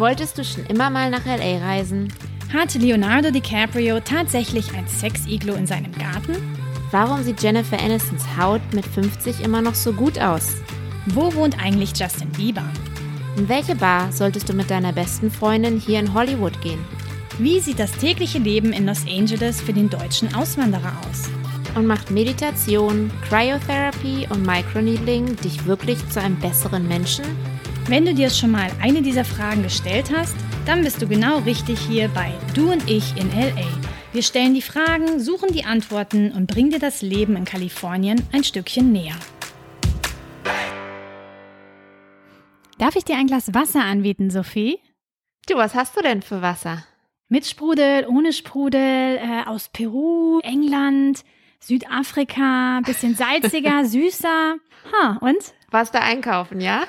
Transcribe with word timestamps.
Wolltest 0.00 0.38
du 0.38 0.44
schon 0.44 0.64
immer 0.64 0.88
mal 0.88 1.10
nach 1.10 1.26
LA 1.26 1.58
reisen? 1.58 2.10
Hatte 2.50 2.78
Leonardo 2.78 3.30
DiCaprio 3.30 4.00
tatsächlich 4.00 4.74
ein 4.74 4.88
Sex-Iglo 4.88 5.52
in 5.52 5.66
seinem 5.66 5.92
Garten? 5.92 6.36
Warum 6.90 7.22
sieht 7.22 7.42
Jennifer 7.42 7.78
Anistons 7.78 8.24
Haut 8.38 8.62
mit 8.72 8.86
50 8.86 9.44
immer 9.44 9.60
noch 9.60 9.74
so 9.74 9.92
gut 9.92 10.18
aus? 10.18 10.54
Wo 11.04 11.34
wohnt 11.34 11.62
eigentlich 11.62 11.92
Justin 11.94 12.30
Bieber? 12.30 12.64
In 13.36 13.46
welche 13.50 13.76
Bar 13.76 14.10
solltest 14.10 14.48
du 14.48 14.54
mit 14.54 14.70
deiner 14.70 14.94
besten 14.94 15.30
Freundin 15.30 15.78
hier 15.78 16.00
in 16.00 16.14
Hollywood 16.14 16.58
gehen? 16.62 16.82
Wie 17.36 17.60
sieht 17.60 17.78
das 17.78 17.92
tägliche 17.92 18.38
Leben 18.38 18.72
in 18.72 18.86
Los 18.86 19.04
Angeles 19.06 19.60
für 19.60 19.74
den 19.74 19.90
deutschen 19.90 20.34
Auswanderer 20.34 20.94
aus? 21.10 21.28
Und 21.74 21.86
macht 21.86 22.10
Meditation, 22.10 23.10
Cryotherapy 23.28 24.26
und 24.30 24.46
Microneedling 24.46 25.36
dich 25.36 25.66
wirklich 25.66 25.98
zu 26.08 26.22
einem 26.22 26.36
besseren 26.36 26.88
Menschen? 26.88 27.26
Wenn 27.90 28.06
du 28.06 28.14
dir 28.14 28.30
schon 28.30 28.52
mal 28.52 28.70
eine 28.80 29.02
dieser 29.02 29.24
Fragen 29.24 29.64
gestellt 29.64 30.12
hast, 30.16 30.36
dann 30.64 30.84
bist 30.84 31.02
du 31.02 31.08
genau 31.08 31.38
richtig 31.38 31.80
hier 31.80 32.06
bei 32.10 32.32
Du 32.54 32.70
und 32.70 32.88
ich 32.88 33.16
in 33.16 33.28
LA. 33.32 33.66
Wir 34.12 34.22
stellen 34.22 34.54
die 34.54 34.62
Fragen, 34.62 35.18
suchen 35.18 35.52
die 35.52 35.64
Antworten 35.64 36.30
und 36.30 36.46
bringen 36.46 36.70
dir 36.70 36.78
das 36.78 37.02
Leben 37.02 37.34
in 37.34 37.44
Kalifornien 37.44 38.24
ein 38.30 38.44
Stückchen 38.44 38.92
näher. 38.92 39.16
Darf 42.78 42.94
ich 42.94 43.04
dir 43.04 43.16
ein 43.16 43.26
Glas 43.26 43.54
Wasser 43.54 43.82
anbieten, 43.82 44.30
Sophie? 44.30 44.78
Du, 45.48 45.56
was 45.56 45.74
hast 45.74 45.96
du 45.96 46.00
denn 46.00 46.22
für 46.22 46.42
Wasser? 46.42 46.84
Mit 47.28 47.44
Sprudel, 47.44 48.06
ohne 48.06 48.32
Sprudel, 48.32 49.16
äh, 49.18 49.42
aus 49.46 49.68
Peru, 49.68 50.38
England, 50.44 51.24
Südafrika, 51.58 52.82
bisschen 52.86 53.14
salziger, 53.16 53.84
süßer. 53.84 54.58
Ha, 54.92 55.18
und? 55.20 55.38
Warst 55.72 55.92
du 55.92 56.00
einkaufen, 56.00 56.60
ja? 56.60 56.84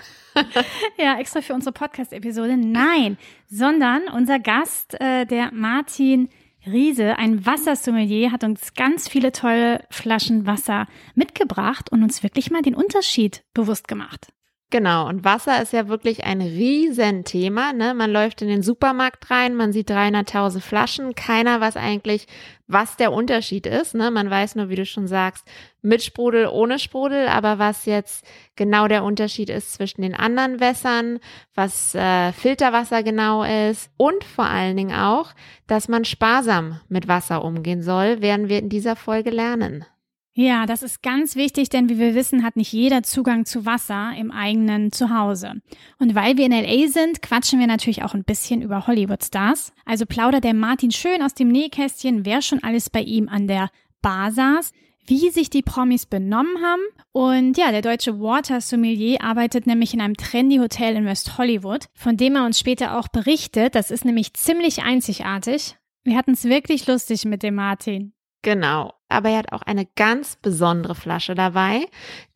Ja, 0.98 1.20
extra 1.20 1.42
für 1.42 1.54
unsere 1.54 1.74
Podcast-Episode. 1.74 2.58
Nein, 2.58 3.18
sondern 3.50 4.04
unser 4.08 4.40
Gast, 4.40 5.00
äh, 5.00 5.26
der 5.26 5.52
Martin 5.54 6.30
Riese, 6.66 7.18
ein 7.18 7.46
Wassersommelier, 7.46 8.32
hat 8.32 8.44
uns 8.44 8.74
ganz 8.74 9.08
viele 9.08 9.32
tolle 9.32 9.84
Flaschen 9.90 10.46
Wasser 10.46 10.88
mitgebracht 11.16 11.92
und 11.92 12.04
uns 12.04 12.24
wirklich 12.24 12.52
mal 12.52 12.62
den 12.62 12.76
Unterschied 12.76 13.44
bewusst 13.54 13.88
gemacht. 13.88 14.32
Genau, 14.72 15.09
und 15.09 15.25
Wasser 15.25 15.61
ist 15.61 15.73
ja 15.73 15.89
wirklich 15.89 16.23
ein 16.23 16.39
Riesenthema. 16.39 17.73
Ne? 17.73 17.94
Man 17.94 18.09
läuft 18.09 18.41
in 18.41 18.47
den 18.47 18.61
Supermarkt 18.61 19.30
rein, 19.30 19.53
man 19.53 19.73
sieht 19.73 19.91
300.000 19.91 20.61
Flaschen, 20.61 21.13
keiner 21.13 21.59
weiß 21.59 21.75
eigentlich, 21.75 22.25
was 22.67 22.95
der 22.95 23.11
Unterschied 23.11 23.67
ist. 23.67 23.95
Ne? 23.95 24.11
Man 24.11 24.30
weiß 24.30 24.55
nur, 24.55 24.69
wie 24.69 24.75
du 24.75 24.86
schon 24.86 25.08
sagst, 25.08 25.45
mit 25.81 26.02
Sprudel, 26.02 26.47
ohne 26.47 26.80
Sprudel, 26.80 27.28
aber 27.28 27.59
was 27.59 27.86
jetzt 27.86 28.25
genau 28.55 28.88
der 28.88 29.03
Unterschied 29.03 29.50
ist 29.50 29.73
zwischen 29.73 30.03
den 30.03 30.16
anderen 30.16 30.61
Wässern, 30.61 31.19
was 31.53 31.94
äh, 31.94 32.31
Filterwasser 32.31 33.03
genau 33.03 33.44
ist 33.44 33.91
und 33.97 34.23
vor 34.23 34.45
allen 34.45 34.78
Dingen 34.78 34.97
auch, 34.97 35.33
dass 35.67 35.89
man 35.89 36.06
sparsam 36.06 36.80
mit 36.88 37.09
Wasser 37.09 37.44
umgehen 37.44 37.83
soll, 37.83 38.22
werden 38.22 38.47
wir 38.47 38.59
in 38.59 38.69
dieser 38.69 38.95
Folge 38.95 39.31
lernen. 39.31 39.85
Ja, 40.34 40.66
das 40.66 40.82
ist 40.82 41.04
ganz 41.04 41.36
wichtig, 41.36 41.68
denn 41.70 41.90
wie 41.90 41.98
wir 41.98 42.16
wissen, 42.16 42.44
hat 42.44 42.56
nicht 42.56 42.72
jeder 42.72 43.04
Zugang 43.04 43.46
zu 43.46 43.66
Wasser 43.66 44.14
im 44.18 44.32
eigenen 44.32 44.94
Zuhause. 44.94 45.56
Und 46.00 46.16
weil 46.16 46.38
wir 46.38 46.46
in 46.46 46.54
LA 46.54 46.88
sind, 46.88 47.22
quatschen 47.22 47.60
wir 47.60 47.68
natürlich 47.68 48.04
auch 48.04 48.14
ein 48.14 48.24
bisschen 48.24 48.62
über 48.62 48.88
Hollywood-Stars. 48.88 49.74
Also 49.86 50.06
plaudert 50.06 50.46
der 50.46 50.54
Martin 50.54 50.92
schön 50.92 51.22
aus 51.22 51.34
dem 51.34 51.50
Nähkästchen, 51.50 52.26
wer 52.26 52.42
schon 52.42 52.64
alles 52.64 52.90
bei 52.90 53.02
ihm 53.02 53.28
an 53.28 53.48
der 53.48 53.70
Bar 54.02 54.32
saß, 54.32 54.72
wie 55.06 55.30
sich 55.32 55.50
die 55.50 55.64
Promis 55.64 56.06
benommen 56.06 56.64
haben. 56.64 56.82
Und 57.12 57.58
ja, 57.58 57.72
der 57.72 57.82
deutsche 57.82 58.22
Water 58.22 58.62
Sommelier 58.62 59.22
arbeitet 59.22 59.68
nämlich 59.68 59.94
in 59.94 60.00
einem 60.00 60.16
trendy 60.16 60.58
Hotel 60.58 60.96
in 60.96 61.06
West 61.06 61.38
Hollywood, 61.38 61.88
von 61.94 62.16
dem 62.16 62.38
er 62.38 62.46
uns 62.46 62.58
später 62.58 62.97
auch 62.97 63.09
berichtet. 63.09 63.75
Das 63.75 63.91
ist 63.91 64.06
nämlich 64.06 64.34
ziemlich 64.34 64.84
einzigartig. 64.84 65.75
Wir 66.06 66.16
hatten 66.16 66.31
es 66.31 66.46
wirklich 66.46 66.88
lustig 66.88 67.25
mit 67.25 67.44
dem 67.44 67.56
Martin. 67.56 68.14
Genau. 68.44 68.94
Aber 69.11 69.29
er 69.29 69.39
hat 69.39 69.53
auch 69.53 69.61
eine 69.61 69.85
ganz 69.95 70.35
besondere 70.35 70.95
Flasche 70.95 71.35
dabei, 71.35 71.85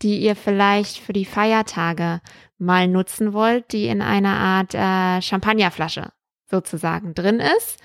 die 0.02 0.20
ihr 0.20 0.36
vielleicht 0.36 0.98
für 0.98 1.14
die 1.14 1.26
Feiertage 1.26 2.22
mal 2.58 2.88
nutzen 2.88 3.34
wollt, 3.34 3.72
die 3.72 3.88
in 3.88 4.02
einer 4.02 4.38
Art 4.38 4.74
äh, 4.74 5.22
Champagnerflasche 5.22 6.12
sozusagen 6.50 7.14
drin 7.14 7.40
ist. 7.40 7.80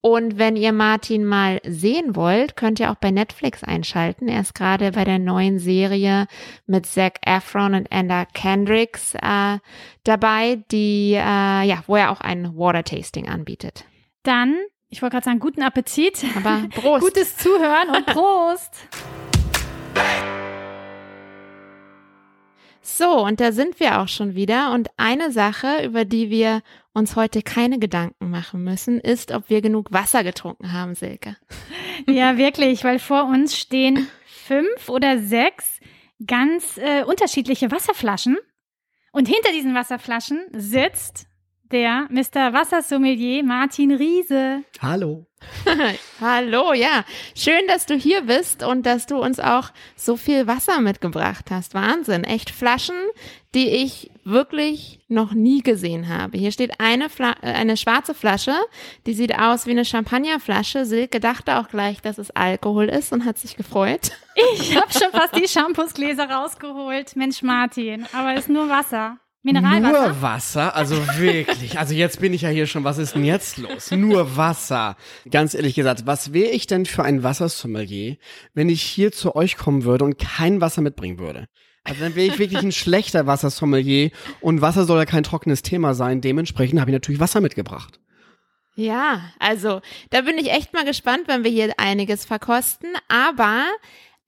Und 0.00 0.38
wenn 0.38 0.56
ihr 0.56 0.72
Martin 0.72 1.24
mal 1.24 1.60
sehen 1.66 2.14
wollt, 2.14 2.56
könnt 2.56 2.78
ihr 2.78 2.92
auch 2.92 2.96
bei 2.96 3.10
Netflix 3.10 3.64
einschalten. 3.64 4.28
Er 4.28 4.40
ist 4.40 4.54
gerade 4.54 4.92
bei 4.92 5.04
der 5.04 5.18
neuen 5.18 5.58
Serie 5.58 6.28
mit 6.66 6.86
Zac 6.86 7.18
Efron 7.26 7.74
und 7.74 7.90
Anna 7.90 8.24
Kendricks 8.24 9.14
äh, 9.14 9.58
dabei, 10.04 10.62
die 10.70 11.14
äh, 11.14 11.66
ja, 11.66 11.82
wo 11.86 11.96
er 11.96 12.12
auch 12.12 12.20
ein 12.20 12.56
Water 12.56 12.84
Tasting 12.84 13.28
anbietet. 13.28 13.84
Dann 14.22 14.56
ich 14.88 15.02
wollte 15.02 15.14
gerade 15.14 15.24
sagen, 15.24 15.40
guten 15.40 15.62
Appetit. 15.62 16.24
Aber 16.36 16.62
Prost. 16.74 17.02
Gutes 17.04 17.36
Zuhören 17.36 17.90
und 17.90 18.06
Prost. 18.06 18.72
So, 22.80 23.24
und 23.24 23.40
da 23.40 23.50
sind 23.50 23.80
wir 23.80 24.00
auch 24.00 24.08
schon 24.08 24.36
wieder. 24.36 24.72
Und 24.72 24.88
eine 24.96 25.32
Sache, 25.32 25.84
über 25.84 26.04
die 26.04 26.30
wir 26.30 26.62
uns 26.92 27.16
heute 27.16 27.42
keine 27.42 27.78
Gedanken 27.80 28.30
machen 28.30 28.62
müssen, 28.62 29.00
ist, 29.00 29.32
ob 29.32 29.50
wir 29.50 29.60
genug 29.60 29.92
Wasser 29.92 30.22
getrunken 30.22 30.72
haben, 30.72 30.94
Silke. 30.94 31.36
Ja, 32.06 32.36
wirklich, 32.36 32.84
weil 32.84 32.98
vor 32.98 33.24
uns 33.24 33.56
stehen 33.56 34.06
fünf 34.26 34.90
oder 34.90 35.18
sechs 35.18 35.80
ganz 36.24 36.76
äh, 36.76 37.04
unterschiedliche 37.04 37.70
Wasserflaschen. 37.70 38.36
Und 39.12 39.26
hinter 39.28 39.50
diesen 39.52 39.74
Wasserflaschen 39.74 40.44
sitzt 40.52 41.26
der 41.72 42.06
Mr. 42.10 42.52
Wassersommelier 42.52 43.42
Martin 43.42 43.92
Riese. 43.92 44.62
Hallo. 44.80 45.26
Hallo, 46.20 46.72
ja. 46.72 47.04
Schön, 47.34 47.66
dass 47.68 47.86
du 47.86 47.94
hier 47.94 48.22
bist 48.22 48.62
und 48.62 48.84
dass 48.86 49.06
du 49.06 49.16
uns 49.16 49.38
auch 49.38 49.70
so 49.94 50.16
viel 50.16 50.46
Wasser 50.46 50.80
mitgebracht 50.80 51.50
hast. 51.50 51.74
Wahnsinn. 51.74 52.24
Echt 52.24 52.50
Flaschen, 52.50 52.96
die 53.54 53.68
ich 53.68 54.10
wirklich 54.24 55.00
noch 55.08 55.32
nie 55.32 55.62
gesehen 55.62 56.08
habe. 56.08 56.38
Hier 56.38 56.52
steht 56.52 56.80
eine, 56.80 57.08
Fla 57.08 57.34
äh, 57.42 57.52
eine 57.52 57.76
schwarze 57.76 58.14
Flasche, 58.14 58.54
die 59.06 59.14
sieht 59.14 59.38
aus 59.38 59.66
wie 59.66 59.72
eine 59.72 59.84
Champagnerflasche. 59.84 60.84
Silke 60.84 61.20
dachte 61.20 61.58
auch 61.58 61.68
gleich, 61.68 62.00
dass 62.00 62.18
es 62.18 62.30
Alkohol 62.30 62.88
ist 62.88 63.12
und 63.12 63.24
hat 63.24 63.38
sich 63.38 63.56
gefreut. 63.56 64.10
Ich 64.58 64.76
habe 64.76 64.92
schon 64.92 65.10
fast 65.12 65.36
die 65.36 65.48
Shampoosgläser 65.48 66.28
rausgeholt. 66.28 67.16
Mensch, 67.16 67.42
Martin, 67.42 68.06
aber 68.12 68.34
es 68.34 68.40
ist 68.40 68.48
nur 68.48 68.68
Wasser. 68.68 69.18
Mineralwasser? 69.46 70.08
Nur 70.08 70.22
Wasser, 70.22 70.74
also 70.74 70.96
wirklich. 71.18 71.78
Also 71.78 71.94
jetzt 71.94 72.20
bin 72.20 72.34
ich 72.34 72.42
ja 72.42 72.48
hier 72.48 72.66
schon, 72.66 72.82
was 72.82 72.98
ist 72.98 73.14
denn 73.14 73.24
jetzt 73.24 73.58
los? 73.58 73.92
Nur 73.92 74.36
Wasser. 74.36 74.96
Ganz 75.30 75.54
ehrlich 75.54 75.76
gesagt, 75.76 76.04
was 76.04 76.32
wäre 76.32 76.50
ich 76.50 76.66
denn 76.66 76.84
für 76.84 77.04
ein 77.04 77.22
Wassersommelier, 77.22 78.16
wenn 78.54 78.68
ich 78.68 78.82
hier 78.82 79.12
zu 79.12 79.36
euch 79.36 79.56
kommen 79.56 79.84
würde 79.84 80.04
und 80.04 80.18
kein 80.18 80.60
Wasser 80.60 80.82
mitbringen 80.82 81.20
würde? 81.20 81.46
Also 81.84 82.00
dann 82.00 82.16
wäre 82.16 82.26
ich 82.26 82.40
wirklich 82.40 82.60
ein 82.62 82.72
schlechter 82.72 83.28
Wassersommelier 83.28 84.10
und 84.40 84.60
Wasser 84.60 84.84
soll 84.84 84.98
ja 84.98 85.04
kein 85.04 85.22
trockenes 85.22 85.62
Thema 85.62 85.94
sein. 85.94 86.20
Dementsprechend 86.20 86.80
habe 86.80 86.90
ich 86.90 86.94
natürlich 86.94 87.20
Wasser 87.20 87.40
mitgebracht. 87.40 88.00
Ja, 88.74 89.30
also 89.38 89.80
da 90.10 90.22
bin 90.22 90.38
ich 90.38 90.50
echt 90.50 90.74
mal 90.74 90.84
gespannt, 90.84 91.28
wenn 91.28 91.44
wir 91.44 91.52
hier 91.52 91.72
einiges 91.76 92.24
verkosten. 92.24 92.88
Aber 93.06 93.64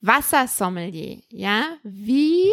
Wassersommelier, 0.01 1.23
ja, 1.29 1.65
wie 1.83 2.45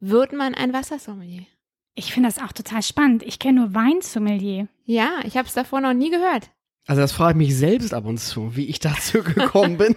wird 0.00 0.32
man 0.32 0.56
ein 0.56 0.72
Wassersommelier? 0.72 1.46
Ich 1.94 2.12
finde 2.12 2.28
das 2.28 2.38
auch 2.42 2.52
total 2.52 2.82
spannend. 2.82 3.22
Ich 3.22 3.38
kenne 3.38 3.60
nur 3.60 3.74
Weinsommelier. 3.74 4.68
Ja, 4.84 5.10
ich 5.24 5.36
habe 5.36 5.46
es 5.46 5.54
davor 5.54 5.80
noch 5.80 5.92
nie 5.92 6.10
gehört. 6.10 6.50
Also 6.86 7.00
das 7.00 7.12
frage 7.12 7.32
ich 7.38 7.48
mich 7.48 7.56
selbst 7.56 7.94
ab 7.94 8.06
und 8.06 8.18
zu, 8.18 8.56
wie 8.56 8.66
ich 8.66 8.78
dazu 8.80 9.22
gekommen 9.22 9.76
bin. 9.78 9.96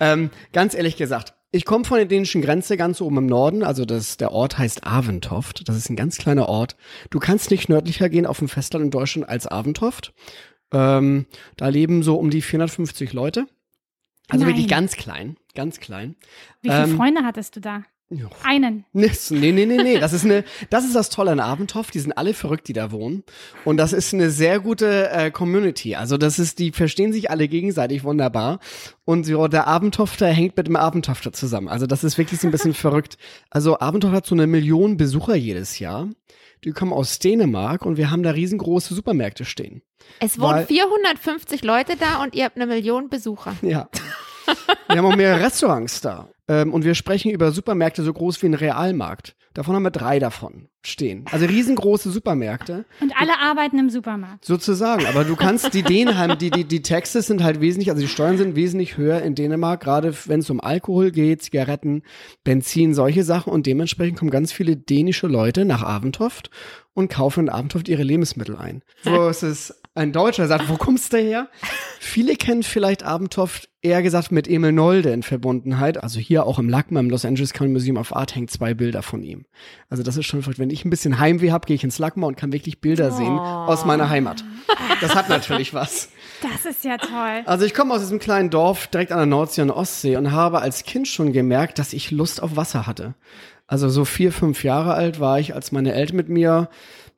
ähm, 0.00 0.30
ganz 0.52 0.74
ehrlich 0.74 0.96
gesagt, 0.96 1.34
ich 1.50 1.66
komme 1.66 1.84
von 1.84 1.98
der 1.98 2.06
dänischen 2.06 2.40
Grenze 2.40 2.78
ganz 2.78 3.00
oben 3.02 3.18
im 3.18 3.26
Norden, 3.26 3.62
also 3.62 3.84
das, 3.84 4.16
der 4.16 4.32
Ort 4.32 4.56
heißt 4.56 4.86
Aventoft. 4.86 5.68
Das 5.68 5.76
ist 5.76 5.90
ein 5.90 5.96
ganz 5.96 6.16
kleiner 6.16 6.48
Ort. 6.48 6.76
Du 7.10 7.18
kannst 7.18 7.50
nicht 7.50 7.68
nördlicher 7.68 8.08
gehen 8.08 8.24
auf 8.24 8.38
dem 8.38 8.48
Festland 8.48 8.84
in 8.86 8.90
Deutschland 8.90 9.28
als 9.28 9.46
Aventoft. 9.46 10.14
Ähm, 10.72 11.26
da 11.58 11.68
leben 11.68 12.02
so 12.02 12.16
um 12.16 12.30
die 12.30 12.40
450 12.40 13.12
Leute. 13.12 13.46
Also 14.30 14.44
Nein. 14.46 14.54
wirklich 14.54 14.68
ganz 14.68 14.96
klein, 14.96 15.36
ganz 15.54 15.80
klein. 15.80 16.16
Wie 16.62 16.70
viele 16.70 16.84
Ähm, 16.84 16.96
Freunde 16.96 17.22
hattest 17.24 17.56
du 17.56 17.60
da? 17.60 17.82
Einen. 18.42 18.84
Nee, 18.92 19.10
nee, 19.30 19.52
nee, 19.52 19.64
nee. 19.66 19.98
Das 19.98 20.12
ist 20.12 20.24
eine, 20.24 20.44
das 20.70 20.84
ist 20.84 20.94
das 20.94 21.10
Tolle 21.10 21.30
an 21.32 21.40
Abendhof. 21.40 21.90
Die 21.90 21.98
sind 21.98 22.12
alle 22.12 22.34
verrückt, 22.34 22.68
die 22.68 22.72
da 22.72 22.90
wohnen. 22.92 23.24
Und 23.64 23.76
das 23.76 23.92
ist 23.92 24.12
eine 24.14 24.30
sehr 24.30 24.60
gute 24.60 25.10
äh, 25.10 25.30
Community. 25.30 25.94
Also 25.94 26.16
das 26.18 26.38
ist, 26.38 26.58
die 26.58 26.72
verstehen 26.72 27.12
sich 27.12 27.30
alle 27.30 27.48
gegenseitig 27.48 28.04
wunderbar. 28.04 28.58
Und 29.04 29.24
so, 29.24 29.48
der 29.48 29.66
Abendhofter 29.66 30.26
hängt 30.28 30.56
mit 30.56 30.66
dem 30.66 30.76
Abendhofter 30.76 31.32
zusammen. 31.32 31.68
Also 31.68 31.86
das 31.86 32.04
ist 32.04 32.18
wirklich 32.18 32.40
so 32.40 32.48
ein 32.48 32.52
bisschen 32.52 32.74
verrückt. 32.74 33.18
Also 33.50 33.78
Abendhof 33.78 34.12
hat 34.12 34.26
so 34.26 34.34
eine 34.34 34.46
Million 34.46 34.96
Besucher 34.96 35.34
jedes 35.34 35.78
Jahr. 35.78 36.08
Die 36.64 36.70
kommen 36.70 36.92
aus 36.92 37.18
Dänemark 37.18 37.84
und 37.84 37.96
wir 37.96 38.10
haben 38.10 38.22
da 38.22 38.30
riesengroße 38.30 38.94
Supermärkte 38.94 39.44
stehen. 39.44 39.82
Es 40.20 40.38
wohnen 40.38 40.58
Weil- 40.58 40.66
450 40.66 41.64
Leute 41.64 41.96
da 41.96 42.22
und 42.22 42.34
ihr 42.36 42.44
habt 42.44 42.56
eine 42.56 42.66
Million 42.66 43.08
Besucher. 43.08 43.54
Ja. 43.62 43.88
Wir 44.88 44.98
haben 44.98 45.06
auch 45.06 45.16
mehrere 45.16 45.40
Restaurants 45.40 46.00
da. 46.00 46.28
Ähm, 46.48 46.72
und 46.72 46.84
wir 46.84 46.94
sprechen 46.94 47.30
über 47.30 47.52
Supermärkte 47.52 48.02
so 48.02 48.12
groß 48.12 48.42
wie 48.42 48.46
ein 48.46 48.54
Realmarkt. 48.54 49.36
Davon 49.54 49.74
haben 49.74 49.82
wir 49.82 49.90
drei 49.90 50.18
davon 50.18 50.68
stehen. 50.82 51.26
Also 51.30 51.44
riesengroße 51.44 52.10
Supermärkte. 52.10 52.86
Und 53.00 53.12
alle 53.16 53.38
arbeiten 53.38 53.78
im 53.78 53.90
Supermarkt. 53.90 54.44
Sozusagen. 54.44 55.04
Aber 55.06 55.24
du 55.24 55.36
kannst 55.36 55.74
die 55.74 55.82
Dänen 55.82 56.38
die, 56.38 56.50
die, 56.50 56.64
die 56.64 56.82
Taxes 56.82 57.26
sind 57.26 57.42
halt 57.42 57.60
wesentlich, 57.60 57.90
also 57.90 58.00
die 58.00 58.08
Steuern 58.08 58.38
sind 58.38 58.56
wesentlich 58.56 58.96
höher 58.96 59.20
in 59.22 59.34
Dänemark, 59.34 59.82
gerade 59.82 60.14
wenn 60.26 60.40
es 60.40 60.48
um 60.48 60.60
Alkohol 60.60 61.10
geht, 61.10 61.42
Zigaretten, 61.42 62.02
Benzin, 62.44 62.94
solche 62.94 63.24
Sachen. 63.24 63.52
Und 63.52 63.66
dementsprechend 63.66 64.18
kommen 64.18 64.30
ganz 64.30 64.52
viele 64.52 64.76
dänische 64.76 65.26
Leute 65.26 65.66
nach 65.66 65.82
Aventoft 65.82 66.50
und 66.94 67.10
kaufen 67.10 67.44
in 67.44 67.50
Aventoft 67.50 67.88
ihre 67.88 68.02
Lebensmittel 68.02 68.56
ein. 68.56 68.82
Wo 69.04 69.28
es 69.28 69.42
ist 69.42 69.81
ein 69.94 70.12
Deutscher 70.12 70.46
sagt, 70.46 70.68
wo 70.68 70.76
kommst 70.76 71.12
du 71.12 71.18
her? 71.18 71.48
Viele 72.00 72.36
kennen 72.36 72.62
vielleicht 72.62 73.02
Abentoft 73.02 73.68
eher 73.82 74.02
gesagt 74.02 74.32
mit 74.32 74.48
Emil 74.48 74.72
Nolde 74.72 75.10
in 75.10 75.22
Verbundenheit. 75.22 76.02
Also 76.02 76.18
hier 76.18 76.46
auch 76.46 76.58
im 76.58 76.68
LACMA, 76.68 77.00
im 77.00 77.10
Los 77.10 77.24
Angeles 77.24 77.52
County 77.52 77.72
Museum 77.72 77.98
of 77.98 78.14
Art, 78.14 78.34
hängt 78.34 78.50
zwei 78.50 78.72
Bilder 78.72 79.02
von 79.02 79.22
ihm. 79.22 79.44
Also 79.90 80.02
das 80.02 80.16
ist 80.16 80.26
schon 80.26 80.42
verrückt. 80.42 80.58
Wenn 80.58 80.70
ich 80.70 80.84
ein 80.84 80.90
bisschen 80.90 81.18
Heimweh 81.18 81.50
habe, 81.50 81.66
gehe 81.66 81.74
ich 81.74 81.84
ins 81.84 81.98
LACMA 81.98 82.26
und 82.26 82.36
kann 82.36 82.52
wirklich 82.52 82.80
Bilder 82.80 83.10
oh. 83.12 83.16
sehen 83.16 83.38
aus 83.38 83.84
meiner 83.84 84.08
Heimat. 84.08 84.44
Das 85.00 85.14
hat 85.14 85.28
natürlich 85.28 85.74
was. 85.74 86.08
Das 86.42 86.64
ist 86.64 86.84
ja 86.84 86.96
toll. 86.96 87.42
Also 87.44 87.64
ich 87.64 87.74
komme 87.74 87.92
aus 87.92 88.00
diesem 88.00 88.18
kleinen 88.18 88.50
Dorf 88.50 88.86
direkt 88.86 89.12
an 89.12 89.18
der 89.18 89.26
Nordsee 89.26 89.62
und 89.62 89.70
Ostsee 89.70 90.16
und 90.16 90.32
habe 90.32 90.60
als 90.60 90.84
Kind 90.84 91.06
schon 91.06 91.32
gemerkt, 91.32 91.78
dass 91.78 91.92
ich 91.92 92.10
Lust 92.10 92.42
auf 92.42 92.56
Wasser 92.56 92.86
hatte. 92.86 93.14
Also 93.66 93.88
so 93.88 94.04
vier, 94.04 94.32
fünf 94.32 94.64
Jahre 94.64 94.94
alt 94.94 95.20
war 95.20 95.38
ich, 95.38 95.54
als 95.54 95.72
meine 95.72 95.92
Eltern 95.92 96.16
mit 96.16 96.28
mir 96.28 96.68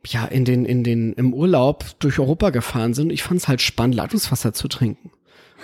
ja 0.06 0.24
in 0.24 0.44
den 0.44 0.64
in 0.64 0.84
den 0.84 1.12
im 1.14 1.34
Urlaub 1.34 1.84
durch 1.98 2.18
Europa 2.18 2.50
gefahren 2.50 2.94
sind. 2.94 3.10
Ich 3.12 3.22
fand 3.22 3.40
es 3.40 3.48
halt 3.48 3.62
spannend, 3.62 3.94
Leitungswasser 3.94 4.52
zu 4.52 4.68
trinken. 4.68 5.10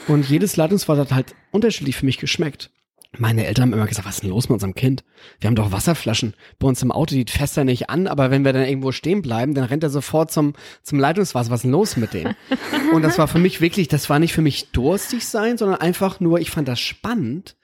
Und 0.08 0.28
jedes 0.28 0.56
Leitungswasser 0.56 1.02
hat 1.02 1.12
halt 1.12 1.34
unterschiedlich 1.50 1.96
für 1.96 2.06
mich 2.06 2.18
geschmeckt. 2.18 2.70
Meine 3.18 3.44
Eltern 3.44 3.64
haben 3.64 3.72
immer 3.72 3.86
gesagt, 3.86 4.06
was 4.06 4.16
ist 4.16 4.22
denn 4.22 4.30
los 4.30 4.48
mit 4.48 4.54
unserem 4.54 4.74
Kind? 4.74 5.02
Wir 5.40 5.48
haben 5.48 5.56
doch 5.56 5.72
Wasserflaschen 5.72 6.34
bei 6.60 6.68
uns 6.68 6.80
im 6.80 6.92
Auto, 6.92 7.16
die 7.16 7.24
fässt 7.26 7.56
er 7.56 7.64
nicht 7.64 7.90
an, 7.90 8.06
aber 8.06 8.30
wenn 8.30 8.44
wir 8.44 8.52
dann 8.52 8.64
irgendwo 8.64 8.92
stehen 8.92 9.20
bleiben, 9.20 9.52
dann 9.54 9.64
rennt 9.64 9.82
er 9.82 9.90
sofort 9.90 10.30
zum, 10.30 10.54
zum 10.84 11.00
Leitungswasser. 11.00 11.50
Was 11.50 11.58
ist 11.58 11.64
denn 11.64 11.72
los 11.72 11.96
mit 11.96 12.14
dem? 12.14 12.34
Und 12.92 13.02
das 13.02 13.18
war 13.18 13.26
für 13.26 13.40
mich 13.40 13.60
wirklich, 13.60 13.88
das 13.88 14.08
war 14.10 14.20
nicht 14.20 14.32
für 14.32 14.42
mich 14.42 14.70
durstig 14.70 15.26
sein, 15.26 15.58
sondern 15.58 15.80
einfach 15.80 16.20
nur, 16.20 16.38
ich 16.38 16.52
fand 16.52 16.68
das 16.68 16.78
spannend, 16.78 17.56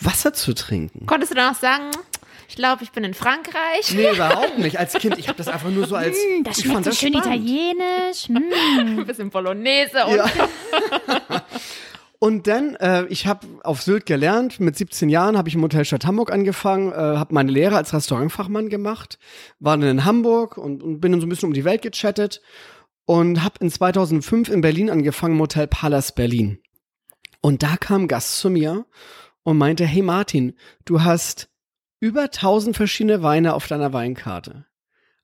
Wasser 0.00 0.32
zu 0.32 0.54
trinken. 0.54 1.06
Konntest 1.06 1.32
du 1.32 1.36
dann 1.36 1.54
auch 1.54 1.58
sagen, 1.58 1.84
ich 2.54 2.56
glaube, 2.56 2.84
ich 2.84 2.92
bin 2.92 3.02
in 3.02 3.14
Frankreich. 3.14 3.92
Nee, 3.96 4.10
überhaupt 4.14 4.58
nicht. 4.58 4.78
Als 4.78 4.92
Kind, 4.92 5.18
ich 5.18 5.26
habe 5.26 5.36
das 5.36 5.48
einfach 5.48 5.70
nur 5.70 5.88
so 5.88 5.96
als. 5.96 6.16
Mm, 6.16 6.44
das 6.44 6.60
schmeckt 6.60 6.84
so 6.84 6.92
schön 6.92 7.12
spannend. 7.12 7.26
italienisch. 7.26 8.28
Mm. 8.28 8.38
Ein 9.00 9.06
bisschen 9.06 9.30
Bolognese 9.30 10.04
und. 10.06 10.16
Ja. 10.16 10.26
Und 12.20 12.46
dann, 12.46 12.74
äh, 12.76 13.04
ich 13.06 13.26
habe 13.26 13.46
auf 13.64 13.82
Sylt 13.82 14.06
gelernt. 14.06 14.58
Mit 14.58 14.78
17 14.78 15.10
Jahren 15.10 15.36
habe 15.36 15.48
ich 15.48 15.56
im 15.56 15.62
Hotel 15.62 15.84
Stadt 15.84 16.06
Hamburg 16.06 16.32
angefangen, 16.32 16.90
äh, 16.90 16.94
habe 16.94 17.34
meine 17.34 17.52
Lehre 17.52 17.76
als 17.76 17.92
Restaurantfachmann 17.92 18.70
gemacht, 18.70 19.18
war 19.58 19.76
dann 19.76 19.90
in 19.90 20.04
Hamburg 20.06 20.56
und, 20.56 20.82
und 20.82 21.00
bin 21.00 21.12
dann 21.12 21.20
so 21.20 21.26
ein 21.26 21.28
bisschen 21.28 21.48
um 21.48 21.52
die 21.52 21.64
Welt 21.64 21.82
gechattet 21.82 22.40
und 23.04 23.42
habe 23.44 23.56
in 23.60 23.70
2005 23.70 24.48
in 24.48 24.62
Berlin 24.62 24.88
angefangen, 24.88 25.34
im 25.34 25.40
Hotel 25.40 25.66
Palace 25.66 26.12
Berlin. 26.12 26.60
Und 27.42 27.62
da 27.62 27.76
kam 27.76 28.02
ein 28.02 28.08
Gast 28.08 28.38
zu 28.38 28.48
mir 28.48 28.86
und 29.42 29.58
meinte, 29.58 29.84
hey 29.84 30.00
Martin, 30.00 30.54
du 30.86 31.02
hast 31.02 31.50
über 32.04 32.30
tausend 32.30 32.76
verschiedene 32.76 33.22
Weine 33.22 33.54
auf 33.54 33.66
deiner 33.66 33.94
Weinkarte. 33.94 34.66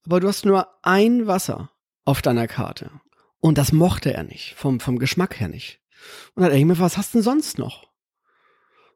Aber 0.07 0.19
du 0.19 0.29
hast 0.29 0.47
nur 0.47 0.67
ein 0.81 1.27
Wasser 1.27 1.71
auf 2.07 2.23
deiner 2.23 2.49
Karte. 2.49 2.91
Und 3.39 3.59
das 3.59 3.73
mochte 3.73 4.15
er 4.15 4.23
nicht, 4.23 4.55
vom, 4.55 4.81
vom 4.81 4.99
Geschmack 4.99 5.39
her 5.41 5.49
nicht. 5.49 5.83
Und 6.35 6.43
dann 6.43 6.51
hat 6.51 6.59
er 6.59 6.65
mir, 6.65 6.79
was 6.79 6.97
hast 6.97 7.13
du 7.13 7.19
denn 7.19 7.23
sonst 7.23 7.59
noch? 7.59 7.91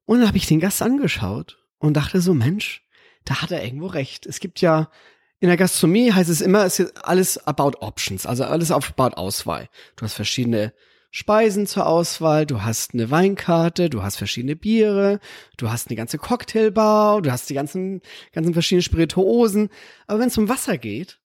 Und 0.06 0.20
dann 0.20 0.28
habe 0.28 0.38
ich 0.38 0.46
den 0.46 0.60
Gast 0.60 0.80
angeschaut 0.80 1.62
und 1.76 1.94
dachte 1.94 2.22
so, 2.22 2.32
Mensch, 2.32 2.88
da 3.26 3.42
hat 3.42 3.50
er 3.50 3.62
irgendwo 3.62 3.88
recht. 3.88 4.24
Es 4.24 4.40
gibt 4.40 4.62
ja, 4.62 4.90
in 5.38 5.48
der 5.48 5.58
Gastronomie 5.58 6.10
heißt 6.10 6.30
es 6.30 6.40
immer, 6.40 6.64
es 6.64 6.78
ist 6.78 7.04
alles 7.04 7.36
about 7.46 7.80
options, 7.80 8.24
also 8.24 8.44
alles 8.44 8.70
auf 8.70 8.94
about 8.96 9.18
Auswahl. 9.18 9.68
Du 9.96 10.06
hast 10.06 10.14
verschiedene 10.14 10.72
Speisen 11.16 11.68
zur 11.68 11.86
Auswahl, 11.86 12.44
du 12.44 12.64
hast 12.64 12.92
eine 12.92 13.08
Weinkarte, 13.08 13.88
du 13.88 14.02
hast 14.02 14.16
verschiedene 14.16 14.56
Biere, 14.56 15.20
du 15.56 15.70
hast 15.70 15.88
eine 15.88 15.94
ganze 15.94 16.18
Cocktailbar, 16.18 17.22
du 17.22 17.30
hast 17.30 17.48
die 17.48 17.54
ganzen, 17.54 18.02
ganzen 18.32 18.52
verschiedenen 18.52 18.82
Spirituosen. 18.82 19.70
Aber 20.08 20.18
wenn 20.18 20.26
es 20.26 20.36
um 20.38 20.48
Wasser 20.48 20.76
geht, 20.76 21.20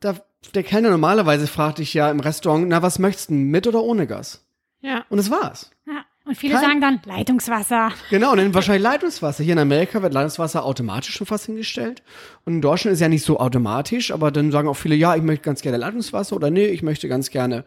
da, 0.00 0.16
der 0.54 0.64
Kellner 0.64 0.90
normalerweise 0.90 1.46
fragt 1.46 1.78
dich 1.78 1.94
ja 1.94 2.10
im 2.10 2.18
Restaurant, 2.18 2.66
na, 2.66 2.82
was 2.82 2.98
möchtest 2.98 3.30
du, 3.30 3.34
mit 3.34 3.68
oder 3.68 3.84
ohne 3.84 4.08
Gas? 4.08 4.44
Ja. 4.80 5.04
Und 5.08 5.18
das 5.18 5.30
war's. 5.30 5.70
Ja. 5.86 6.04
Und 6.24 6.36
viele 6.36 6.54
Kein, 6.54 6.64
sagen 6.64 6.80
dann 6.80 7.00
Leitungswasser. 7.04 7.92
Genau, 8.10 8.32
und 8.32 8.38
dann 8.38 8.54
wahrscheinlich 8.54 8.82
Leitungswasser. 8.82 9.44
Hier 9.44 9.52
in 9.52 9.60
Amerika 9.60 10.02
wird 10.02 10.14
Leitungswasser 10.14 10.64
automatisch 10.64 11.14
schon 11.14 11.28
fast 11.28 11.46
hingestellt. 11.46 12.02
Und 12.44 12.54
in 12.54 12.60
Deutschland 12.60 12.94
ist 12.94 13.00
ja 13.00 13.08
nicht 13.08 13.24
so 13.24 13.38
automatisch, 13.38 14.10
aber 14.10 14.32
dann 14.32 14.50
sagen 14.50 14.66
auch 14.66 14.74
viele, 14.74 14.96
ja, 14.96 15.14
ich 15.14 15.22
möchte 15.22 15.44
ganz 15.44 15.62
gerne 15.62 15.78
Leitungswasser 15.78 16.34
oder 16.34 16.50
nee, 16.50 16.66
ich 16.66 16.82
möchte 16.82 17.06
ganz 17.06 17.30
gerne 17.30 17.64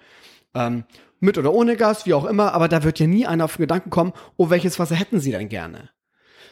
ähm, 0.53 0.83
mit 1.19 1.37
oder 1.37 1.53
ohne 1.53 1.75
Gas, 1.77 2.05
wie 2.05 2.13
auch 2.13 2.25
immer, 2.25 2.53
aber 2.53 2.67
da 2.67 2.83
wird 2.83 2.99
ja 2.99 3.07
nie 3.07 3.25
einer 3.25 3.45
auf 3.45 3.55
den 3.55 3.63
Gedanken 3.63 3.89
kommen, 3.89 4.13
oh, 4.37 4.49
welches 4.49 4.79
Wasser 4.79 4.95
hätten 4.95 5.19
sie 5.19 5.31
denn 5.31 5.49
gerne? 5.49 5.89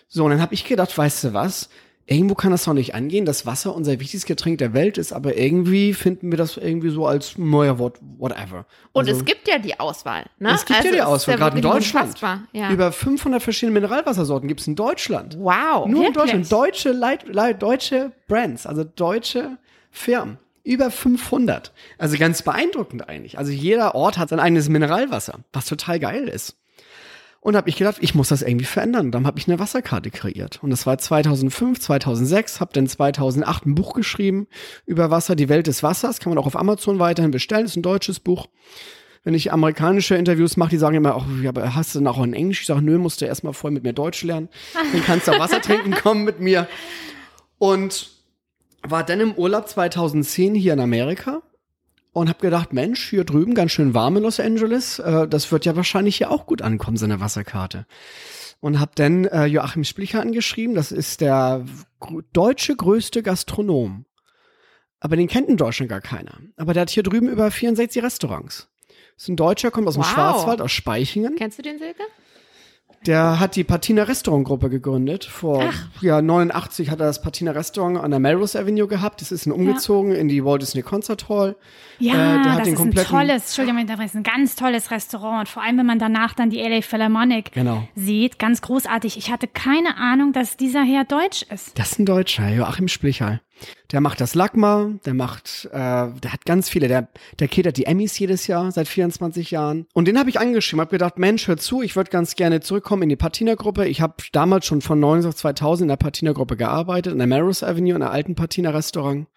So, 0.08 0.26
und 0.26 0.32
dann 0.32 0.42
habe 0.42 0.54
ich 0.54 0.66
gedacht, 0.66 0.98
weißt 0.98 1.26
du 1.26 1.34
was? 1.34 1.70
Irgendwo 2.06 2.36
kann 2.36 2.52
das 2.52 2.66
doch 2.66 2.74
nicht 2.74 2.96
angehen, 2.96 3.24
dass 3.24 3.46
Wasser 3.46 3.74
unser 3.74 3.94
wichtigstes 3.94 4.26
Getränk 4.26 4.58
der 4.58 4.74
Welt 4.74 4.98
ist, 4.98 5.14
aber 5.14 5.38
irgendwie 5.38 5.94
finden 5.94 6.32
wir 6.32 6.38
das 6.38 6.58
irgendwie 6.58 6.90
so 6.90 7.08
als 7.08 7.38
neuer 7.38 7.80
Wort, 7.80 7.98
whatever. 8.18 8.66
Und 8.92 9.08
also, 9.08 9.22
es 9.22 9.26
gibt 9.26 9.48
ja 9.48 9.58
die 9.58 9.80
Auswahl, 9.80 10.26
ne? 10.38 10.52
Es 10.54 10.66
gibt 10.66 10.80
also 10.80 10.90
ja 10.90 10.96
die 10.96 11.02
Auswahl, 11.02 11.38
gerade 11.38 11.56
in 11.56 11.62
Deutschland. 11.62 12.20
Ja. 12.52 12.70
Über 12.72 12.92
500 12.92 13.42
verschiedene 13.42 13.80
Mineralwassersorten 13.80 14.50
gibt 14.50 14.60
es 14.60 14.68
in 14.68 14.76
Deutschland. 14.76 15.38
Wow. 15.40 15.88
Nur 15.88 16.04
wirklich? 16.04 16.08
in 16.08 16.14
Deutschland. 16.14 16.52
Deutsche, 16.52 16.92
Leit, 16.92 17.28
Leit, 17.28 17.62
deutsche 17.62 18.12
Brands, 18.28 18.68
also 18.68 18.84
deutsche 18.84 19.58
Firmen. 19.90 20.40
Über 20.64 20.92
500. 20.92 21.74
Also 21.98 22.18
ganz 22.18 22.42
beeindruckend 22.42 23.10
eigentlich. 23.10 23.38
Also 23.38 23.52
jeder 23.52 23.96
Ort 23.96 24.18
hat 24.18 24.30
sein 24.30 24.40
eigenes 24.40 24.70
Mineralwasser, 24.70 25.40
was 25.52 25.66
total 25.66 26.00
geil 26.00 26.28
ist. 26.28 26.58
Und 27.42 27.58
habe 27.58 27.68
ich 27.68 27.76
gedacht, 27.76 27.98
ich 28.00 28.16
muss 28.16 28.30
das 28.30 28.42
irgendwie 28.42 28.64
verändern. 28.64 29.12
Dann 29.12 29.28
habe 29.28 29.38
ich 29.38 29.50
eine 29.50 29.60
Wasserkarte 29.60 30.10
kreiert. 30.12 30.64
Und 30.64 30.70
das 30.70 30.86
war 30.86 30.98
2005, 30.98 31.78
2006, 31.82 32.62
habe 32.62 32.72
dann 32.72 32.88
2008 32.88 33.66
ein 33.66 33.76
Buch 33.76 33.94
geschrieben 33.94 34.48
über 34.86 35.12
Wasser, 35.12 35.36
die 35.36 35.50
Welt 35.50 35.68
des 35.68 35.84
Wassers. 35.84 36.22
Kann 36.22 36.30
man 36.30 36.38
auch 36.38 36.48
auf 36.48 36.56
Amazon 36.56 37.00
weiterhin 37.00 37.32
bestellen. 37.32 37.66
Ist 37.66 37.76
ein 37.76 37.84
deutsches 37.84 38.22
Buch. 38.22 38.48
Wenn 39.26 39.34
ich 39.34 39.52
amerikanische 39.52 40.16
Interviews 40.16 40.56
mache, 40.56 40.70
die 40.70 40.78
sagen 40.78 40.96
immer, 40.96 41.16
auch, 41.16 41.26
ja, 41.42 41.50
aber 41.50 41.76
hast 41.76 41.94
du 41.94 42.00
denn 42.00 42.08
auch 42.08 42.24
in 42.24 42.34
Englisch? 42.34 42.62
Ich 42.62 42.68
sage, 42.68 42.82
nö, 42.82 42.98
musst 42.98 43.20
du 43.20 43.26
erstmal 43.26 43.54
voll 43.54 43.72
mit 43.72 43.84
mir 43.84 43.94
Deutsch 43.94 44.24
lernen. 44.24 44.48
Dann 44.74 45.04
kannst 45.04 45.28
du 45.28 45.34
auch 45.34 45.40
Wasser 45.40 45.62
trinken 45.62 45.92
kommen 46.02 46.24
mit 46.24 46.40
mir. 46.40 46.70
Und 47.58 48.13
war 48.84 49.04
dann 49.04 49.20
im 49.20 49.34
Urlaub 49.34 49.68
2010 49.68 50.56
hier 50.56 50.74
in 50.74 50.80
Amerika 50.80 51.42
und 52.12 52.30
habe 52.30 52.40
gedacht, 52.40 52.74
Mensch, 52.74 53.10
hier 53.10 53.24
drüben 53.24 53.56
ganz 53.56 53.72
schön 53.72 53.94
warm 53.94 54.18
in 54.18 54.24
Los 54.24 54.40
Angeles, 54.40 55.00
äh, 55.00 55.28
das 55.28 55.52
wird 55.52 55.66
ja 55.66 55.76
wahrscheinlich 55.76 56.18
hier 56.18 56.30
auch 56.32 56.46
gut 56.46 56.62
ankommen, 56.62 56.98
so 56.98 57.06
eine 57.06 57.20
Wasserkarte. 57.20 57.86
Und 58.60 58.80
habe 58.80 58.92
dann 58.96 59.26
äh, 59.26 59.46
Joachim 59.46 59.84
Splicher 59.84 60.22
angeschrieben, 60.22 60.76
das 60.76 60.92
ist 60.92 61.22
der 61.22 61.66
deutsche 62.32 62.76
größte 62.76 63.24
Gastronom. 63.24 64.06
Aber 65.00 65.18
den 65.18 65.28
kennt 65.28 65.50
in 65.50 65.58
Deutschland 65.58 65.90
gar 65.90 66.00
keiner. 66.00 66.38
Aber 66.56 66.74
der 66.74 66.84
hat 66.84 66.90
hier 66.90 67.04
drüben 67.04 67.28
über 67.28 67.52
64 67.52 68.02
Restaurants. 68.02 68.70
Das 69.16 69.24
ist 69.24 69.28
ein 69.28 69.36
Deutscher, 69.36 69.70
kommt 69.70 69.88
aus 69.88 69.96
dem 69.96 70.04
wow. 70.04 70.10
Schwarzwald, 70.10 70.62
aus 70.62 70.72
Speichingen. 70.72 71.36
Kennst 71.36 71.58
du 71.58 71.62
den 71.62 71.78
Silke? 71.78 72.04
Der 73.06 73.40
hat 73.40 73.56
die 73.56 73.64
Patina 73.64 74.04
Restaurant 74.04 74.46
Gruppe 74.46 74.70
gegründet. 74.70 75.26
Vor 75.26 75.64
Ach. 75.68 76.02
ja 76.02 76.22
89 76.22 76.90
hat 76.90 77.00
er 77.00 77.08
das 77.08 77.22
Patina 77.22 77.52
Restaurant 77.52 77.98
an 77.98 78.12
der 78.12 78.20
Melrose 78.20 78.60
Avenue 78.60 78.88
gehabt. 78.88 79.22
Das 79.22 79.32
ist 79.32 79.48
umgezogen 79.48 80.12
ja. 80.12 80.18
in 80.18 80.28
die 80.28 80.44
Walt 80.44 80.62
Disney 80.62 80.82
Concert 80.82 81.28
Hall. 81.30 81.56
Ja, 82.00 82.42
äh, 82.42 82.58
das 82.58 82.68
ist 82.68 82.80
ein 82.80 82.92
tolles, 82.94 83.44
Entschuldigung, 83.46 83.86
das 83.88 84.00
ist 84.06 84.16
ein 84.16 84.24
ganz 84.24 84.56
tolles 84.56 84.92
Restaurant. 84.92 85.42
Und 85.42 85.50
vor 85.50 85.64
allem, 85.64 85.78
wenn 85.78 85.86
man 85.86 86.00
danach 86.00 86.34
dann 86.34 86.50
die 86.50 86.60
LA 86.60 86.82
Philharmonic 86.82 87.52
genau. 87.52 87.88
sieht, 87.96 88.40
ganz 88.40 88.62
großartig. 88.62 89.18
Ich 89.18 89.32
hatte 89.32 89.48
keine 89.48 89.98
Ahnung, 89.98 90.34
dass 90.34 90.58
dieser 90.58 90.84
Herr 90.84 91.04
deutsch 91.04 91.44
ist. 91.44 91.78
Das 91.78 91.94
ist 91.94 92.00
ein 92.00 92.06
Deutscher, 92.06 92.50
Joachim 92.50 92.88
Splichal. 92.88 93.42
Der 93.94 94.02
macht 94.02 94.20
das 94.22 94.34
Lagma, 94.34 94.90
der 95.06 95.14
macht, 95.14 95.70
äh, 95.72 95.72
der 95.72 96.34
hat 96.34 96.46
ganz 96.46 96.68
viele, 96.68 96.88
der, 96.88 97.10
der 97.40 97.48
catert 97.48 97.78
die 97.78 97.86
Emmys 97.86 98.18
jedes 98.18 98.48
Jahr 98.48 98.72
seit 98.72 98.88
24 98.88 99.52
Jahren. 99.52 99.86
Und 99.94 100.08
den 100.08 100.18
habe 100.18 100.32
ich 100.32 100.40
angeschrieben, 100.40 100.82
habe 100.82 100.90
gedacht, 100.90 101.20
Mensch, 101.20 101.48
hör 101.48 101.58
zu, 101.58 101.84
ich 101.84 101.96
würde 101.96 102.10
ganz 102.10 102.36
gerne 102.36 102.60
zurückkommen 102.62 103.04
in 103.04 103.10
die 103.10 103.16
Patina-Gruppe. 103.16 103.88
Ich 103.88 104.02
habe 104.02 104.16
damals 104.32 104.66
schon 104.66 104.82
von 104.82 105.00
19 105.00 105.30
auf 105.30 105.36
2000 105.36 105.84
in 105.84 105.88
der 105.90 105.98
Patina-Gruppe 105.98 106.58
gearbeitet, 106.58 107.14
in 107.14 107.20
der 107.20 107.28
Melrose 107.28 107.68
Avenue, 107.68 107.94
in 107.94 108.00
der 108.00 108.10
alten 108.10 108.34
Patina-Restaurant 108.34 109.28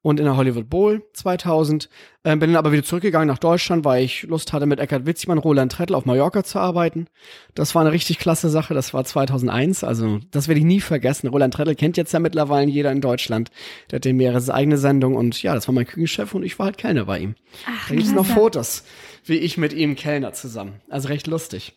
und 0.00 0.18
in 0.18 0.24
der 0.24 0.38
Hollywood 0.38 0.70
Bowl 0.70 1.02
2000. 1.12 1.90
Ähm, 2.24 2.40
bin 2.40 2.50
dann 2.50 2.56
aber 2.56 2.72
wieder 2.72 2.82
zurückgegangen 2.82 3.28
nach 3.28 3.38
Deutschland, 3.38 3.84
weil 3.84 4.02
ich 4.02 4.22
Lust 4.24 4.52
hatte, 4.52 4.66
mit 4.66 4.80
Eckhard 4.80 5.06
Witzmann, 5.06 5.38
Roland 5.38 5.70
Trettel 5.70 5.94
auf 5.94 6.06
Mallorca 6.06 6.42
zu 6.42 6.58
arbeiten. 6.58 7.06
Das 7.54 7.74
war 7.74 7.82
eine 7.82 7.92
richtig 7.92 8.18
klasse 8.18 8.48
Sache. 8.48 8.74
Das 8.74 8.92
war 8.94 9.04
2001. 9.04 9.84
Also, 9.84 10.18
das 10.32 10.48
werde 10.48 10.58
ich 10.58 10.64
nie 10.64 10.80
vergessen. 10.80 11.28
Roland 11.28 11.54
Trettel 11.54 11.76
kennt 11.76 11.96
jetzt 11.96 12.12
ja 12.12 12.18
mittlerweile 12.18 12.68
jeder 12.68 12.90
in 12.90 13.00
Deutschland. 13.00 13.50
Der 13.92 14.00
mehrere 14.12 14.52
eigene 14.54 14.78
Sendung 14.78 15.16
und 15.16 15.42
ja, 15.42 15.54
das 15.54 15.66
war 15.68 15.74
mein 15.74 15.86
Küchenchef 15.86 16.34
und 16.34 16.42
ich 16.42 16.58
war 16.58 16.66
halt 16.66 16.78
Kellner 16.78 17.04
bei 17.06 17.18
ihm. 17.20 17.34
Ach, 17.66 17.88
da 17.88 17.94
gibt 17.94 18.06
es 18.06 18.12
noch 18.12 18.26
Fotos, 18.26 18.84
wie 19.24 19.36
ich 19.38 19.56
mit 19.56 19.72
ihm 19.72 19.96
Kellner 19.96 20.32
zusammen. 20.32 20.80
Also 20.88 21.08
recht 21.08 21.26
lustig. 21.26 21.74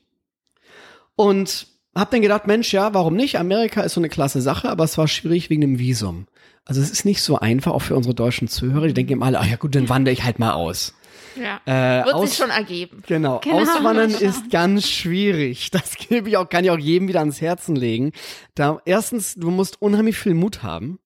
Und 1.16 1.68
hab 1.96 2.12
dann 2.12 2.22
gedacht, 2.22 2.48
Mensch, 2.48 2.72
ja, 2.72 2.94
warum 2.94 3.16
nicht? 3.16 3.38
Amerika 3.38 3.82
ist 3.82 3.94
so 3.94 4.00
eine 4.02 4.10
klasse 4.10 4.42
Sache, 4.42 4.70
aber 4.70 4.84
es 4.84 4.98
war 4.98 5.08
schwierig 5.08 5.50
wegen 5.50 5.62
dem 5.62 5.80
Visum. 5.80 6.28
Also 6.66 6.82
es 6.82 6.92
ist 6.92 7.04
nicht 7.04 7.22
so 7.22 7.40
einfach, 7.40 7.72
auch 7.74 7.82
für 7.82 7.96
unsere 7.96 8.14
deutschen 8.14 8.48
Zuhörer. 8.48 8.88
Die 8.88 8.94
denken 8.94 9.14
immer 9.14 9.26
alle, 9.26 9.40
ah 9.40 9.46
ja 9.46 9.56
gut, 9.56 9.76
dann 9.76 9.90
wandere 9.90 10.14
ich 10.14 10.24
halt 10.24 10.40
mal 10.40 10.54
aus. 10.54 10.94
Ja. 11.36 11.60
Äh, 11.66 12.06
Wird 12.06 12.16
aus, 12.16 12.30
sich 12.30 12.38
schon 12.38 12.50
ergeben. 12.52 13.04
Genau, 13.08 13.40
Genau. 13.44 13.60
auswandern 13.62 14.12
ist 14.12 14.50
ganz 14.52 14.88
schwierig. 14.88 15.72
Das 15.80 15.96
gebe 15.96 16.30
ich 16.30 16.38
auch, 16.38 16.48
kann 16.48 16.64
ich 16.64 16.72
auch 16.72 16.78
jedem 16.78 17.08
wieder 17.08 17.20
ans 17.20 17.42
Herzen 17.42 17.76
legen. 17.76 18.12
Da 18.56 18.82
erstens, 18.86 19.36
du 19.36 19.50
musst 19.50 19.82
unheimlich 19.82 20.18
viel 20.18 20.34
Mut 20.34 20.64
haben, 20.64 21.00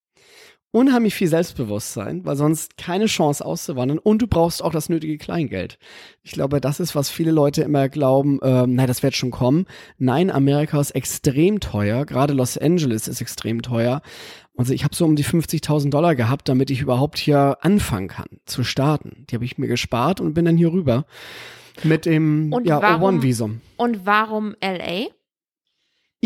unheimlich 0.73 1.13
viel 1.13 1.27
Selbstbewusstsein, 1.27 2.25
weil 2.25 2.35
sonst 2.35 2.77
keine 2.77 3.05
Chance 3.05 3.45
auszuwandern 3.45 3.99
und 3.99 4.21
du 4.21 4.27
brauchst 4.27 4.63
auch 4.63 4.71
das 4.71 4.89
nötige 4.89 5.17
Kleingeld. 5.17 5.77
Ich 6.23 6.31
glaube, 6.31 6.59
das 6.59 6.79
ist, 6.79 6.95
was 6.95 7.09
viele 7.09 7.31
Leute 7.31 7.61
immer 7.61 7.87
glauben, 7.89 8.39
ähm, 8.43 8.73
nein, 8.75 8.87
das 8.87 9.03
wird 9.03 9.15
schon 9.15 9.29
kommen. 9.31 9.65
Nein, 9.97 10.31
Amerika 10.31 10.79
ist 10.81 10.91
extrem 10.91 11.59
teuer, 11.59 12.05
gerade 12.05 12.33
Los 12.33 12.57
Angeles 12.57 13.07
ist 13.07 13.21
extrem 13.21 13.61
teuer. 13.61 14.01
Also 14.57 14.73
ich 14.73 14.83
habe 14.83 14.95
so 14.95 15.05
um 15.05 15.15
die 15.15 15.23
50.000 15.23 15.89
Dollar 15.91 16.15
gehabt, 16.15 16.49
damit 16.49 16.69
ich 16.71 16.81
überhaupt 16.81 17.17
hier 17.19 17.57
anfangen 17.61 18.07
kann, 18.07 18.27
zu 18.45 18.63
starten. 18.63 19.25
Die 19.29 19.35
habe 19.35 19.45
ich 19.45 19.57
mir 19.57 19.67
gespart 19.67 20.19
und 20.19 20.33
bin 20.33 20.45
dann 20.45 20.57
hier 20.57 20.71
rüber 20.73 21.05
mit 21.83 22.05
dem 22.05 22.51
Und 22.51 22.65
ja, 22.67 22.81
warum- 22.81 23.19
O1-Visum. 23.19 23.61
Und 23.77 24.05
warum 24.05 24.55
LA? 24.59 25.07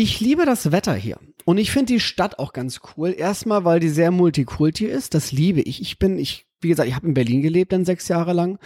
Ich 0.00 0.20
liebe 0.20 0.46
das 0.46 0.70
Wetter 0.70 0.94
hier. 0.94 1.18
Und 1.44 1.58
ich 1.58 1.72
finde 1.72 1.92
die 1.92 1.98
Stadt 1.98 2.38
auch 2.38 2.52
ganz 2.52 2.78
cool. 2.96 3.12
Erstmal, 3.18 3.64
weil 3.64 3.80
die 3.80 3.88
sehr 3.88 4.12
multikulti 4.12 4.86
ist. 4.86 5.12
Das 5.12 5.32
liebe 5.32 5.60
ich. 5.60 5.82
Ich 5.82 5.98
bin, 5.98 6.20
ich, 6.20 6.46
wie 6.60 6.68
gesagt, 6.68 6.88
ich 6.88 6.94
habe 6.94 7.08
in 7.08 7.14
Berlin 7.14 7.42
gelebt 7.42 7.72
dann 7.72 7.84
sechs 7.84 8.06
Jahre 8.06 8.32
lang. 8.32 8.60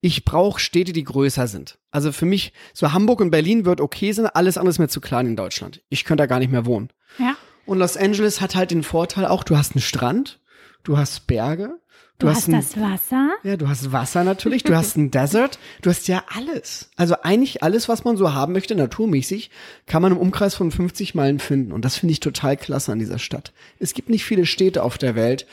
Ich 0.00 0.24
brauche 0.24 0.60
Städte, 0.60 0.92
die 0.92 1.02
größer 1.02 1.48
sind. 1.48 1.80
Also 1.90 2.12
für 2.12 2.24
mich, 2.24 2.52
so 2.72 2.92
Hamburg 2.92 3.20
und 3.20 3.32
Berlin 3.32 3.64
wird 3.64 3.80
okay 3.80 4.12
sein, 4.12 4.26
alles 4.26 4.58
andere 4.58 4.70
ist 4.70 4.78
mir 4.78 4.86
zu 4.86 5.00
klein 5.00 5.26
in 5.26 5.34
Deutschland. 5.34 5.82
Ich 5.88 6.04
könnte 6.04 6.22
da 6.22 6.26
gar 6.26 6.38
nicht 6.38 6.52
mehr 6.52 6.66
wohnen. 6.66 6.90
Ja. 7.18 7.34
Und 7.64 7.80
Los 7.80 7.96
Angeles 7.96 8.40
hat 8.40 8.54
halt 8.54 8.70
den 8.70 8.84
Vorteil 8.84 9.26
auch, 9.26 9.42
du 9.42 9.56
hast 9.56 9.74
einen 9.74 9.82
Strand, 9.82 10.40
du 10.84 10.96
hast 10.96 11.26
Berge, 11.26 11.80
Du, 12.18 12.28
hast 12.28 12.48
ein, 12.48 12.52
das 12.52 12.80
Wasser. 12.80 13.30
ja, 13.42 13.56
du 13.58 13.68
hast 13.68 13.92
Wasser 13.92 14.24
natürlich, 14.24 14.62
du 14.62 14.74
hast 14.74 14.96
einen 14.96 15.10
Desert, 15.10 15.58
du 15.82 15.90
hast 15.90 16.08
ja 16.08 16.24
alles. 16.34 16.90
Also 16.96 17.16
eigentlich 17.22 17.62
alles, 17.62 17.88
was 17.90 18.04
man 18.04 18.16
so 18.16 18.32
haben 18.32 18.54
möchte, 18.54 18.74
naturmäßig, 18.74 19.50
kann 19.86 20.00
man 20.00 20.12
im 20.12 20.18
Umkreis 20.18 20.54
von 20.54 20.70
50 20.70 21.14
Meilen 21.14 21.38
finden. 21.38 21.72
Und 21.72 21.84
das 21.84 21.96
finde 21.96 22.12
ich 22.12 22.20
total 22.20 22.56
klasse 22.56 22.92
an 22.92 22.98
dieser 22.98 23.18
Stadt. 23.18 23.52
Es 23.78 23.92
gibt 23.92 24.08
nicht 24.08 24.24
viele 24.24 24.46
Städte 24.46 24.82
auf 24.82 24.96
der 24.96 25.14
Welt, 25.14 25.46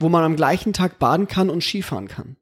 wo 0.00 0.08
man 0.08 0.24
am 0.24 0.34
gleichen 0.34 0.72
Tag 0.72 0.98
baden 0.98 1.28
kann 1.28 1.50
und 1.50 1.62
Skifahren 1.62 2.08
kann. 2.08 2.36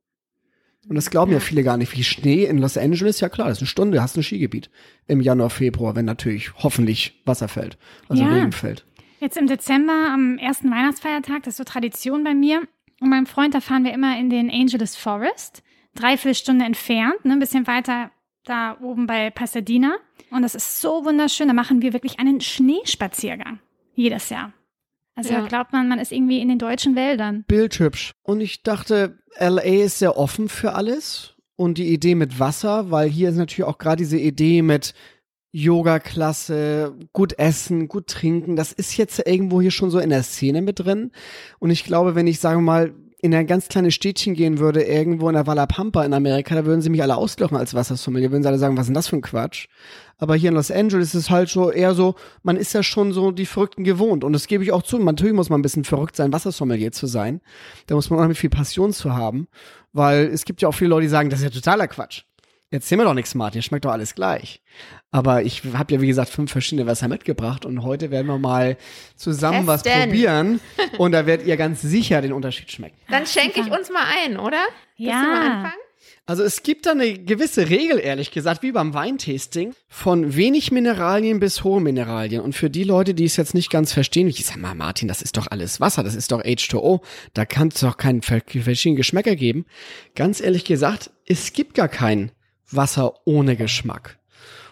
Und 0.89 0.95
das 0.95 1.11
glauben 1.11 1.33
ja 1.33 1.41
viele 1.41 1.65
gar 1.65 1.77
nicht. 1.77 1.97
Wie 1.97 2.05
Schnee 2.05 2.45
in 2.45 2.59
Los 2.59 2.79
Angeles, 2.79 3.19
ja 3.21 3.29
klar, 3.29 3.49
das 3.49 3.59
ist 3.59 3.63
eine 3.63 3.69
Stunde, 3.69 4.01
hast 4.01 4.17
ein 4.17 4.23
Skigebiet. 4.23 4.71
Im 5.09 5.21
Januar, 5.21 5.51
Februar, 5.51 5.97
wenn 5.97 6.05
natürlich 6.05 6.55
hoffentlich 6.55 7.21
Wasser 7.25 7.49
fällt, 7.49 7.77
also 8.09 8.23
Ja. 8.23 8.33
Regen 8.33 8.53
fällt. 8.53 8.87
Jetzt 9.21 9.37
im 9.37 9.49
Dezember, 9.49 10.11
am 10.13 10.39
ersten 10.39 10.71
Weihnachtsfeiertag, 10.71 11.43
das 11.43 11.55
ist 11.55 11.59
so 11.59 11.65
Tradition 11.65 12.23
bei 12.23 12.35
mir. 12.35 12.63
Und 13.01 13.11
meinem 13.11 13.27
Freund, 13.27 13.55
da 13.55 13.61
fahren 13.61 13.85
wir 13.85 13.93
immer 13.93 14.19
in 14.19 14.31
den 14.31 14.51
Angeles 14.51 14.97
Forest. 14.97 15.63
Dreiviertel 15.95 16.35
Stunde 16.35 16.65
entfernt, 16.65 17.25
ne, 17.25 17.33
ein 17.33 17.39
bisschen 17.39 17.67
weiter 17.67 18.11
da 18.45 18.77
oben 18.81 19.07
bei 19.07 19.31
Pasadena. 19.31 19.97
Und 20.31 20.43
das 20.43 20.55
ist 20.55 20.81
so 20.81 21.05
wunderschön. 21.05 21.49
Da 21.49 21.55
machen 21.55 21.83
wir 21.83 21.93
wirklich 21.93 22.19
einen 22.21 22.41
Schneespaziergang. 22.41 23.59
Jedes 23.95 24.29
Jahr. 24.29 24.53
Also 25.15 25.33
Ja. 25.33 25.41
da 25.41 25.47
glaubt 25.49 25.73
man, 25.73 25.89
man 25.89 25.99
ist 25.99 26.13
irgendwie 26.13 26.41
in 26.41 26.49
den 26.49 26.59
deutschen 26.59 26.95
Wäldern. 26.95 27.45
bildhübsch. 27.49 28.13
Und 28.23 28.41
ich 28.41 28.63
dachte, 28.63 29.19
LA 29.39 29.85
ist 29.85 29.99
sehr 29.99 30.17
offen 30.19 30.49
für 30.49 30.75
alles. 30.75 31.35
Und 31.57 31.79
die 31.79 31.89
Idee 31.93 32.15
mit 32.15 32.39
Wasser, 32.39 32.91
weil 32.91 33.09
hier 33.09 33.31
ist 33.31 33.37
natürlich 33.37 33.65
auch 33.67 33.79
gerade 33.79 33.97
diese 33.97 34.19
Idee 34.19 34.61
mit 34.61 34.93
Yoga-Klasse, 35.57 36.95
gut 37.15 37.39
essen, 37.39 37.89
gut 37.89 38.09
trinken, 38.09 38.57
das 38.57 38.73
ist 38.73 38.99
jetzt 38.99 39.27
irgendwo 39.27 39.63
hier 39.63 39.71
schon 39.71 39.91
so 39.91 39.99
in 39.99 40.11
der 40.11 40.23
Szene 40.23 40.61
mit 40.61 40.81
drin. 40.81 41.13
Und 41.59 41.71
ich 41.71 41.85
glaube, 41.85 42.15
wenn 42.15 42.27
ich, 42.27 42.41
sagen 42.41 42.63
mal, 42.63 42.93
in 43.23 43.35
ein 43.35 43.47
ganz 43.47 43.69
kleines 43.69 43.95
Städtchen 43.95 44.35
gehen 44.35 44.59
würde, 44.59 44.83
irgendwo 44.83 45.31
in 45.31 45.35
der 45.35 45.67
Pampa 45.67 46.05
in 46.05 46.13
Amerika, 46.13 46.55
da 46.55 46.67
würden 46.67 46.83
sie 46.83 46.91
mich 46.91 47.03
alle 47.03 47.17
auslachen 47.17 47.57
als 47.57 47.73
Wassersommelier, 47.73 48.31
würden 48.31 48.43
sie 48.43 48.49
alle 48.49 48.59
sagen, 48.59 48.77
was 48.77 48.83
ist 48.83 48.89
denn 48.89 48.95
das 48.95 49.09
für 49.09 49.17
ein 49.17 49.23
Quatsch? 49.23 49.69
Aber 50.19 50.37
hier 50.37 50.51
in 50.51 50.57
Los 50.57 50.71
Angeles 50.71 51.15
ist 51.15 51.23
es 51.23 51.31
halt 51.31 51.49
so 51.49 51.71
eher 51.71 51.95
so, 51.95 52.17
man 52.43 52.59
ist 52.59 52.75
ja 52.75 52.83
schon 52.83 53.15
so 53.15 53.31
die 53.31 53.47
Verrückten 53.47 53.83
gewohnt. 53.83 54.25
Und 54.25 54.35
das 54.35 54.49
gebe 54.49 54.63
ich 54.63 54.73
auch 54.73 54.83
zu. 54.83 54.99
Natürlich 54.99 55.35
muss 55.35 55.49
man 55.49 55.61
ein 55.61 55.63
bisschen 55.63 55.85
verrückt 55.85 56.17
sein, 56.17 56.35
Wassersommelier 56.35 56.93
zu 56.93 57.07
sein. 57.07 57.41
Da 57.87 57.95
muss 57.95 58.11
man 58.11 58.21
auch 58.21 58.29
mit 58.29 58.37
viel 58.37 58.51
Passion 58.51 58.93
zu 58.93 59.15
haben. 59.15 59.49
Weil 59.95 60.27
es 60.27 60.45
gibt 60.45 60.61
ja 60.61 60.69
auch 60.69 60.75
viele 60.75 60.91
Leute, 60.91 61.05
die 61.05 61.09
sagen, 61.09 61.31
das 61.31 61.39
ist 61.39 61.45
ja 61.45 61.51
totaler 61.51 61.89
Quatsch. 61.89 62.25
Erzähl 62.71 62.99
mir 62.99 63.05
doch 63.05 63.15
nichts, 63.15 63.35
Martin, 63.37 63.63
schmeckt 63.63 63.85
doch 63.85 63.93
alles 63.93 64.15
gleich. 64.15 64.61
Aber 65.13 65.43
ich 65.43 65.63
habe 65.73 65.95
ja, 65.95 66.01
wie 66.01 66.07
gesagt, 66.09 66.31
fünf 66.31 66.51
verschiedene 66.51 66.87
Wasser 66.89 67.07
mitgebracht 67.09 67.65
und 67.65 67.83
heute 67.85 68.11
werden 68.11 68.27
wir 68.27 68.39
mal 68.39 68.77
zusammen 69.15 69.67
was 69.67 69.83
Testen. 69.85 70.03
probieren 70.11 70.61
und 70.99 71.13
da 71.13 71.27
werdet 71.27 71.47
ihr 71.47 71.57
ganz 71.57 71.81
sicher 71.83 72.21
den 72.23 72.33
Unterschied 72.33 72.71
schmecken. 72.71 72.97
Dann 73.09 73.25
schenke 73.27 73.61
ich 73.61 73.71
uns 73.71 73.91
mal 73.91 74.05
ein, 74.25 74.37
oder? 74.39 74.59
Willst 74.99 75.13
Ja. 75.13 75.23
du 75.23 75.29
mal 75.29 75.41
anfangen? 75.43 75.75
Also 76.29 76.43
es 76.43 76.65
gibt 76.65 76.87
da 76.87 76.91
eine 76.91 77.19
gewisse 77.21 77.69
Regel, 77.71 78.01
ehrlich 78.01 78.33
gesagt, 78.33 78.63
wie 78.65 78.73
beim 78.73 78.95
Weintasting, 78.95 79.73
von 79.89 80.35
wenig 80.35 80.73
Mineralien 80.73 81.39
bis 81.39 81.63
hohe 81.63 81.81
Mineralien. 81.81 82.41
Und 82.43 82.55
für 82.57 82.69
die 82.69 82.83
Leute, 82.83 83.15
die 83.15 83.25
es 83.25 83.37
jetzt 83.37 83.55
nicht 83.55 83.71
ganz 83.71 83.93
verstehen, 83.93 84.27
ich 84.27 84.45
sag 84.45 84.57
mal, 84.57 84.75
Martin, 84.75 85.07
das 85.07 85.23
ist 85.23 85.37
doch 85.37 85.47
alles 85.49 85.81
Wasser, 85.81 86.03
das 86.03 86.17
ist 86.17 86.33
doch 86.33 86.43
H2O, 86.43 87.01
da 87.33 87.45
kann 87.45 87.69
es 87.69 87.79
doch 87.81 87.97
keinen 87.97 88.23
ver- 88.23 88.41
verschiedenen 88.45 88.97
Geschmäcker 88.97 89.37
geben. 89.37 89.67
Ganz 90.17 90.41
ehrlich 90.41 90.65
gesagt, 90.65 91.11
es 91.29 91.53
gibt 91.53 91.75
gar 91.75 91.89
kein 91.89 92.33
Wasser 92.71 93.15
ohne 93.25 93.57
Geschmack. 93.57 94.19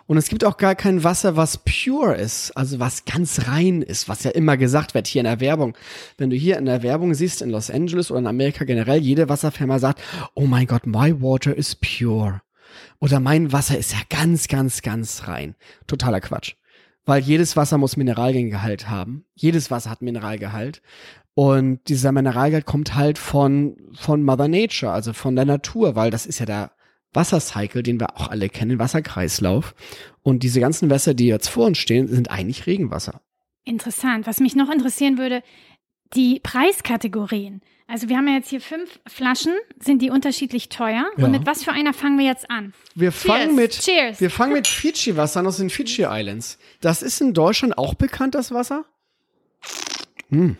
Und 0.07 0.19
es 0.19 0.29
gibt 0.29 0.45
auch 0.45 0.59
gar 0.59 0.75
kein 0.75 1.03
Wasser, 1.03 1.37
was 1.37 1.59
pure 1.59 2.15
ist, 2.15 2.51
also 2.53 2.79
was 2.79 3.07
ganz 3.07 3.49
rein 3.49 3.81
ist, 3.81 4.07
was 4.09 4.23
ja 4.23 4.33
immer 4.33 4.59
gesagt 4.59 4.93
wird 4.93 5.07
hier 5.07 5.21
in 5.21 5.27
der 5.27 5.41
Werbung. 5.41 5.75
Wenn 6.19 6.29
du 6.29 6.37
hier 6.37 6.59
in 6.59 6.67
der 6.67 6.83
Werbung 6.83 7.15
siehst, 7.15 7.41
in 7.41 7.49
Los 7.49 7.71
Angeles 7.71 8.11
oder 8.11 8.21
in 8.21 8.27
Amerika 8.27 8.65
generell, 8.65 9.01
jede 9.01 9.31
Wasserfirma 9.31 9.79
sagt, 9.79 10.03
oh 10.35 10.47
mein 10.47 10.67
Gott, 10.67 10.87
my 10.87 11.23
water 11.23 11.57
is 11.57 11.75
pure. 11.75 12.43
Oder 13.01 13.19
mein 13.19 13.53
Wasser 13.53 13.79
ist 13.79 13.93
ja 13.93 14.01
ganz, 14.11 14.49
ganz, 14.49 14.83
ganz 14.83 15.27
rein. 15.27 15.55
Totaler 15.87 16.21
Quatsch. 16.21 16.55
Weil 17.07 17.23
jedes 17.23 17.57
Wasser 17.57 17.79
muss 17.79 17.97
Mineraliengehalt 17.97 18.91
haben. 18.91 19.25
Jedes 19.35 19.71
Wasser 19.71 19.91
hat 19.91 20.03
Mineralgehalt. 20.03 20.83
Und 21.35 21.81
dieser 21.89 22.13
Mineralgehalt 22.13 22.67
kommt 22.67 22.95
halt 22.95 23.19
von, 23.19 23.77
von 23.95 24.23
Mother 24.23 24.49
Nature, 24.49 24.93
also 24.93 25.13
von 25.13 25.35
der 25.35 25.45
Natur, 25.45 25.97
weil 25.97 26.11
das 26.11 26.27
ist 26.27 26.39
ja 26.39 26.47
der 26.47 26.71
Wassercycle, 27.15 27.83
den 27.83 28.01
wir 28.01 28.17
auch 28.17 28.29
alle 28.29 28.49
kennen, 28.49 28.79
Wasserkreislauf. 28.79 29.75
Und 30.23 30.43
diese 30.43 30.61
ganzen 30.61 30.91
Wässer, 30.91 31.15
die 31.15 31.27
jetzt 31.27 31.49
vor 31.49 31.67
uns 31.67 31.79
stehen, 31.79 32.09
sind 32.09 32.31
eigentlich 32.31 32.67
Regenwasser. 32.67 33.21
Interessant. 33.65 34.27
Was 34.27 34.41
mich 34.41 34.57
noch 34.57 34.71
interessieren 34.71 35.19
würde, 35.19 35.43
die 36.15 36.41
Preiskategorien. 36.41 37.63
Also 37.87 38.09
wir 38.09 38.17
haben 38.17 38.29
ja 38.29 38.35
jetzt 38.35 38.49
hier 38.49 38.61
fünf 38.61 39.01
Flaschen. 39.07 39.53
Sind 39.79 40.01
die 40.01 40.11
unterschiedlich 40.11 40.69
teuer? 40.69 41.07
Ja. 41.17 41.25
Und 41.25 41.33
mit 41.33 41.47
was 41.47 41.65
für 41.65 41.73
einer 41.73 41.93
fangen 41.93 42.19
wir 42.19 42.25
jetzt 42.25 42.51
an? 42.51 42.73
Wir 42.95 43.13
fangen 43.13 43.55
mit, 43.55 43.73
Cheers. 43.73 44.21
wir 44.21 44.31
fangen 44.31 44.55
mit 44.55 44.67
Fidschi-Wasser 44.67 45.41
an 45.41 45.47
aus 45.47 45.59
den 45.59 45.71
Fidschi 45.71 46.07
Islands. 46.09 46.59
Das 46.81 47.03
ist 47.03 47.21
in 47.21 47.35
Deutschland 47.35 47.77
auch 47.77 47.95
bekannt, 47.95 48.35
das 48.35 48.53
Wasser. 48.53 48.85
Hm. 50.31 50.57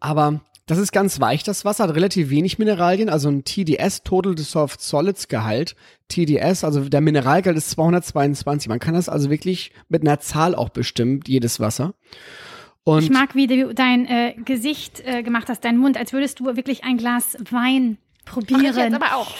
Aber 0.00 0.40
das 0.66 0.78
ist 0.78 0.92
ganz 0.92 1.20
weich, 1.20 1.42
das 1.42 1.64
Wasser, 1.64 1.84
hat 1.84 1.94
relativ 1.94 2.30
wenig 2.30 2.58
Mineralien, 2.58 3.10
also 3.10 3.28
ein 3.28 3.44
TDS, 3.44 4.02
Total 4.02 4.34
Dissolved 4.34 4.80
Solids 4.80 5.28
Gehalt. 5.28 5.76
TDS, 6.08 6.64
also 6.64 6.88
der 6.88 7.00
Mineralgehalt 7.00 7.56
ist 7.56 7.70
222. 7.70 8.68
Man 8.68 8.78
kann 8.78 8.94
das 8.94 9.08
also 9.08 9.30
wirklich 9.30 9.72
mit 9.88 10.02
einer 10.02 10.20
Zahl 10.20 10.54
auch 10.54 10.70
bestimmen, 10.70 11.20
jedes 11.26 11.60
Wasser. 11.60 11.94
Und 12.84 13.02
ich 13.02 13.10
mag, 13.10 13.34
wie 13.34 13.46
du 13.46 13.74
dein 13.74 14.06
äh, 14.06 14.34
Gesicht 14.44 15.02
äh, 15.06 15.22
gemacht 15.22 15.48
hast, 15.48 15.64
dein 15.64 15.78
Mund, 15.78 15.96
als 15.96 16.12
würdest 16.12 16.40
du 16.40 16.44
wirklich 16.44 16.84
ein 16.84 16.98
Glas 16.98 17.36
Wein 17.50 17.98
Mach 18.26 18.38
ich 18.38 18.46
probieren. 18.46 18.76
jetzt 18.76 18.94
aber 18.94 19.16
auch. 19.16 19.34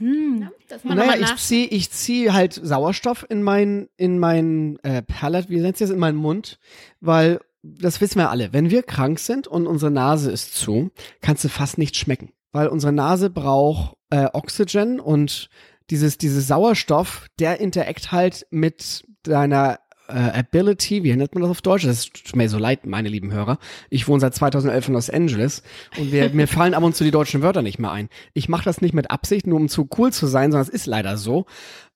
Ja, 0.00 0.50
das 0.68 0.84
machen 0.84 0.98
wir 0.98 1.06
Naja, 1.06 1.22
ich 1.22 1.36
ziehe 1.36 1.66
ich 1.66 1.90
zieh 1.90 2.32
halt 2.32 2.52
Sauerstoff 2.52 3.24
in 3.28 3.42
mein, 3.42 3.88
in 3.96 4.18
mein 4.18 4.78
äh, 4.82 5.02
Palate, 5.02 5.48
wie 5.50 5.60
nennt 5.60 5.76
sich 5.76 5.86
das, 5.86 5.94
in 5.94 6.00
meinen 6.00 6.16
Mund, 6.16 6.58
weil 7.00 7.40
das 7.64 8.00
wissen 8.00 8.18
wir 8.18 8.30
alle. 8.30 8.52
Wenn 8.52 8.68
wir 8.70 8.82
krank 8.82 9.18
sind 9.18 9.46
und 9.46 9.66
unsere 9.66 9.90
Nase 9.90 10.30
ist 10.30 10.54
zu, 10.54 10.90
kannst 11.22 11.44
du 11.44 11.48
fast 11.48 11.78
nicht 11.78 11.96
schmecken, 11.96 12.30
weil 12.52 12.68
unsere 12.68 12.92
Nase 12.92 13.30
braucht 13.30 13.96
äh, 14.10 14.26
Oxygen 14.32 15.00
und 15.00 15.48
dieses, 15.90 16.18
dieses 16.18 16.46
Sauerstoff, 16.46 17.26
der 17.38 17.60
interact 17.60 18.12
halt 18.12 18.46
mit 18.50 19.04
deiner 19.22 19.78
äh, 20.08 20.12
Ability, 20.38 21.02
wie 21.04 21.16
nennt 21.16 21.34
man 21.34 21.42
das 21.42 21.50
auf 21.50 21.62
Deutsch? 21.62 21.84
Das 21.84 22.10
tut 22.10 22.36
mir 22.36 22.50
so 22.50 22.58
leid, 22.58 22.84
meine 22.84 23.08
lieben 23.08 23.32
Hörer. 23.32 23.58
Ich 23.88 24.06
wohne 24.08 24.20
seit 24.20 24.34
2011 24.34 24.88
in 24.88 24.94
Los 24.94 25.08
Angeles 25.08 25.62
und 25.96 26.12
wir, 26.12 26.28
mir 26.30 26.46
fallen 26.46 26.74
ab 26.74 26.82
und 26.82 26.94
zu 26.94 27.04
die 27.04 27.10
deutschen 27.10 27.40
Wörter 27.40 27.62
nicht 27.62 27.78
mehr 27.78 27.92
ein. 27.92 28.10
Ich 28.34 28.50
mache 28.50 28.64
das 28.64 28.82
nicht 28.82 28.92
mit 28.92 29.10
Absicht, 29.10 29.46
nur 29.46 29.58
um 29.58 29.70
zu 29.70 29.88
cool 29.96 30.12
zu 30.12 30.26
sein, 30.26 30.52
sondern 30.52 30.68
es 30.68 30.74
ist 30.74 30.84
leider 30.86 31.16
so. 31.16 31.46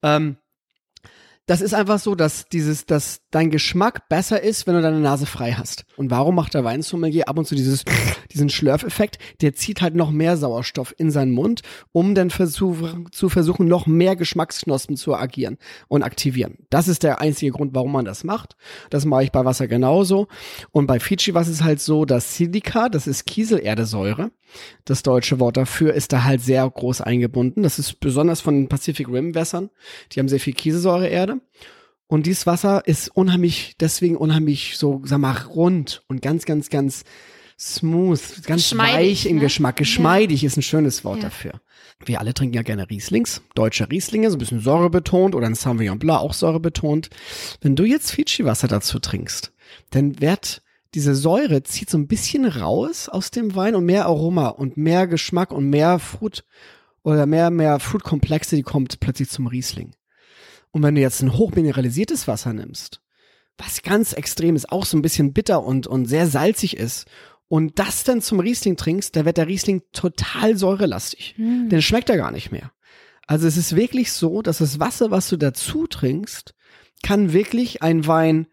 Ähm, 0.03 0.39
Das 1.47 1.63
ist 1.63 1.73
einfach 1.75 1.99
so, 1.99 2.15
dass 2.15 2.47
dieses, 2.47 2.85
dass 2.85 3.21
dein 3.31 3.51
Geschmack 3.51 4.09
besser 4.09 4.43
ist, 4.43 4.67
wenn 4.67 4.75
du 4.75 4.83
deine 4.83 5.01
Nase 5.01 5.27
frei 5.27 5.53
hast. 5.53 5.85
Und 5.97 6.11
warum 6.11 6.35
macht 6.35 6.55
der 6.55 6.65
Weinsommelier 6.65 7.29
ab 7.29 7.39
und 7.39 7.47
zu 7.47 7.55
dieses, 7.55 7.85
diesen 8.33 8.49
Schlürfeffekt? 8.49 9.19
Der 9.41 9.55
zieht 9.55 9.83
halt 9.83 9.95
noch 9.95 10.11
mehr 10.11 10.37
Sauerstoff 10.37 10.95
in 10.97 11.11
seinen 11.11 11.33
Mund, 11.33 11.63
um 11.93 12.15
dann 12.15 12.31
versuch, 12.31 12.77
zu 13.11 13.29
versuchen, 13.29 13.69
noch 13.69 13.87
mehr 13.87 14.17
Geschmacksknospen 14.17 14.97
zu 14.97 15.15
agieren 15.15 15.59
und 15.89 16.03
aktivieren. 16.03 16.59
Das 16.71 16.89
ist 16.89 17.03
der 17.03 17.21
einzige 17.21 17.53
Grund, 17.53 17.75
warum 17.75 17.93
man 17.93 18.05
das 18.05 18.25
macht. 18.25 18.57
Das 18.91 19.05
mache 19.05 19.25
ich 19.25 19.33
bei 19.33 19.45
Wasser 19.45 19.69
genauso. 19.69 20.29
Und 20.71 20.87
bei 20.87 21.01
Fiji 21.01 21.35
was 21.35 21.49
ist 21.49 21.65
halt 21.65 21.81
so, 21.81 22.05
dass 22.05 22.37
Silica, 22.37 22.89
das 22.89 23.07
ist 23.07 23.27
Kieselerdesäure. 23.27 24.31
Das 24.87 25.03
deutsche 25.03 25.41
Wort 25.41 25.59
dafür 25.59 25.93
ist 25.93 26.13
da 26.13 26.25
halt 26.25 26.41
sehr 26.41 26.69
groß 26.69 27.03
eingebunden. 27.03 27.63
Das 27.63 27.79
ist 27.79 28.01
besonders 28.01 28.41
von 28.41 28.55
den 28.55 28.69
Pacific 28.69 29.09
Rim 29.09 29.35
Wässern. 29.35 29.69
Die 30.13 30.21
haben 30.21 30.29
sehr 30.29 30.41
viel 30.41 30.55
Kieselsäureerde. 30.55 31.41
Und 32.09 32.27
dieses 32.27 32.47
Wasser 32.47 32.87
ist 32.87 33.09
unheimlich, 33.15 33.75
deswegen 33.79 34.17
unheimlich 34.17 34.77
so, 34.79 35.03
sag 35.05 35.19
mal, 35.19 35.37
rund 35.37 36.03
und 36.09 36.23
ganz, 36.23 36.47
ganz, 36.47 36.71
ganz 36.71 37.05
smooth, 37.59 38.21
ganz 38.45 38.77
weich 38.77 39.27
im 39.27 39.37
ne? 39.37 39.43
Geschmack. 39.43 39.77
Geschmeidig 39.77 40.43
ist 40.43 40.57
ein 40.57 40.63
schönes 40.63 41.05
Wort 41.05 41.19
Ja. 41.19 41.25
dafür. 41.25 41.61
Wir 42.05 42.21
alle 42.21 42.33
trinken 42.33 42.55
ja 42.55 42.63
gerne 42.63 42.89
Rieslings, 42.89 43.43
deutsche 43.55 43.91
Rieslinge, 43.91 44.31
so 44.31 44.37
ein 44.37 44.39
bisschen 44.39 44.61
Säure 44.61 44.89
betont 44.89 45.35
oder 45.35 45.47
ein 45.47 45.55
Sauvignon 45.55 45.99
Blanc, 45.99 46.21
auch 46.21 46.33
Säure 46.33 46.61
betont. 46.61 47.11
Wenn 47.61 47.77
du 47.77 47.85
jetzt 47.85 48.13
Fiji-Wasser 48.13 48.69
dazu 48.69 49.01
trinkst, 49.01 49.53
dann 49.91 50.21
wird 50.21 50.63
diese 50.95 51.15
Säure 51.15 51.63
zieht 51.65 51.91
so 51.91 51.99
ein 51.99 52.07
bisschen 52.07 52.47
raus 52.47 53.09
aus 53.09 53.31
dem 53.31 53.55
Wein 53.55 53.75
und 53.75 53.85
mehr 53.85 54.07
Aroma 54.07 54.49
und 54.49 54.77
mehr 54.77 55.07
Geschmack 55.07 55.53
und 55.53 55.69
mehr 55.69 55.99
Fruit 55.99 56.45
oder 57.03 57.27
mehr, 57.27 57.51
mehr 57.51 57.79
Fruitkomplexe, 57.81 58.57
die 58.57 58.63
kommt 58.63 58.99
plötzlich 59.01 59.29
zum 59.29 59.47
Riesling. 59.49 59.91
Und 60.71 60.83
wenn 60.83 60.95
du 60.95 61.01
jetzt 61.01 61.23
ein 61.23 61.37
hochmineralisiertes 61.37 62.29
Wasser 62.29 62.53
nimmst, 62.53 63.01
was 63.57 63.83
ganz 63.83 64.13
extrem 64.13 64.55
ist, 64.55 64.71
auch 64.71 64.85
so 64.85 64.97
ein 64.97 65.03
bisschen 65.03 65.33
bitter 65.33 65.65
und, 65.65 65.87
und 65.87 66.07
sehr 66.07 66.27
salzig 66.27 66.77
ist, 66.77 67.07
und 67.49 67.79
das 67.79 68.05
dann 68.05 68.21
zum 68.21 68.41
Riesling 68.41 68.77
trinkst, 68.77 69.17
da 69.17 69.25
wird 69.25 69.39
der 69.39 69.49
Riesling 69.49 69.83
total 69.93 70.57
säurelastig. 70.57 71.35
Hm. 71.37 71.71
Den 71.71 71.81
schmeckt 71.81 72.11
er 72.11 72.19
gar 72.19 72.31
nicht 72.31 72.53
mehr. 72.53 72.73
Also 73.27 73.47
es 73.47 73.57
ist 73.57 73.75
wirklich 73.75 74.13
so, 74.13 74.43
dass 74.43 74.59
das 74.59 74.81
Wasser, 74.81 75.11
was 75.11 75.29
du 75.29 75.37
dazu 75.37 75.87
trinkst, 75.87 76.55
kann 77.03 77.33
wirklich 77.33 77.83
ein 77.83 78.07
Wein 78.07 78.49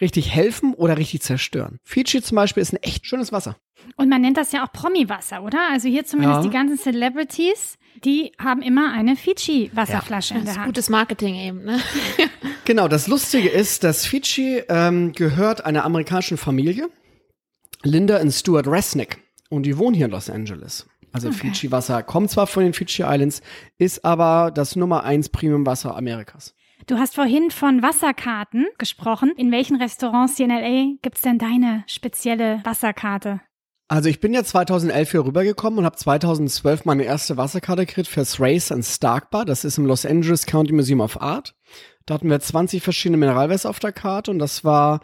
richtig 0.00 0.30
helfen 0.30 0.74
oder 0.74 0.98
richtig 0.98 1.22
zerstören. 1.22 1.78
Fiji 1.84 2.22
zum 2.22 2.36
Beispiel 2.36 2.62
ist 2.62 2.72
ein 2.72 2.82
echt 2.82 3.06
schönes 3.06 3.32
Wasser. 3.32 3.56
Und 3.96 4.08
man 4.08 4.20
nennt 4.22 4.36
das 4.36 4.52
ja 4.52 4.64
auch 4.64 4.72
Promi-Wasser, 4.72 5.42
oder? 5.42 5.58
Also 5.70 5.88
hier 5.88 6.04
zumindest 6.04 6.38
Ja. 6.38 6.42
die 6.42 6.50
ganzen 6.50 6.78
Celebrities, 6.78 7.76
die 8.04 8.32
haben 8.38 8.62
immer 8.62 8.92
eine 8.92 9.16
Fiji-Wasserflasche 9.16 10.34
in 10.34 10.44
Das 10.44 10.54
der 10.54 10.62
Hand. 10.62 10.66
gutes 10.66 10.88
Marketing 10.88 11.34
eben, 11.34 11.64
ne? 11.64 11.78
Genau, 12.64 12.86
das 12.88 13.08
Lustige 13.08 13.48
ist, 13.48 13.82
dass 13.84 14.06
Fiji 14.06 14.62
ähm, 14.68 15.12
gehört 15.12 15.64
einer 15.64 15.84
amerikanischen 15.84 16.36
Familie, 16.36 16.88
Linda 17.82 18.20
und 18.20 18.30
Stuart 18.32 18.66
Resnick, 18.68 19.18
und 19.48 19.64
die 19.64 19.76
wohnen 19.76 19.94
hier 19.94 20.06
in 20.06 20.12
Los 20.12 20.30
Angeles. 20.30 20.86
Also 21.12 21.28
Okay. 21.28 21.38
Fiji-Wasser 21.52 22.02
kommt 22.04 22.30
zwar 22.30 22.46
von 22.46 22.62
den 22.62 22.72
Fiji 22.72 23.02
Islands, 23.04 23.42
ist 23.78 24.04
aber 24.04 24.52
das 24.54 24.76
Nummer 24.76 25.02
eins 25.04 25.28
Premium-Wasser 25.28 25.96
Amerikas. 25.96 26.54
Du 26.86 26.96
hast 26.98 27.14
vorhin 27.16 27.50
von 27.50 27.82
Wasserkarten 27.82 28.66
gesprochen. 28.78 29.32
In 29.36 29.50
welchen 29.52 29.76
Restaurants 29.76 30.36
hier 30.36 30.46
in 30.46 30.50
L.A. 30.52 30.96
gibt's 31.02 31.20
denn 31.22 31.38
deine 31.38 31.84
spezielle 31.86 32.60
Wasserkarte? 32.64 33.40
Also 33.90 34.08
ich 34.08 34.20
bin 34.20 34.32
ja 34.32 34.44
2011 34.44 35.10
hier 35.10 35.24
rübergekommen 35.24 35.80
und 35.80 35.84
habe 35.84 35.96
2012 35.96 36.84
meine 36.84 37.02
erste 37.02 37.36
Wasserkarte 37.36 37.86
gekriegt 37.86 38.06
fürs 38.06 38.38
Race 38.38 38.70
and 38.70 38.84
Stark 38.84 39.30
Bar. 39.30 39.44
Das 39.44 39.64
ist 39.64 39.78
im 39.78 39.86
Los 39.86 40.06
Angeles 40.06 40.46
County 40.46 40.72
Museum 40.72 41.00
of 41.00 41.20
Art. 41.20 41.56
Da 42.06 42.14
hatten 42.14 42.30
wir 42.30 42.38
20 42.38 42.84
verschiedene 42.84 43.16
Mineralwässer 43.16 43.68
auf 43.68 43.80
der 43.80 43.90
Karte 43.90 44.30
und 44.30 44.38
das 44.38 44.62
war 44.62 45.00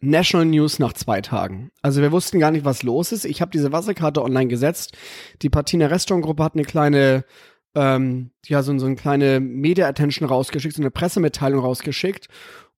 National 0.00 0.46
News 0.46 0.78
nach 0.78 0.92
zwei 0.92 1.20
Tagen. 1.20 1.72
Also 1.82 2.02
wir 2.02 2.12
wussten 2.12 2.38
gar 2.38 2.52
nicht, 2.52 2.64
was 2.64 2.84
los 2.84 3.10
ist. 3.10 3.24
Ich 3.24 3.40
habe 3.40 3.50
diese 3.50 3.72
Wasserkarte 3.72 4.22
online 4.22 4.46
gesetzt. 4.46 4.96
Die 5.42 5.50
Patina 5.50 5.86
Restaurantgruppe 5.86 6.44
hat 6.44 6.54
eine 6.54 6.64
kleine, 6.64 7.24
ähm, 7.74 8.30
ja, 8.46 8.62
so, 8.62 8.78
so 8.78 8.86
eine 8.86 8.94
kleine 8.94 9.40
Media 9.40 9.88
Attention 9.88 10.28
rausgeschickt, 10.28 10.76
so 10.76 10.82
eine 10.82 10.92
Pressemitteilung 10.92 11.64
rausgeschickt. 11.64 12.28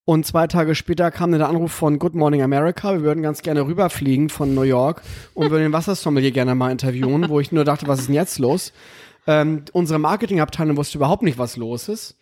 Und 0.04 0.26
zwei 0.26 0.48
Tage 0.48 0.74
später 0.74 1.12
kam 1.12 1.30
dann 1.30 1.38
der 1.38 1.48
Anruf 1.48 1.70
von 1.70 2.00
Good 2.00 2.16
Morning 2.16 2.42
America. 2.42 2.92
Wir 2.92 3.02
würden 3.02 3.22
ganz 3.22 3.42
gerne 3.42 3.64
rüberfliegen 3.64 4.30
von 4.30 4.52
New 4.52 4.62
York 4.62 5.02
und 5.32 5.50
würden 5.50 5.62
den 5.62 5.72
Wassersommelier 5.72 6.32
gerne 6.32 6.56
mal 6.56 6.72
interviewen, 6.72 7.28
wo 7.28 7.38
ich 7.38 7.52
nur 7.52 7.64
dachte, 7.64 7.86
was 7.86 8.00
ist 8.00 8.08
denn 8.08 8.16
jetzt 8.16 8.40
los? 8.40 8.72
Ähm, 9.28 9.64
unsere 9.72 10.00
Marketingabteilung 10.00 10.76
wusste 10.76 10.98
überhaupt 10.98 11.22
nicht, 11.22 11.38
was 11.38 11.56
los 11.56 11.88
ist. 11.88 12.16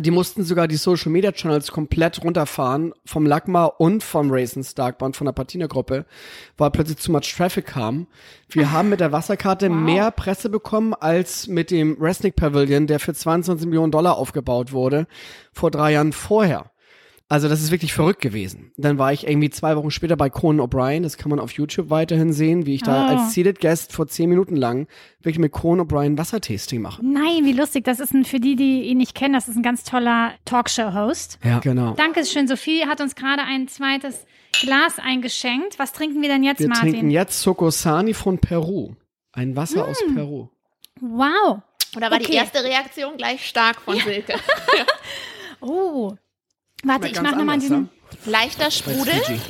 Die 0.00 0.10
mussten 0.10 0.42
sogar 0.42 0.66
die 0.66 0.76
Social 0.76 1.10
Media 1.12 1.30
Channels 1.30 1.70
komplett 1.70 2.22
runterfahren 2.22 2.92
vom 3.06 3.24
Lagma 3.24 3.64
und 3.64 4.02
vom 4.02 4.30
Raisin 4.30 4.64
Stark 4.64 4.98
Band 4.98 5.16
von 5.16 5.24
der 5.26 5.32
Patina 5.32 5.68
Gruppe, 5.68 6.04
weil 6.58 6.70
plötzlich 6.70 6.98
zu 6.98 7.12
much 7.12 7.34
Traffic 7.34 7.66
kam. 7.66 8.08
Wir 8.50 8.72
haben 8.72 8.90
mit 8.90 9.00
der 9.00 9.12
Wasserkarte 9.12 9.70
mehr 9.70 10.10
Presse 10.10 10.50
bekommen 10.50 10.92
als 10.92 11.46
mit 11.46 11.70
dem 11.70 11.96
Resnick 11.98 12.36
Pavilion, 12.36 12.88
der 12.88 12.98
für 12.98 13.14
22 13.14 13.66
Millionen 13.66 13.92
Dollar 13.92 14.18
aufgebaut 14.18 14.72
wurde, 14.72 15.06
vor 15.52 15.70
drei 15.70 15.92
Jahren 15.92 16.12
vorher. 16.12 16.70
Also 17.28 17.48
das 17.48 17.60
ist 17.60 17.72
wirklich 17.72 17.92
verrückt 17.92 18.20
gewesen. 18.20 18.70
Dann 18.76 18.98
war 18.98 19.12
ich 19.12 19.26
irgendwie 19.26 19.50
zwei 19.50 19.76
Wochen 19.76 19.90
später 19.90 20.16
bei 20.16 20.30
Conan 20.30 20.64
O'Brien, 20.64 21.02
das 21.02 21.16
kann 21.16 21.28
man 21.30 21.40
auf 21.40 21.50
YouTube 21.50 21.90
weiterhin 21.90 22.32
sehen, 22.32 22.66
wie 22.66 22.74
ich 22.76 22.82
da 22.82 23.04
Oh. 23.04 23.08
als 23.16 23.34
Seated 23.34 23.58
Guest 23.60 23.92
vor 23.92 24.06
zehn 24.06 24.28
Minuten 24.30 24.54
lang 24.54 24.86
wirklich 25.22 25.40
mit 25.40 25.50
Conan 25.50 25.84
O'Brien 25.86 26.16
Wassertasting 26.16 26.80
mache. 26.82 27.04
Nein, 27.04 27.44
wie 27.44 27.52
lustig. 27.52 27.82
Das 27.84 27.98
ist 27.98 28.14
ein, 28.14 28.24
für 28.24 28.38
die, 28.38 28.54
die 28.54 28.82
ihn 28.82 28.98
nicht 28.98 29.16
kennen, 29.16 29.34
das 29.34 29.48
ist 29.48 29.56
ein 29.56 29.64
ganz 29.64 29.82
toller 29.82 30.34
Talkshow-Host. 30.44 31.40
Ja, 31.42 31.58
genau. 31.58 31.94
Dankeschön, 31.94 32.46
Sophie 32.46 32.86
hat 32.86 33.00
uns 33.00 33.16
gerade 33.16 33.42
ein 33.42 33.66
zweites 33.66 34.24
Glas 34.60 35.00
eingeschenkt. 35.00 35.80
Was 35.80 35.92
trinken 35.92 36.22
wir 36.22 36.28
denn 36.28 36.44
jetzt, 36.44 36.60
Wir 36.60 36.68
Martin? 36.68 36.90
trinken 36.92 37.10
jetzt 37.10 37.42
Sokosani 37.42 38.14
von 38.14 38.38
Peru. 38.38 38.94
Ein 39.32 39.56
Wasser 39.56 39.88
aus 39.88 39.98
Mm. 40.08 40.14
Peru. 40.14 40.48
Wow. 41.00 41.58
Oder 41.96 42.10
war 42.10 42.18
Okay. 42.18 42.26
die 42.30 42.36
erste 42.36 42.62
Reaktion 42.62 43.16
gleich 43.16 43.44
stark 43.46 43.80
von 43.80 43.96
Silke? 43.98 44.34
Oh. 45.60 46.12
Warte, 46.86 47.08
ich 47.08 47.20
mache 47.20 47.36
nochmal 47.36 47.58
diesen. 47.58 47.88
Leichter 48.24 48.64
Bei 48.66 48.70
Sprudel. 48.70 49.40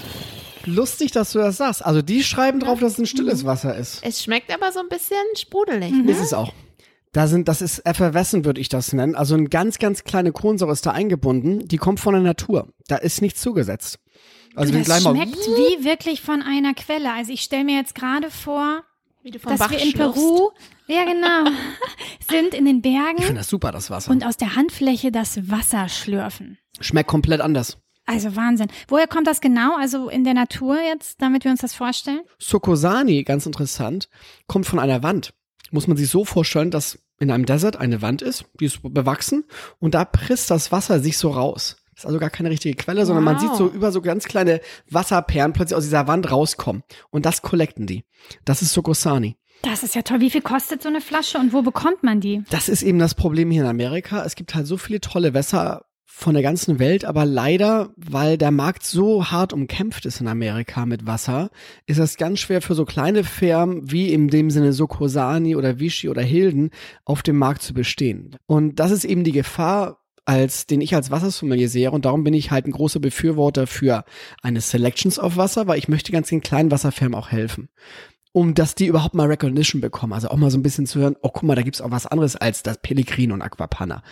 Lustig, 0.64 1.12
dass 1.12 1.32
du 1.32 1.38
das 1.38 1.58
sagst. 1.58 1.84
Also 1.84 2.02
die 2.02 2.24
schreiben 2.24 2.58
drauf, 2.60 2.80
dass 2.80 2.94
es 2.94 2.98
ein 2.98 3.06
stilles 3.06 3.42
Mhm. 3.42 3.46
Wasser 3.46 3.76
ist. 3.76 4.00
Es 4.02 4.22
schmeckt 4.22 4.52
aber 4.52 4.72
so 4.72 4.80
ein 4.80 4.88
bisschen 4.88 5.18
sprudelig. 5.36 5.92
Ist 6.08 6.20
es 6.20 6.32
auch. 6.32 6.52
Da 7.12 7.28
sind, 7.28 7.48
das 7.48 7.62
ist 7.62 7.86
effervescent, 7.86 8.44
würde 8.44 8.60
ich 8.60 8.68
das 8.68 8.92
nennen. 8.92 9.14
Also 9.14 9.36
ein 9.36 9.48
ganz, 9.48 9.78
ganz 9.78 10.04
kleine 10.04 10.32
Kohlensäure 10.32 10.72
ist 10.72 10.84
da 10.84 10.90
eingebunden. 10.90 11.66
Die 11.68 11.78
kommt 11.78 12.00
von 12.00 12.14
der 12.14 12.22
Natur. 12.22 12.68
Da 12.88 12.96
ist 12.96 13.22
nichts 13.22 13.40
zugesetzt. 13.40 13.98
Also 14.54 14.72
das 14.72 15.02
schmeckt 15.02 15.36
wie 15.36 15.84
wirklich 15.84 16.20
von 16.22 16.42
einer 16.42 16.74
Quelle. 16.74 17.12
Also 17.12 17.32
ich 17.32 17.42
stelle 17.42 17.64
mir 17.64 17.76
jetzt 17.76 17.94
gerade 17.94 18.30
vor, 18.30 18.82
Wie 19.26 19.32
du 19.32 19.40
vom 19.40 19.50
dass 19.50 19.58
Bach 19.58 19.72
wir 19.72 19.82
in 19.82 19.90
schlürfst. 19.90 20.14
Peru, 20.14 20.50
ja 20.86 21.04
genau, 21.04 21.50
sind 22.30 22.54
in 22.54 22.64
den 22.64 22.76
Ich 22.76 22.84
finde 22.84 23.12
Bergen 23.16 23.34
das 23.34 23.48
super, 23.48 23.72
das 23.72 23.90
Wasser. 23.90 24.12
und 24.12 24.24
aus 24.24 24.36
der 24.36 24.54
Handfläche 24.54 25.10
das 25.10 25.50
Wasser 25.50 25.88
schlürfen. 25.88 26.58
Schmeckt 26.78 27.10
komplett 27.10 27.40
anders. 27.40 27.76
Also 28.04 28.36
Wahnsinn. 28.36 28.68
Woher 28.86 29.08
kommt 29.08 29.26
das 29.26 29.40
genau? 29.40 29.74
Also 29.76 30.08
in 30.10 30.22
der 30.22 30.34
Natur 30.34 30.78
jetzt, 30.80 31.20
damit 31.20 31.42
wir 31.42 31.50
uns 31.50 31.60
das 31.60 31.74
vorstellen? 31.74 32.20
Sokosani, 32.38 33.24
ganz 33.24 33.46
interessant, 33.46 34.08
kommt 34.46 34.64
von 34.64 34.78
einer 34.78 35.02
Wand. 35.02 35.34
Muss 35.72 35.88
man 35.88 35.96
sich 35.96 36.08
so 36.08 36.24
vorstellen, 36.24 36.70
dass 36.70 37.00
in 37.18 37.32
einem 37.32 37.46
Desert 37.46 37.78
eine 37.78 38.02
Wand 38.02 38.22
ist, 38.22 38.44
die 38.60 38.66
ist 38.66 38.78
bewachsen 38.80 39.42
und 39.80 39.94
da 39.96 40.04
presst 40.04 40.52
das 40.52 40.70
Wasser 40.70 41.00
sich 41.00 41.18
so 41.18 41.30
raus. 41.30 41.74
Das 41.96 42.04
ist 42.04 42.06
also 42.08 42.18
gar 42.18 42.28
keine 42.30 42.50
richtige 42.50 42.76
Quelle, 42.76 43.06
sondern 43.06 43.24
man 43.24 43.36
Wow. 43.36 43.40
sieht 43.42 43.54
so 43.56 43.68
über 43.68 43.90
so 43.90 44.02
ganz 44.02 44.26
kleine 44.26 44.60
Wasserperlen 44.90 45.54
plötzlich 45.54 45.76
aus 45.76 45.84
dieser 45.84 46.06
Wand 46.06 46.30
rauskommen. 46.30 46.82
Und 47.10 47.24
das 47.24 47.40
collecten 47.40 47.86
die. 47.86 48.04
Das 48.44 48.60
ist 48.60 48.74
Sokosani. 48.74 49.36
Das 49.62 49.82
ist 49.82 49.94
ja 49.94 50.02
toll. 50.02 50.20
Wie 50.20 50.28
viel 50.30 50.42
kostet 50.42 50.82
so 50.82 50.90
eine 50.90 51.00
Flasche 51.00 51.38
und 51.38 51.54
wo 51.54 51.62
bekommt 51.62 52.02
man 52.02 52.20
die? 52.20 52.44
Das 52.50 52.68
ist 52.68 52.82
eben 52.82 52.98
das 52.98 53.14
Problem 53.14 53.50
hier 53.50 53.62
in 53.62 53.68
Amerika. 53.68 54.22
Es 54.26 54.34
gibt 54.34 54.54
halt 54.54 54.66
so 54.66 54.76
viele 54.76 55.00
tolle 55.00 55.32
Wässer 55.32 55.86
von 56.04 56.34
der 56.34 56.42
ganzen 56.42 56.78
Welt, 56.78 57.06
aber 57.06 57.24
leider, 57.24 57.90
weil 57.96 58.36
der 58.36 58.50
Markt 58.50 58.84
so 58.84 59.30
hart 59.30 59.54
umkämpft 59.54 60.04
ist 60.04 60.20
in 60.20 60.28
Amerika 60.28 60.84
mit 60.84 61.06
Wasser, 61.06 61.48
ist 61.86 61.98
es 61.98 62.18
ganz 62.18 62.40
schwer 62.40 62.60
für 62.60 62.74
so 62.74 62.84
kleine 62.84 63.24
Firmen 63.24 63.90
wie 63.90 64.12
in 64.12 64.28
dem 64.28 64.50
Sinne 64.50 64.74
Sokosani 64.74 65.56
oder 65.56 65.78
Vichy 65.78 66.10
oder 66.10 66.22
Hilden 66.22 66.70
auf 67.06 67.22
dem 67.22 67.36
Markt 67.38 67.62
zu 67.62 67.72
bestehen. 67.72 68.36
Und 68.46 68.76
das 68.80 68.90
ist 68.90 69.04
eben 69.04 69.24
die 69.24 69.32
Gefahr, 69.32 70.02
als 70.26 70.66
den 70.66 70.82
ich 70.82 70.94
als 70.94 71.10
Wassersommelier 71.10 71.70
sehe 71.70 71.90
und 71.90 72.04
darum 72.04 72.24
bin 72.24 72.34
ich 72.34 72.50
halt 72.50 72.66
ein 72.66 72.72
großer 72.72 73.00
Befürworter 73.00 73.66
für 73.66 74.04
eine 74.42 74.60
Selections 74.60 75.18
of 75.18 75.36
Wasser, 75.38 75.66
weil 75.66 75.78
ich 75.78 75.88
möchte 75.88 76.12
ganz 76.12 76.28
den 76.28 76.42
kleinen 76.42 76.70
Wasserfirmen 76.70 77.14
auch 77.14 77.30
helfen 77.30 77.68
um 78.36 78.52
dass 78.52 78.74
die 78.74 78.84
überhaupt 78.84 79.14
mal 79.14 79.28
Recognition 79.28 79.80
bekommen. 79.80 80.12
Also 80.12 80.28
auch 80.28 80.36
mal 80.36 80.50
so 80.50 80.58
ein 80.58 80.62
bisschen 80.62 80.84
zu 80.84 81.00
hören, 81.00 81.16
oh 81.22 81.30
guck 81.32 81.42
mal, 81.44 81.54
da 81.54 81.62
gibt's 81.62 81.80
auch 81.80 81.90
was 81.90 82.04
anderes 82.06 82.36
als 82.36 82.62
das 82.62 82.76
Pellegrin 82.82 83.32
und 83.32 83.40
Aquapanna. 83.40 84.02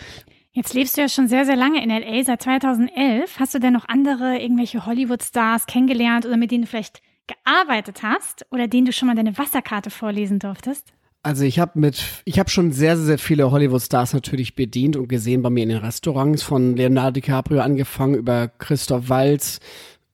Jetzt 0.53 0.73
lebst 0.73 0.97
du 0.97 1.03
ja 1.03 1.11
schon 1.11 1.29
sehr, 1.29 1.45
sehr 1.45 1.57
lange 1.57 1.85
in 1.85 1.91
L.A., 1.91 2.25
seit 2.25 2.41
2011. 2.41 3.39
Hast 3.39 3.53
du 3.53 3.59
denn 3.59 3.75
noch 3.75 3.87
andere, 3.87 4.39
irgendwelche 4.39 4.87
Hollywood-Stars 4.87 5.67
kennengelernt 5.67 6.25
oder 6.25 6.39
mit 6.39 6.53
denen 6.53 6.63
du 6.63 6.69
vielleicht 6.69 7.03
gearbeitet 7.27 8.03
hast 8.03 8.47
oder 8.51 8.67
denen 8.67 8.87
du 8.87 8.93
schon 8.93 9.09
mal 9.09 9.15
deine 9.15 9.37
Wasserkarte 9.37 9.91
vorlesen 9.91 10.39
durftest? 10.39 10.95
Also 11.25 11.45
ich 11.45 11.59
habe 11.59 11.81
mit, 11.81 12.05
ich 12.27 12.39
habe 12.39 12.51
schon 12.51 12.71
sehr, 12.71 12.99
sehr 12.99 13.19
viele 13.19 13.51
Hollywood-Stars 13.51 14.13
natürlich 14.13 14.55
bedient 14.55 14.95
und 14.95 15.09
gesehen 15.09 15.41
bei 15.41 15.49
mir 15.49 15.63
in 15.63 15.71
den 15.71 15.79
Restaurants, 15.79 16.43
von 16.43 16.77
Leonardo 16.77 17.13
DiCaprio 17.13 17.63
angefangen 17.63 18.15
über 18.15 18.49
Christoph 18.49 19.09
Waltz, 19.09 19.59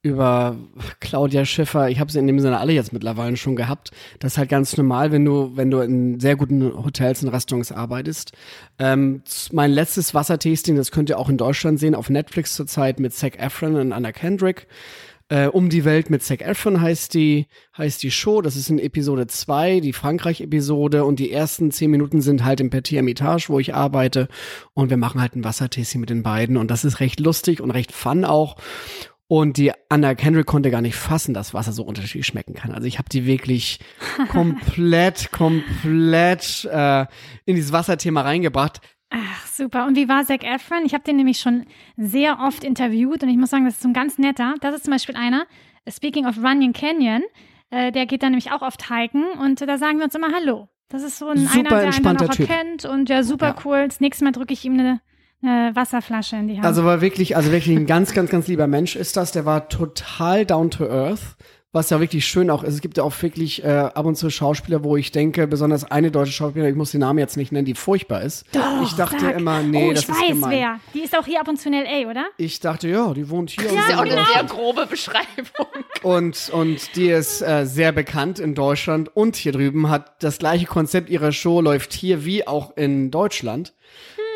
über 0.02 0.56
Claudia 1.00 1.44
Schiffer. 1.44 1.90
Ich 1.90 1.98
habe 1.98 2.12
sie 2.12 2.20
in 2.20 2.28
dem 2.28 2.38
Sinne 2.38 2.60
alle 2.60 2.72
jetzt 2.72 2.92
mittlerweile 2.92 3.36
schon 3.36 3.56
gehabt. 3.56 3.90
Das 4.20 4.34
ist 4.34 4.38
halt 4.38 4.50
ganz 4.50 4.76
normal, 4.76 5.10
wenn 5.10 5.24
du, 5.24 5.56
wenn 5.56 5.72
du 5.72 5.80
in 5.80 6.20
sehr 6.20 6.36
guten 6.36 6.72
Hotels 6.84 7.24
und 7.24 7.30
Restaurants 7.30 7.72
arbeitest. 7.72 8.30
Ähm, 8.78 9.22
mein 9.50 9.72
letztes 9.72 10.14
Wassertasting, 10.14 10.76
das 10.76 10.92
könnt 10.92 11.10
ihr 11.10 11.18
auch 11.18 11.28
in 11.28 11.38
Deutschland 11.38 11.80
sehen, 11.80 11.96
auf 11.96 12.08
Netflix 12.08 12.54
zurzeit 12.54 13.00
mit 13.00 13.12
Zac 13.12 13.36
Efron 13.36 13.74
und 13.74 13.92
Anna 13.92 14.12
Kendrick. 14.12 14.68
Äh, 15.30 15.46
um 15.46 15.70
die 15.70 15.84
Welt 15.84 16.10
mit 16.10 16.24
Zac 16.24 16.42
Efron 16.42 16.80
heißt 16.80 17.14
die, 17.14 17.46
heißt 17.78 18.02
die 18.02 18.10
Show. 18.10 18.42
Das 18.42 18.56
ist 18.56 18.68
in 18.68 18.80
Episode 18.80 19.28
2, 19.28 19.78
die 19.78 19.92
Frankreich-Episode. 19.92 21.04
Und 21.04 21.20
die 21.20 21.30
ersten 21.30 21.70
zehn 21.70 21.92
Minuten 21.92 22.20
sind 22.20 22.44
halt 22.44 22.60
im 22.60 22.68
Petit 22.68 22.96
Hermitage, 22.96 23.46
wo 23.48 23.60
ich 23.60 23.72
arbeite. 23.72 24.26
Und 24.74 24.90
wir 24.90 24.96
machen 24.96 25.20
halt 25.20 25.36
ein 25.36 25.44
Wassertasting 25.44 26.00
mit 26.00 26.10
den 26.10 26.24
beiden. 26.24 26.56
Und 26.56 26.68
das 26.68 26.84
ist 26.84 26.98
recht 26.98 27.20
lustig 27.20 27.60
und 27.60 27.70
recht 27.70 27.92
fun 27.92 28.24
auch. 28.24 28.56
Und 29.28 29.58
die 29.58 29.70
Anna 29.88 30.16
Kendrick 30.16 30.46
konnte 30.46 30.72
gar 30.72 30.80
nicht 30.80 30.96
fassen, 30.96 31.32
dass 31.32 31.54
Wasser 31.54 31.70
so 31.70 31.84
unterschiedlich 31.84 32.26
schmecken 32.26 32.54
kann. 32.54 32.72
Also 32.72 32.88
ich 32.88 32.98
habe 32.98 33.08
die 33.08 33.24
wirklich 33.24 33.78
komplett, 34.30 35.30
komplett 35.30 36.64
äh, 36.64 37.06
in 37.44 37.54
dieses 37.54 37.70
Wasserthema 37.70 38.22
reingebracht. 38.22 38.80
Ach, 39.10 39.46
super. 39.46 39.86
Und 39.86 39.96
wie 39.96 40.08
war 40.08 40.24
Zac 40.24 40.44
Efron? 40.44 40.84
Ich 40.84 40.94
habe 40.94 41.02
den 41.04 41.16
nämlich 41.16 41.38
schon 41.40 41.66
sehr 41.96 42.38
oft 42.40 42.62
interviewt 42.64 43.22
und 43.22 43.28
ich 43.28 43.36
muss 43.36 43.50
sagen, 43.50 43.64
das 43.64 43.74
ist 43.74 43.82
so 43.82 43.88
ein 43.88 43.94
ganz 43.94 44.18
netter. 44.18 44.54
Das 44.60 44.74
ist 44.74 44.84
zum 44.84 44.92
Beispiel 44.92 45.16
einer, 45.16 45.46
speaking 45.88 46.26
of 46.26 46.38
Runyon 46.38 46.72
Canyon, 46.72 47.22
äh, 47.70 47.90
der 47.90 48.06
geht 48.06 48.22
dann 48.22 48.30
nämlich 48.30 48.52
auch 48.52 48.62
oft 48.62 48.88
hiken 48.88 49.24
und 49.42 49.60
da 49.60 49.78
sagen 49.78 49.98
wir 49.98 50.04
uns 50.04 50.14
immer 50.14 50.32
Hallo. 50.32 50.68
Das 50.88 51.02
ist 51.02 51.18
so 51.18 51.28
ein 51.28 51.38
Super 51.38 51.58
einer, 51.58 51.68
der 51.68 51.78
einen 51.94 52.02
dann 52.02 52.16
auch 52.16 52.22
entspannter 52.22 52.52
erkennt 52.52 52.84
und 52.84 53.08
ja, 53.08 53.22
super 53.22 53.48
Ja. 53.48 53.56
cool. 53.64 53.86
Das 53.86 54.00
nächste 54.00 54.24
Mal 54.24 54.32
drücke 54.32 54.52
ich 54.52 54.64
ihm 54.64 54.74
eine, 54.74 55.00
eine 55.42 55.74
Wasserflasche 55.74 56.36
in 56.36 56.48
die 56.48 56.54
Hand. 56.56 56.64
Also 56.64 56.84
war 56.84 57.00
wirklich, 57.00 57.36
also 57.36 57.50
wirklich 57.52 57.76
ein 57.76 57.86
ganz, 57.86 58.12
ganz, 58.12 58.30
ganz 58.30 58.46
lieber 58.48 58.66
Mensch 58.66 58.96
ist 58.96 59.16
das. 59.16 59.32
Der 59.32 59.44
war 59.44 59.68
total 59.68 60.44
down 60.46 60.70
to 60.70 60.84
earth. 60.88 61.36
Was 61.72 61.88
ja 61.90 62.00
wirklich 62.00 62.26
schön 62.26 62.50
auch 62.50 62.64
ist. 62.64 62.74
Es 62.74 62.80
gibt 62.80 62.96
ja 62.96 63.04
auch 63.04 63.22
wirklich 63.22 63.62
äh, 63.62 63.68
ab 63.68 64.04
und 64.04 64.16
zu 64.16 64.28
Schauspieler, 64.28 64.82
wo 64.82 64.96
ich 64.96 65.12
denke, 65.12 65.46
besonders 65.46 65.88
eine 65.88 66.10
deutsche 66.10 66.32
Schauspielerin, 66.32 66.72
ich 66.72 66.76
muss 66.76 66.90
den 66.90 66.98
Namen 67.00 67.20
jetzt 67.20 67.36
nicht 67.36 67.52
nennen, 67.52 67.64
die 67.64 67.74
furchtbar 67.74 68.22
ist. 68.22 68.44
Doch, 68.50 68.82
ich 68.82 68.92
dachte 68.94 69.20
sag. 69.20 69.38
immer, 69.38 69.62
nee, 69.62 69.88
oh, 69.88 69.92
das 69.92 70.02
ich 70.02 70.08
ist 70.08 70.20
weiß 70.20 70.28
gemein. 70.30 70.50
wer. 70.50 70.80
Die 70.94 71.00
ist 71.04 71.16
auch 71.16 71.24
hier 71.24 71.40
ab 71.40 71.46
und 71.46 71.60
zu 71.60 71.68
in 71.68 71.74
L.A., 71.74 72.10
oder? 72.10 72.24
Ich 72.38 72.58
dachte, 72.58 72.88
ja, 72.88 73.14
die 73.14 73.28
wohnt 73.30 73.50
hier. 73.50 73.62
Das 73.62 73.72
ist 73.72 73.88
ja 73.88 73.98
auch 73.98 74.02
und, 74.02 74.10
eine 74.10 74.24
so. 74.24 74.32
sehr 74.32 74.44
grobe 74.44 74.86
Beschreibung. 74.86 75.66
und, 76.02 76.50
und 76.52 76.96
die 76.96 77.08
ist 77.08 77.40
äh, 77.40 77.64
sehr 77.64 77.92
bekannt 77.92 78.40
in 78.40 78.56
Deutschland 78.56 79.14
und 79.14 79.36
hier 79.36 79.52
drüben 79.52 79.88
hat 79.90 80.24
das 80.24 80.38
gleiche 80.38 80.66
Konzept 80.66 81.08
ihrer 81.08 81.30
Show, 81.30 81.60
läuft 81.60 81.92
hier 81.92 82.24
wie 82.24 82.48
auch 82.48 82.76
in 82.76 83.12
Deutschland. 83.12 83.74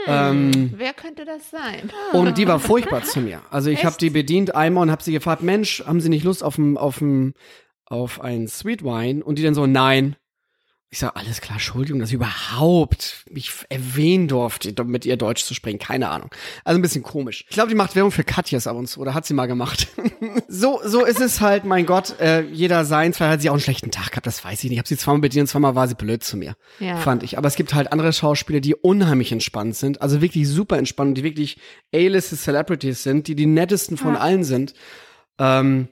Ähm, 0.07 0.73
Wer 0.77 0.93
könnte 0.93 1.25
das 1.25 1.51
sein? 1.51 1.91
Und 2.13 2.39
die 2.39 2.47
war 2.47 2.59
furchtbar 2.59 3.03
zu 3.03 3.21
mir. 3.21 3.41
Also 3.51 3.71
ich 3.71 3.85
habe 3.85 3.97
die 3.99 4.11
bedient 4.11 4.55
einmal 4.55 4.83
und 4.83 4.91
habe 4.91 5.03
sie 5.03 5.13
gefragt, 5.13 5.43
Mensch, 5.43 5.83
haben 5.87 6.01
Sie 6.01 6.09
nicht 6.09 6.25
Lust 6.25 6.43
auf 6.45 6.59
ein, 6.59 6.77
auf 6.77 7.01
ein, 7.01 7.35
auf 7.87 8.21
ein 8.21 8.49
Sweet 8.49 8.83
Wine? 8.85 9.25
Und 9.25 9.39
die 9.39 9.43
dann 9.43 9.55
so, 9.55 9.67
nein. 9.67 10.17
Ich 10.95 11.01
sage, 11.01 11.17
alles 11.17 11.41
klar, 11.41 11.55
Entschuldigung, 11.57 11.99
dass 11.99 12.11
ich 12.11 12.15
überhaupt 12.15 13.25
mich 13.29 13.51
erwähnen 13.69 14.29
durfte, 14.29 14.73
mit 14.85 15.05
ihr 15.05 15.17
Deutsch 15.17 15.43
zu 15.43 15.53
sprechen. 15.53 15.81
Keine 15.81 16.09
Ahnung. 16.09 16.31
Also 16.63 16.79
ein 16.79 16.83
bisschen 16.83 17.03
komisch. 17.03 17.45
Ich 17.49 17.55
glaube, 17.55 17.69
die 17.69 17.75
macht 17.75 17.97
Werbung 17.97 18.13
für 18.13 18.23
Katjas 18.23 18.69
ab 18.69 18.77
und 18.77 18.87
zu, 18.87 19.01
oder 19.01 19.13
hat 19.13 19.27
sie 19.27 19.35
mal 19.35 19.47
gemacht. 19.47 19.89
so, 20.47 20.81
so 20.85 21.05
ist 21.05 21.21
es 21.21 21.41
halt, 21.41 21.65
mein 21.65 21.85
Gott, 21.85 22.21
äh, 22.21 22.43
jeder 22.43 22.85
seins. 22.85 23.17
Vielleicht 23.17 23.33
hat 23.33 23.41
sie 23.41 23.51
auch 23.51 23.55
einen 23.55 23.61
schlechten 23.61 23.91
Tag 23.91 24.13
gehabt, 24.13 24.29
das 24.29 24.45
weiß 24.45 24.59
ich 24.63 24.71
nicht. 24.71 24.75
Ich 24.75 24.79
habe 24.79 24.87
sie 24.87 24.97
zweimal 24.97 25.23
bedient 25.23 25.43
und 25.43 25.49
zweimal 25.49 25.75
war 25.75 25.89
sie 25.89 25.97
blöd 25.97 26.23
zu 26.23 26.37
mir. 26.37 26.55
Ja. 26.79 26.97
Fand 26.99 27.25
ich. 27.25 27.39
Aber 27.39 27.49
es 27.49 27.57
gibt 27.57 27.75
halt 27.75 27.91
andere 27.91 28.13
Schauspieler, 28.13 28.61
die 28.61 28.77
unheimlich 28.77 29.33
entspannt 29.33 29.75
sind, 29.75 30.01
also 30.01 30.21
wirklich 30.21 30.47
super 30.49 30.79
entspannt, 30.79 31.19
die 31.19 31.25
wirklich 31.25 31.59
A-liste 31.93 32.37
Celebrities 32.37 33.03
sind, 33.03 33.27
die 33.27 33.35
die 33.35 33.47
nettesten 33.47 33.97
von 33.97 34.15
Ja. 34.15 34.21
allen 34.21 34.45
sind. 34.45 34.75
Ähm, 35.41 35.89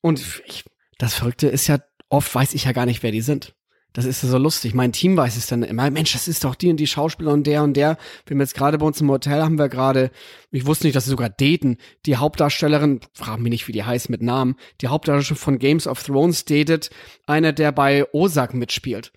und 0.00 0.20
ich, 0.44 0.64
das 0.98 1.14
Verrückte 1.14 1.46
ist 1.46 1.68
ja, 1.68 1.78
oft 2.08 2.34
weiß 2.34 2.54
ich 2.54 2.64
ja 2.64 2.72
gar 2.72 2.86
nicht, 2.86 3.04
wer 3.04 3.12
die 3.12 3.20
sind. 3.20 3.54
Das 3.92 4.04
ist 4.04 4.22
ja 4.22 4.28
so 4.28 4.38
lustig. 4.38 4.72
Mein 4.72 4.92
Team 4.92 5.16
weiß 5.16 5.36
es 5.36 5.48
dann 5.48 5.64
immer. 5.64 5.90
Mensch, 5.90 6.12
das 6.12 6.28
ist 6.28 6.44
doch 6.44 6.54
die 6.54 6.70
und 6.70 6.76
die 6.76 6.86
Schauspieler 6.86 7.32
und 7.32 7.46
der 7.46 7.62
und 7.64 7.74
der. 7.74 7.98
Wir 8.24 8.34
haben 8.34 8.40
jetzt 8.40 8.54
gerade 8.54 8.78
bei 8.78 8.86
uns 8.86 9.00
im 9.00 9.10
Hotel 9.10 9.42
haben 9.42 9.58
wir 9.58 9.68
gerade, 9.68 10.10
ich 10.52 10.64
wusste 10.66 10.86
nicht, 10.86 10.94
dass 10.94 11.04
sie 11.04 11.10
sogar 11.10 11.28
daten. 11.28 11.76
Die 12.06 12.16
Hauptdarstellerin, 12.16 13.00
frag 13.14 13.40
mich 13.40 13.50
nicht, 13.50 13.68
wie 13.68 13.72
die 13.72 13.82
heißt 13.82 14.08
mit 14.08 14.22
Namen, 14.22 14.56
die 14.80 14.88
Hauptdarstellerin 14.88 15.42
von 15.42 15.58
Games 15.58 15.86
of 15.88 16.02
Thrones 16.02 16.44
datet 16.44 16.90
einer, 17.26 17.52
der 17.52 17.72
bei 17.72 18.06
Osak 18.12 18.54
mitspielt. 18.54 19.12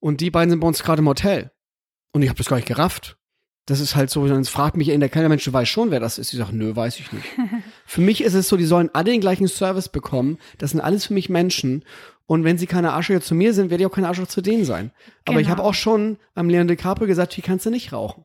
Und 0.00 0.20
die 0.20 0.30
beiden 0.30 0.50
sind 0.50 0.60
bei 0.60 0.68
uns 0.68 0.82
gerade 0.82 1.00
im 1.00 1.08
Hotel. 1.08 1.50
Und 2.12 2.22
ich 2.22 2.28
habe 2.28 2.38
das 2.38 2.48
gar 2.48 2.56
nicht 2.56 2.68
gerafft. 2.68 3.18
Das 3.66 3.80
ist 3.80 3.96
halt 3.96 4.10
so, 4.10 4.26
dann 4.28 4.44
fragt 4.44 4.76
mich 4.76 4.88
in 4.88 5.00
der 5.00 5.08
Kellner, 5.08 5.28
Mensch, 5.28 5.44
du 5.44 5.52
weißt 5.52 5.70
schon, 5.70 5.90
wer 5.90 5.98
das 5.98 6.18
ist. 6.18 6.32
Ich 6.32 6.38
sag, 6.38 6.52
nö, 6.52 6.76
weiß 6.76 7.00
ich 7.00 7.10
nicht. 7.10 7.26
für 7.86 8.00
mich 8.00 8.22
ist 8.22 8.34
es 8.34 8.48
so, 8.48 8.56
die 8.56 8.64
sollen 8.64 8.90
alle 8.92 9.10
den 9.10 9.20
gleichen 9.20 9.48
Service 9.48 9.88
bekommen. 9.88 10.38
Das 10.58 10.70
sind 10.70 10.80
alles 10.80 11.06
für 11.06 11.14
mich 11.14 11.28
Menschen. 11.28 11.84
Und 12.26 12.44
wenn 12.44 12.58
sie 12.58 12.66
keine 12.66 12.92
Arschlöcher 12.92 13.20
zu 13.20 13.34
mir 13.34 13.54
sind, 13.54 13.70
werde 13.70 13.82
ich 13.84 13.86
auch 13.88 13.94
kein 13.94 14.04
Arschloch 14.04 14.26
zu 14.26 14.40
denen 14.40 14.64
sein. 14.64 14.90
Aber 15.26 15.38
ich 15.40 15.46
Genau. 15.46 15.58
habe 15.58 15.68
auch 15.68 15.74
schon 15.74 16.18
am 16.34 16.48
Leon 16.48 16.66
DiCaprio 16.68 17.06
gesagt, 17.06 17.32
hier 17.34 17.44
kannst 17.44 17.66
du 17.66 17.70
nicht 17.70 17.92
rauchen. 17.92 18.24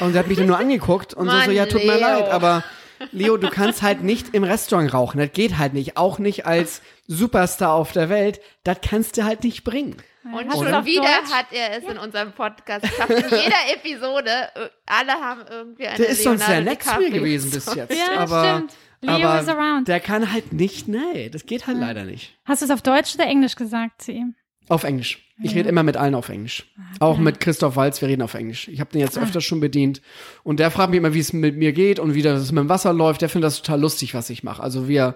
Und 0.00 0.12
sie 0.12 0.18
hat 0.18 0.28
mich 0.28 0.38
dann 0.38 0.46
nur 0.46 0.58
angeguckt 0.58 1.14
und 1.14 1.26
so, 1.26 1.32
so, 1.32 1.36
Mann, 1.38 1.52
ja, 1.52 1.66
tut 1.66 1.84
mir 1.84 1.94
Leo. 1.96 2.00
leid, 2.00 2.28
aber 2.30 2.62
Leo, 3.10 3.36
du 3.36 3.48
kannst 3.50 3.82
halt 3.82 4.02
nicht 4.04 4.34
im 4.34 4.44
Restaurant 4.44 4.92
rauchen. 4.94 5.18
Das 5.18 5.32
geht 5.32 5.58
halt 5.58 5.72
nicht. 5.74 5.96
Auch 5.96 6.18
nicht 6.20 6.46
als 6.46 6.80
Superstar 7.08 7.72
auf 7.72 7.90
der 7.92 8.08
Welt. 8.08 8.40
Das 8.62 8.78
kannst 8.88 9.16
du 9.16 9.24
halt 9.24 9.42
nicht 9.42 9.64
bringen. 9.64 9.96
Und 10.24 10.52
schon 10.52 10.72
auf 10.74 10.84
wieder 10.84 11.02
hat 11.08 11.46
er 11.52 11.78
es 11.78 11.84
in 11.90 11.96
unserem 11.98 12.32
Podcast 12.32 12.82
geschafft. 12.82 13.10
In 13.10 13.16
jeder 13.30 13.72
Episode, 13.74 14.30
äh, 14.54 14.68
alle 14.86 15.12
haben 15.12 15.40
irgendwie 15.50 15.86
eine 15.86 15.96
Der 15.96 16.08
ist 16.08 16.22
sonst 16.22 16.44
sehr 16.46 16.60
nett 16.60 16.82
zu 16.82 16.98
mir 16.98 17.10
gewesen 17.10 17.50
bis 17.50 17.74
jetzt. 17.74 17.94
Ja, 17.96 18.18
aber, 18.18 18.44
stimmt. 18.44 18.72
Leo 19.00 19.38
is 19.38 19.48
around. 19.48 19.86
der 19.88 20.00
kann 20.00 20.32
halt 20.32 20.52
nicht, 20.52 20.88
nee, 20.88 21.28
das 21.30 21.46
geht 21.46 21.66
halt 21.66 21.78
leider 21.78 22.04
nicht. 22.04 22.36
Hast 22.44 22.62
du 22.62 22.66
es 22.66 22.70
auf 22.70 22.82
Deutsch 22.82 23.14
oder 23.14 23.26
Englisch 23.26 23.54
gesagt 23.56 24.02
zu 24.02 24.12
ihm? 24.12 24.34
Auf 24.68 24.84
Englisch. 24.84 25.24
Ich 25.40 25.54
rede 25.54 25.68
immer 25.68 25.84
mit 25.84 25.96
allen 25.96 26.14
auf 26.16 26.28
Englisch. 26.28 26.66
Auch 26.98 27.16
mit 27.16 27.38
Christoph 27.40 27.76
Walz, 27.76 28.00
wir 28.02 28.08
reden 28.08 28.22
auf 28.22 28.34
Englisch. 28.34 28.66
Ich 28.68 28.80
habe 28.80 28.90
den 28.90 29.00
Ah. 29.00 29.04
jetzt 29.04 29.16
öfters 29.16 29.44
schon 29.44 29.60
bedient. 29.60 30.02
Und 30.42 30.58
der 30.60 30.70
fragt 30.72 30.90
mich 30.90 30.98
immer, 30.98 31.14
wie 31.14 31.20
es 31.20 31.32
mit 31.32 31.56
mir 31.56 31.72
geht 31.72 31.98
und 32.00 32.12
wie 32.14 32.22
das 32.22 32.50
mit 32.50 32.58
dem 32.60 32.68
Wasser 32.68 32.92
läuft. 32.92 33.22
Der 33.22 33.28
findet 33.28 33.46
das 33.46 33.62
total 33.62 33.80
lustig, 33.80 34.14
was 34.14 34.28
ich 34.30 34.42
mache. 34.42 34.60
Also 34.62 34.88
wir, 34.88 35.14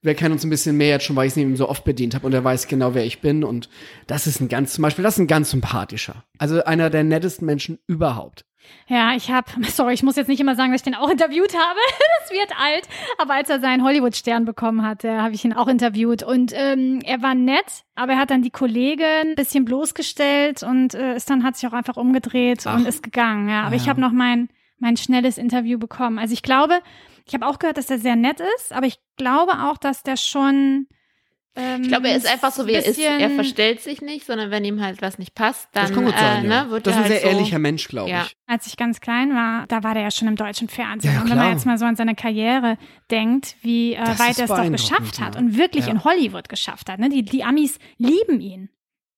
wir 0.00 0.14
kennen 0.14 0.32
uns 0.32 0.44
ein 0.44 0.48
bisschen 0.50 0.76
mehr 0.76 0.90
jetzt 0.90 1.04
schon, 1.04 1.16
weil 1.16 1.26
ich 1.26 1.32
es 1.32 1.36
ihm 1.36 1.56
so 1.56 1.68
oft 1.68 1.84
bedient 1.84 2.14
habe 2.14 2.24
und 2.24 2.32
er 2.32 2.44
weiß 2.44 2.68
genau, 2.68 2.94
wer 2.94 3.04
ich 3.04 3.20
bin. 3.20 3.42
Und 3.42 3.68
das 4.06 4.26
ist 4.28 4.40
ein 4.40 4.48
ganz, 4.48 4.72
zum 4.74 4.82
Beispiel, 4.82 5.02
das 5.02 5.14
ist 5.14 5.20
ein 5.20 5.26
ganz 5.26 5.50
sympathischer. 5.50 6.24
Also 6.38 6.62
einer 6.64 6.88
der 6.88 7.02
nettesten 7.02 7.44
Menschen 7.44 7.80
überhaupt. 7.88 8.46
Ja, 8.86 9.14
ich 9.14 9.30
habe, 9.30 9.50
sorry, 9.68 9.94
ich 9.94 10.02
muss 10.02 10.16
jetzt 10.16 10.28
nicht 10.28 10.40
immer 10.40 10.54
sagen, 10.56 10.72
dass 10.72 10.80
ich 10.80 10.84
den 10.84 10.94
auch 10.94 11.08
interviewt 11.10 11.54
habe. 11.54 11.78
Das 12.24 12.32
wird 12.32 12.52
alt. 12.58 12.88
Aber 13.18 13.34
als 13.34 13.50
er 13.50 13.60
seinen 13.60 13.84
Hollywood-Stern 13.84 14.46
bekommen 14.46 14.80
hat, 14.82 15.04
habe 15.04 15.34
ich 15.34 15.44
ihn 15.44 15.52
auch 15.52 15.68
interviewt. 15.68 16.22
Und 16.22 16.52
ähm, 16.54 17.00
er 17.04 17.20
war 17.20 17.34
nett, 17.34 17.84
aber 17.96 18.12
er 18.12 18.18
hat 18.18 18.30
dann 18.30 18.40
die 18.40 18.48
Kollegin 18.50 19.04
ein 19.32 19.34
bisschen 19.34 19.66
bloßgestellt 19.66 20.62
und 20.62 20.94
äh, 20.94 21.16
ist 21.16 21.28
dann 21.28 21.44
hat 21.44 21.56
sich 21.56 21.68
auch 21.68 21.74
einfach 21.74 21.98
umgedreht 21.98 22.62
Ach. 22.66 22.76
und 22.76 22.86
ist 22.88 23.02
gegangen. 23.02 23.50
Ja, 23.50 23.64
aber 23.64 23.76
Ja. 23.76 23.82
ich 23.82 23.88
habe 23.90 24.00
noch 24.00 24.12
mein 24.12 24.48
mein 24.78 24.96
schnelles 24.96 25.36
Interview 25.36 25.78
bekommen. 25.78 26.18
Also 26.18 26.32
ich 26.32 26.42
glaube, 26.42 26.80
ich 27.26 27.34
habe 27.34 27.46
auch 27.46 27.58
gehört, 27.58 27.76
dass 27.76 27.90
er 27.90 27.98
sehr 27.98 28.16
nett 28.16 28.40
ist, 28.56 28.72
aber 28.72 28.86
ich 28.86 28.98
glaube 29.18 29.52
auch, 29.64 29.76
dass 29.76 30.02
der 30.02 30.16
schon 30.16 30.86
ähm, 31.56 31.82
Ich 31.82 31.88
glaube, 31.88 32.08
er 32.08 32.16
ist 32.16 32.26
einfach 32.26 32.52
so, 32.52 32.66
wie 32.66 32.72
er 32.72 32.84
ist. 32.84 32.98
Er 32.98 33.30
verstellt 33.30 33.80
sich 33.80 34.02
nicht, 34.02 34.26
sondern 34.26 34.50
wenn 34.50 34.64
ihm 34.64 34.80
halt 34.82 35.02
was 35.02 35.18
nicht 35.18 35.34
passt, 35.34 35.68
dann 35.72 35.84
Das 35.86 35.92
kann 35.94 36.04
gut 36.04 36.14
sein, 36.18 36.44
äh, 36.44 36.48
ja. 36.48 36.64
ne, 36.64 36.70
wird 36.70 36.86
Das 36.86 36.94
ist 36.94 36.98
er 37.00 37.04
ein 37.04 37.10
halt 37.10 37.20
sehr 37.20 37.30
so, 37.30 37.36
ehrlicher 37.36 37.58
Mensch, 37.58 37.88
glaube 37.88 38.10
Ja. 38.10 38.24
ich. 38.26 38.36
als 38.46 38.66
ich 38.66 38.76
ganz 38.76 39.00
klein 39.00 39.30
war, 39.34 39.66
da 39.68 39.82
war 39.82 39.94
der 39.94 40.02
ja 40.04 40.10
schon 40.10 40.28
im 40.28 40.36
deutschen 40.36 40.68
Fernsehen. 40.68 41.10
Ja, 41.12 41.16
ja, 41.18 41.22
und 41.24 41.30
wenn 41.30 41.38
man 41.38 41.52
jetzt 41.52 41.66
mal 41.66 41.78
so 41.78 41.84
an 41.84 41.96
seine 41.96 42.14
Karriere 42.14 42.76
denkt, 43.10 43.56
wie 43.62 43.94
äh, 43.94 43.98
weit 44.18 44.38
er 44.38 44.44
es 44.44 44.50
doch 44.50 44.70
geschafft 44.70 45.20
hat 45.20 45.36
und 45.36 45.56
wirklich 45.56 45.86
Ja. 45.86 45.92
in 45.92 46.04
Hollywood 46.04 46.48
geschafft 46.48 46.88
hat. 46.90 46.98
Ne? 46.98 47.08
Die, 47.08 47.24
die 47.24 47.44
Amis 47.44 47.78
lieben 47.98 48.40
ihn. 48.40 48.70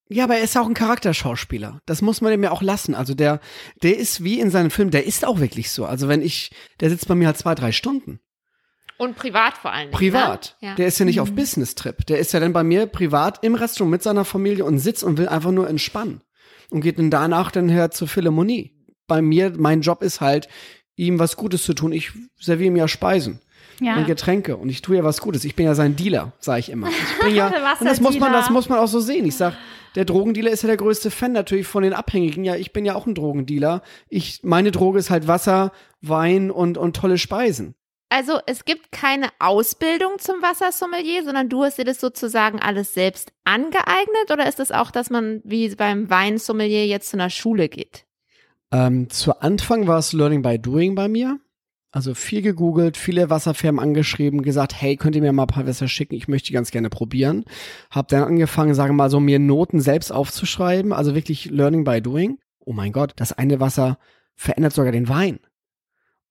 Ja, 0.08 0.22
aber 0.24 0.36
er 0.36 0.42
ist 0.44 0.56
auch 0.56 0.66
ein 0.68 0.74
Charakterschauspieler. 0.74 1.80
Das 1.86 2.00
muss 2.02 2.20
man 2.20 2.32
ihm 2.32 2.42
ja 2.44 2.52
auch 2.52 2.62
lassen. 2.62 2.94
Also 2.94 3.14
der, 3.14 3.40
der 3.82 3.96
ist 3.96 4.22
wie 4.22 4.38
in 4.38 4.50
seinem 4.50 4.70
Film, 4.70 4.90
der 4.92 5.04
ist 5.04 5.24
auch 5.24 5.40
wirklich 5.40 5.70
so. 5.70 5.84
Also 5.84 6.06
wenn 6.06 6.22
ich, 6.22 6.50
der 6.80 6.90
sitzt 6.90 7.08
bei 7.08 7.14
mir 7.16 7.26
halt 7.26 7.38
zwei, 7.38 7.54
drei 7.56 7.72
Stunden. 7.72 8.20
Und 8.98 9.16
privat 9.16 9.54
vor 9.58 9.72
allen 9.72 9.88
Dingen. 9.90 9.98
Privat. 9.98 10.56
Ne? 10.60 10.68
Ja. 10.68 10.74
Der 10.76 10.86
ist 10.86 10.98
ja 10.98 11.04
nicht 11.04 11.16
Mhm. 11.16 11.22
auf 11.22 11.32
Business-Trip. 11.32 12.06
Der 12.06 12.18
ist 12.18 12.32
ja 12.32 12.40
dann 12.40 12.52
bei 12.52 12.62
mir 12.64 12.86
privat 12.86 13.44
im 13.44 13.54
Restaurant 13.54 13.90
mit 13.90 14.02
seiner 14.02 14.24
Familie 14.24 14.64
und 14.64 14.78
sitzt 14.78 15.04
und 15.04 15.18
will 15.18 15.28
einfach 15.28 15.50
nur 15.52 15.68
entspannen. 15.68 16.22
Und 16.70 16.80
geht 16.80 16.98
dann 16.98 17.10
danach 17.10 17.50
dann 17.50 17.68
her 17.68 17.90
zur 17.90 18.08
Philharmonie. 18.08 18.72
Bei 19.06 19.22
mir, 19.22 19.52
mein 19.56 19.82
Job 19.82 20.02
ist 20.02 20.20
halt, 20.20 20.48
ihm 20.96 21.18
was 21.18 21.36
Gutes 21.36 21.62
zu 21.62 21.74
tun. 21.74 21.92
Ich 21.92 22.10
serviere 22.40 22.68
ihm 22.68 22.76
ja 22.76 22.88
Speisen 22.88 23.40
Ja. 23.80 23.96
und 23.98 24.06
Getränke 24.06 24.56
und 24.56 24.68
ich 24.70 24.80
tue 24.82 24.96
ja 24.96 25.04
was 25.04 25.20
Gutes. 25.20 25.44
Ich 25.44 25.54
bin 25.54 25.66
ja 25.66 25.74
sein 25.74 25.94
Dealer, 25.94 26.32
sage 26.40 26.60
ich 26.60 26.70
immer. 26.70 26.88
Ich 26.88 27.18
bring 27.20 27.34
ja, 27.34 27.52
Was 27.62 27.80
und 27.80 27.86
das 27.86 28.00
muss 28.00 28.18
man, 28.18 28.32
das 28.32 28.48
muss 28.50 28.68
man 28.68 28.78
auch 28.78 28.88
so 28.88 28.98
sehen. 29.00 29.26
Ich 29.26 29.36
sag, 29.36 29.52
der 29.94 30.06
Drogendealer 30.06 30.50
ist 30.50 30.62
ja 30.62 30.66
der 30.68 30.76
größte 30.78 31.10
Fan 31.10 31.32
natürlich 31.32 31.66
von 31.66 31.82
den 31.82 31.92
Abhängigen. 31.92 32.44
Ja, 32.44 32.56
ich 32.56 32.72
bin 32.72 32.84
ja 32.86 32.94
auch 32.94 33.06
ein 33.06 33.14
Drogendealer. 33.14 33.82
Ich, 34.08 34.40
meine 34.42 34.70
Droge 34.72 34.98
ist 34.98 35.10
halt 35.10 35.28
Wasser, 35.28 35.70
Wein 36.00 36.50
und, 36.50 36.78
und 36.78 36.96
tolle 36.96 37.18
Speisen. 37.18 37.74
Also 38.08 38.38
es 38.46 38.64
gibt 38.64 38.92
keine 38.92 39.28
Ausbildung 39.40 40.18
zum 40.18 40.40
Wassersommelier, 40.40 41.24
sondern 41.24 41.48
du 41.48 41.64
hast 41.64 41.78
dir 41.78 41.84
das 41.84 42.00
sozusagen 42.00 42.60
alles 42.60 42.94
selbst 42.94 43.32
angeeignet 43.44 44.30
oder 44.32 44.44
ist 44.44 44.60
es 44.60 44.68
das 44.68 44.72
auch, 44.72 44.90
dass 44.90 45.10
man 45.10 45.40
wie 45.44 45.74
beim 45.74 46.08
Weinsommelier 46.08 46.86
jetzt 46.86 47.10
zu 47.10 47.16
einer 47.16 47.30
Schule 47.30 47.68
geht? 47.68 48.06
Ähm, 48.70 49.10
zu 49.10 49.40
Anfang 49.40 49.86
war 49.86 49.98
es 49.98 50.12
Learning 50.12 50.42
by 50.42 50.58
Doing 50.58 50.94
bei 50.94 51.08
mir. 51.08 51.40
Also 51.90 52.14
viel 52.14 52.42
gegoogelt, 52.42 52.96
viele 52.96 53.30
Wasserfirmen 53.30 53.80
angeschrieben, 53.80 54.42
gesagt, 54.42 54.80
hey, 54.80 54.96
könnt 54.96 55.16
ihr 55.16 55.22
mir 55.22 55.32
mal 55.32 55.44
ein 55.44 55.48
paar 55.48 55.66
Wässer 55.66 55.88
schicken? 55.88 56.14
Ich 56.14 56.28
möchte 56.28 56.48
die 56.48 56.52
ganz 56.52 56.70
gerne 56.70 56.90
probieren. 56.90 57.44
Hab 57.90 58.08
dann 58.08 58.22
angefangen, 58.22 58.74
sagen 58.74 58.90
wir 58.92 59.04
mal 59.04 59.10
so, 59.10 59.18
mir 59.18 59.38
Noten 59.38 59.80
selbst 59.80 60.12
aufzuschreiben, 60.12 60.92
also 60.92 61.14
wirklich 61.14 61.46
Learning 61.46 61.84
by 61.84 62.02
Doing. 62.02 62.38
Oh 62.60 62.72
mein 62.72 62.92
Gott, 62.92 63.14
das 63.16 63.32
eine 63.32 63.60
Wasser 63.60 63.98
verändert 64.34 64.74
sogar 64.74 64.92
den 64.92 65.08
Wein 65.08 65.40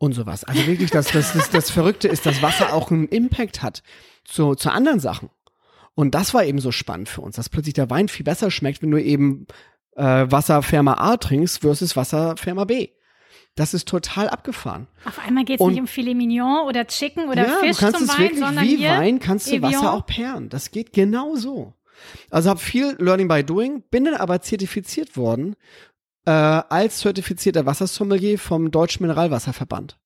und 0.05 0.13
sowas. 0.13 0.43
Also 0.43 0.65
wirklich, 0.67 0.91
das, 0.91 1.07
das, 1.07 1.33
das, 1.33 1.49
das 1.49 1.71
Verrückte 1.71 2.07
ist, 2.07 2.25
dass 2.25 2.41
Wasser 2.41 2.73
auch 2.73 2.91
einen 2.91 3.07
Impact 3.07 3.61
hat 3.61 3.83
zu, 4.23 4.55
zu 4.55 4.71
anderen 4.71 4.99
Sachen. 4.99 5.29
Und 5.95 6.13
das 6.15 6.33
war 6.33 6.45
eben 6.45 6.59
so 6.59 6.71
spannend 6.71 7.09
für 7.09 7.21
uns, 7.21 7.35
dass 7.35 7.49
plötzlich 7.49 7.73
der 7.73 7.89
Wein 7.89 8.07
viel 8.07 8.23
besser 8.23 8.51
schmeckt, 8.51 8.81
wenn 8.81 8.91
du 8.91 9.01
eben 9.01 9.47
äh, 9.95 10.25
Wasserfirma 10.29 10.93
A 10.93 11.17
trinkst 11.17 11.61
versus 11.61 11.95
Wasserfirma 11.95 12.65
B. 12.65 12.89
Das 13.55 13.73
ist 13.73 13.87
total 13.87 14.27
abgefahren. 14.27 14.87
Auf 15.05 15.17
einmal 15.25 15.45
geht 15.45 15.61
es 15.61 15.65
nicht 15.65 15.79
um 15.79 15.87
Filet 15.87 16.13
Mignon 16.13 16.67
oder 16.67 16.85
Chicken 16.85 17.29
oder 17.29 17.47
ja, 17.47 17.57
Fisch 17.61 17.77
du 17.77 17.85
kannst 17.85 17.99
zum 17.99 18.09
es 18.09 18.13
Wein, 18.13 18.19
wirklich 18.19 18.39
sondern 18.39 18.65
wie 18.65 18.83
Wein 18.83 19.19
kannst 19.19 19.47
du 19.47 19.55
Evian. 19.55 19.73
Wasser 19.73 19.93
auch 19.93 20.05
pairen. 20.05 20.49
Das 20.49 20.71
geht 20.71 20.91
genau 20.91 21.35
so. 21.35 21.73
Also 22.29 22.49
habe 22.49 22.59
viel 22.59 22.97
Learning 22.99 23.29
by 23.29 23.43
Doing, 23.45 23.83
bin 23.89 24.03
dann 24.03 24.15
aber 24.15 24.41
zertifiziert 24.41 25.15
worden 25.15 25.55
äh, 26.25 26.31
als 26.31 26.99
zertifizierter 26.99 27.65
Wassersommelier 27.65 28.39
vom 28.39 28.71
Deutschen 28.71 29.03
Mineralwasserverband. 29.03 29.97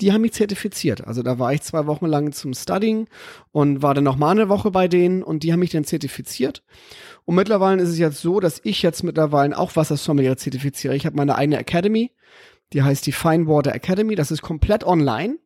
Die 0.00 0.12
haben 0.12 0.20
mich 0.20 0.34
zertifiziert. 0.34 1.06
Also 1.06 1.22
da 1.22 1.38
war 1.38 1.54
ich 1.54 1.62
zwei 1.62 1.86
Wochen 1.86 2.06
lang 2.06 2.32
zum 2.32 2.52
Studying 2.52 3.08
und 3.50 3.82
war 3.82 3.94
dann 3.94 4.04
noch 4.04 4.16
mal 4.16 4.32
eine 4.32 4.50
Woche 4.50 4.70
bei 4.70 4.88
denen 4.88 5.22
und 5.22 5.42
die 5.42 5.52
haben 5.52 5.60
mich 5.60 5.70
dann 5.70 5.84
zertifiziert. 5.84 6.62
Und 7.24 7.34
mittlerweile 7.34 7.82
ist 7.82 7.88
es 7.88 7.98
jetzt 7.98 8.20
so, 8.20 8.38
dass 8.38 8.60
ich 8.62 8.82
jetzt 8.82 9.02
mittlerweile 9.02 9.56
auch 9.56 9.74
Wassersommelier 9.74 10.36
zertifiziere. 10.36 10.94
Ich 10.94 11.06
habe 11.06 11.16
meine 11.16 11.36
eigene 11.36 11.58
Academy, 11.58 12.12
die 12.72 12.82
heißt 12.82 13.06
die 13.06 13.12
Fine 13.12 13.46
Water 13.46 13.74
Academy. 13.74 14.14
Das 14.16 14.30
ist 14.30 14.42
komplett 14.42 14.84
online. 14.84 15.38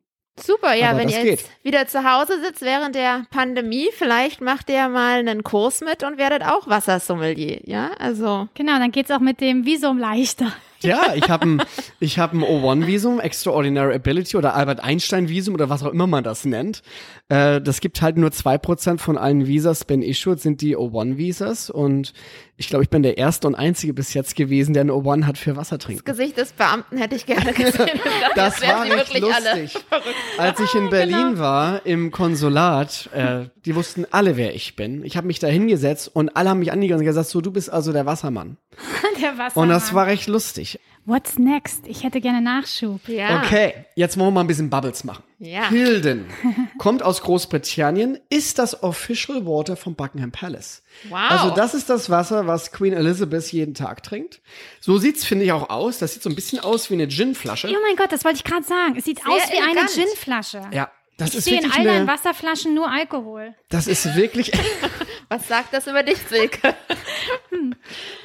Super, 0.43 0.73
ja, 0.73 0.89
Aber 0.89 0.99
wenn 0.99 1.09
ihr 1.09 1.23
jetzt 1.25 1.49
wieder 1.63 1.87
zu 1.87 2.03
Hause 2.03 2.41
sitzt 2.41 2.61
während 2.61 2.95
der 2.95 3.25
Pandemie, 3.31 3.89
vielleicht 3.93 4.41
macht 4.41 4.69
ihr 4.69 4.87
mal 4.89 5.19
einen 5.19 5.43
Kurs 5.43 5.81
mit 5.81 6.03
und 6.03 6.17
werdet 6.17 6.43
auch 6.43 6.67
Wassersommelier, 6.67 7.61
ja? 7.65 7.91
Also 7.99 8.47
Genau, 8.55 8.79
dann 8.79 8.91
geht's 8.91 9.11
auch 9.11 9.19
mit 9.19 9.41
dem 9.41 9.65
Visum 9.65 9.97
leichter. 9.97 10.51
Ja, 10.83 11.13
ich 11.15 11.29
habe 11.29 11.45
ein, 11.45 11.63
ich 11.99 12.19
hab 12.19 12.33
ein 12.33 12.43
O1-Visum, 12.43 13.19
Extraordinary 13.19 13.95
Ability 13.95 14.37
oder 14.37 14.55
Albert 14.55 14.83
Einstein-Visum 14.83 15.53
oder 15.53 15.69
was 15.69 15.83
auch 15.83 15.91
immer 15.91 16.07
man 16.07 16.23
das 16.23 16.45
nennt. 16.45 16.81
Äh, 17.29 17.61
das 17.61 17.79
gibt 17.81 18.01
halt 18.01 18.17
nur 18.17 18.31
zwei 18.31 18.57
Prozent 18.57 19.01
von 19.01 19.17
allen 19.17 19.47
Visas 19.47 19.85
been 19.85 20.01
issued, 20.01 20.39
sind 20.39 20.61
die 20.61 20.75
O1-Visas. 20.75 21.69
Und 21.69 22.13
ich 22.57 22.67
glaube, 22.67 22.83
ich 22.83 22.89
bin 22.89 23.03
der 23.03 23.17
erste 23.17 23.47
und 23.47 23.55
einzige 23.55 23.93
bis 23.93 24.13
jetzt 24.13 24.35
gewesen, 24.35 24.73
der 24.73 24.83
ein 24.83 24.91
O1 24.91 25.25
hat 25.25 25.37
für 25.37 25.55
Wasser 25.55 25.77
das 25.77 25.85
trinken. 25.85 26.05
Gesicht 26.05 26.37
des 26.37 26.51
Beamten 26.53 26.97
hätte 26.97 27.15
ich 27.15 27.25
gerne 27.25 27.53
gesehen. 27.53 27.89
Das 28.35 28.61
war 28.61 28.81
alle 28.81 28.95
lustig. 28.95 29.73
Als 30.37 30.59
ich 30.59 30.73
in 30.75 30.89
Berlin 30.89 31.37
war, 31.37 31.85
im 31.85 32.11
Konsulat, 32.11 33.09
äh, 33.13 33.45
die 33.65 33.75
wussten 33.75 34.05
alle, 34.11 34.37
wer 34.37 34.53
ich 34.55 34.75
bin. 34.75 35.03
Ich 35.03 35.17
habe 35.17 35.27
mich 35.27 35.39
da 35.39 35.47
hingesetzt 35.47 36.09
und 36.13 36.35
alle 36.35 36.49
haben 36.49 36.59
mich 36.59 36.71
angegangen 36.71 37.01
und 37.01 37.05
gesagt, 37.05 37.29
so, 37.29 37.41
du 37.41 37.51
bist 37.51 37.69
also 37.69 37.91
der 37.91 38.05
Wassermann. 38.05 38.57
Der 39.21 39.37
Wassermann. 39.37 39.51
Und 39.55 39.69
das 39.69 39.93
war 39.93 40.07
recht 40.07 40.27
lustig. 40.27 40.70
What's 41.05 41.39
next? 41.39 41.87
Ich 41.87 42.03
hätte 42.03 42.21
gerne 42.21 42.41
Nachschub. 42.41 43.07
Ja. 43.07 43.41
Okay, 43.41 43.73
jetzt 43.95 44.17
wollen 44.17 44.27
wir 44.27 44.31
mal 44.31 44.41
ein 44.41 44.47
bisschen 44.47 44.69
Bubbles 44.69 45.03
machen. 45.03 45.23
Ja. 45.39 45.67
Hilden 45.69 46.27
kommt 46.77 47.01
aus 47.01 47.21
Großbritannien, 47.23 48.19
ist 48.29 48.59
das 48.59 48.83
Official 48.83 49.45
Water 49.47 49.75
vom 49.75 49.95
Buckingham 49.95 50.31
Palace. 50.31 50.83
Wow. 51.09 51.19
Also 51.31 51.49
das 51.55 51.73
ist 51.73 51.89
das 51.89 52.11
Wasser, 52.11 52.45
was 52.45 52.71
Queen 52.71 52.93
Elizabeth 52.93 53.51
jeden 53.51 53.73
Tag 53.73 54.03
trinkt. 54.03 54.41
So 54.79 54.99
sieht's 54.99 55.25
finde 55.25 55.45
ich 55.45 55.51
auch 55.51 55.71
aus. 55.71 55.97
Das 55.97 56.13
sieht 56.13 56.21
so 56.21 56.29
ein 56.29 56.35
bisschen 56.35 56.59
aus 56.59 56.91
wie 56.91 56.93
eine 56.93 57.07
Ginflasche. 57.07 57.67
Oh 57.69 57.75
mein 57.87 57.95
Gott, 57.95 58.11
das 58.11 58.23
wollte 58.23 58.37
ich 58.37 58.43
gerade 58.43 58.63
sagen. 58.63 58.95
Es 58.95 59.05
sieht 59.05 59.21
Sehr 59.23 59.31
aus 59.31 59.41
wie 59.51 59.57
eine 59.57 59.71
elegant. 59.79 59.89
Ginflasche. 59.95 60.61
Ja, 60.71 60.91
das 61.17 61.29
Ich 61.31 61.37
ist 61.37 61.43
sehe 61.45 61.55
in 61.57 61.63
wirklich 61.63 61.79
all 61.79 61.85
deinen 61.85 62.07
eine, 62.07 62.11
Wasserflaschen 62.11 62.75
nur 62.75 62.89
Alkohol. 62.91 63.55
das 63.69 63.87
ist 63.87 64.15
wirklich 64.15 64.51
Was 65.29 65.47
sagt 65.47 65.73
das 65.73 65.87
über 65.87 66.03
dich, 66.03 66.17
Silke? 66.29 66.75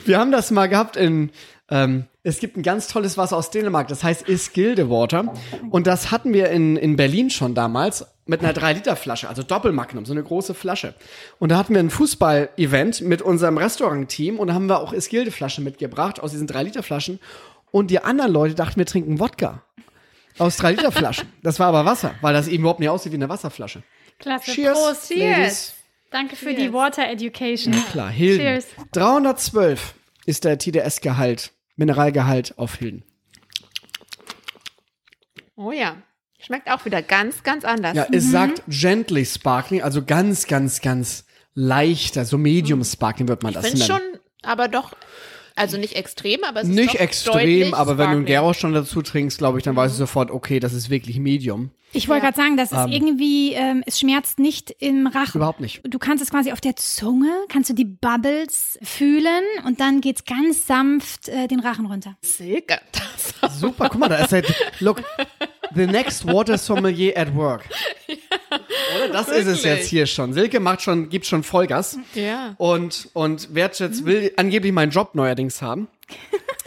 Wir 0.05 0.19
haben 0.19 0.33
das 0.33 0.51
mal 0.51 0.67
gehabt 0.67 0.97
in, 0.97 1.31
ähm, 1.69 2.05
es 2.23 2.39
gibt 2.39 2.57
ein 2.57 2.63
ganz 2.63 2.89
tolles 2.89 3.19
Wasser 3.19 3.37
aus 3.37 3.51
Dänemark, 3.51 3.89
das 3.89 4.05
heißt 4.05 4.29
Iskilde 4.29 4.89
Water. 4.89 5.33
Und 5.71 5.87
das 5.87 6.11
hatten 6.11 6.33
wir 6.33 6.51
in, 6.51 6.77
in 6.77 6.97
Berlin 6.97 7.31
schon 7.31 7.55
damals 7.55 8.07
mit 8.25 8.43
einer 8.43 8.53
3-Liter-Flasche, 8.53 9.29
also 9.29 9.43
Doppelmagnum, 9.43 10.05
so 10.05 10.13
eine 10.13 10.23
große 10.23 10.55
Flasche. 10.55 10.95
Und 11.39 11.51
da 11.51 11.59
hatten 11.59 11.75
wir 11.75 11.81
ein 11.81 11.91
Fußball-Event 11.91 13.03
mit 13.03 13.23
unserem 13.23 13.59
Restaurant-Team 13.59 14.39
und 14.39 14.49
da 14.49 14.55
haben 14.55 14.67
wir 14.69 14.81
auch 14.81 14.93
Iskilde-Flaschen 14.93 15.65
mitgebracht 15.65 16.21
aus 16.21 16.33
diesen 16.33 16.49
3-Liter-Flaschen. 16.49 17.21
Und 17.71 17.91
die 17.91 18.01
anderen 18.01 18.33
Leute 18.33 18.55
dachten, 18.55 18.79
wir 18.79 18.87
trinken 18.87 19.21
Wodka. 19.21 19.63
Aus 20.39 20.59
3-Liter-Flaschen. 20.59 21.33
Das 21.43 21.59
war 21.59 21.69
aber 21.69 21.85
Wasser, 21.85 22.15
weil 22.21 22.35
das 22.35 22.49
eben 22.49 22.63
überhaupt 22.63 22.81
nicht 22.81 22.89
aussieht 22.89 23.13
wie 23.13 23.17
eine 23.17 23.29
Wasserflasche. 23.29 23.83
Klasse. 24.19 24.53
Cheers, 24.53 24.79
Prost. 24.79 25.15
Ladies. 25.15 25.75
Danke 26.11 26.37
für 26.37 26.47
Cheers. 26.47 26.59
die 26.59 26.73
Water 26.73 27.09
Education. 27.09 27.75
Klar, 27.91 28.11
Hilden. 28.11 28.41
Cheers. 28.41 28.67
312 28.93 29.95
ist 30.27 30.45
der 30.45 30.59
TDS-Gehalt, 30.59 31.53
Mineralgehalt 31.77 32.59
auf 32.59 32.77
Hilden. 32.77 33.05
Oh 35.57 35.73
ja. 35.73 35.97
Schmeckt 36.39 36.71
auch 36.71 36.85
wieder 36.85 37.03
ganz, 37.03 37.43
ganz 37.43 37.65
anders. 37.65 37.97
Ja, 37.97 38.07
es 38.13 38.31
sagt 38.31 38.63
gently 38.69 39.25
sparkling, 39.25 39.83
also 39.83 40.05
ganz, 40.05 40.47
ganz, 40.47 40.81
ganz 40.81 41.25
leichter, 41.55 42.25
so 42.27 42.37
medium 42.37 42.85
sparkling 42.85 43.27
wird 43.27 43.43
man 43.43 43.51
ich 43.51 43.57
das 43.57 43.69
finde 43.69 43.87
nennen. 43.87 44.01
schon, 44.01 44.21
aber 44.43 44.69
doch, 44.69 44.93
also 45.57 45.79
nicht 45.79 45.97
extrem, 45.97 46.45
aber 46.45 46.61
es 46.63 46.69
ist 46.69 46.75
Nicht 46.75 46.95
doch 46.95 47.01
extrem, 47.01 47.33
deutlich 47.33 47.75
aber 47.75 47.93
wenn 47.93 47.97
du 47.97 48.03
einen 48.05 48.27
sparkling. 48.27 48.27
Gero 48.27 48.53
schon 48.55 48.73
dazu 48.75 49.03
trinkst, 49.03 49.39
glaube 49.39 49.59
ich, 49.59 49.65
dann 49.65 49.75
weißt 49.75 49.95
du 49.95 49.99
sofort, 49.99 50.31
okay, 50.31 50.61
das 50.61 50.73
ist 50.73 50.91
wirklich 50.91 51.19
medium. 51.19 51.71
Ich 51.93 52.09
wollte 52.09 52.25
Ja. 52.27 52.31
gerade 52.31 52.43
sagen, 52.43 52.57
das 52.59 52.73
ist 52.73 52.93
irgendwie, 52.95 53.53
ähm, 53.55 53.83
es 53.87 53.99
schmerzt 53.99 54.39
nicht 54.39 54.71
im 54.81 55.07
Rachen. 55.07 55.37
Überhaupt 55.39 55.61
nicht. 55.61 55.81
Du 55.85 55.99
kannst 55.99 56.23
es 56.23 56.31
quasi 56.31 56.53
auf 56.53 56.61
der 56.61 56.77
Zunge, 56.77 57.31
kannst 57.49 57.71
du 57.71 57.75
die 57.75 57.85
Bubbles 57.87 58.79
fühlen 58.83 59.43
und 59.65 59.81
dann 59.81 60.01
geht's 60.03 60.25
ganz 60.25 60.67
sanft 60.67 61.29
äh, 61.29 61.47
den 61.49 61.61
Rachen 61.61 61.87
runter. 61.87 62.17
Silke, 62.23 62.79
das 63.41 63.59
Super, 63.61 63.89
guck 63.89 64.01
mal, 64.01 64.09
da 64.09 64.17
ist 64.17 64.33
halt, 64.33 64.53
look, 64.81 65.03
the 65.75 65.87
next 65.87 66.27
water 66.27 66.59
sommelier 66.59 67.17
at 67.17 67.35
work. 67.35 67.65
Oder? 68.09 69.13
Das 69.13 69.29
ist 69.29 69.47
es 69.47 69.47
wirklich. 69.47 69.65
jetzt 69.65 69.87
hier 69.89 70.07
schon. 70.07 70.33
Silke 70.33 70.61
macht 70.61 70.83
schon, 70.83 71.09
gibt 71.09 71.27
schon 71.27 71.43
Vollgas. 71.43 71.99
Ja. 72.15 72.55
Und, 72.59 73.09
und 73.15 73.55
Wertschätz 73.55 74.05
will 74.05 74.33
angeblich 74.37 74.73
meinen 74.73 74.91
Job 74.91 75.15
neuerdings 75.15 75.46
haben. 75.63 75.89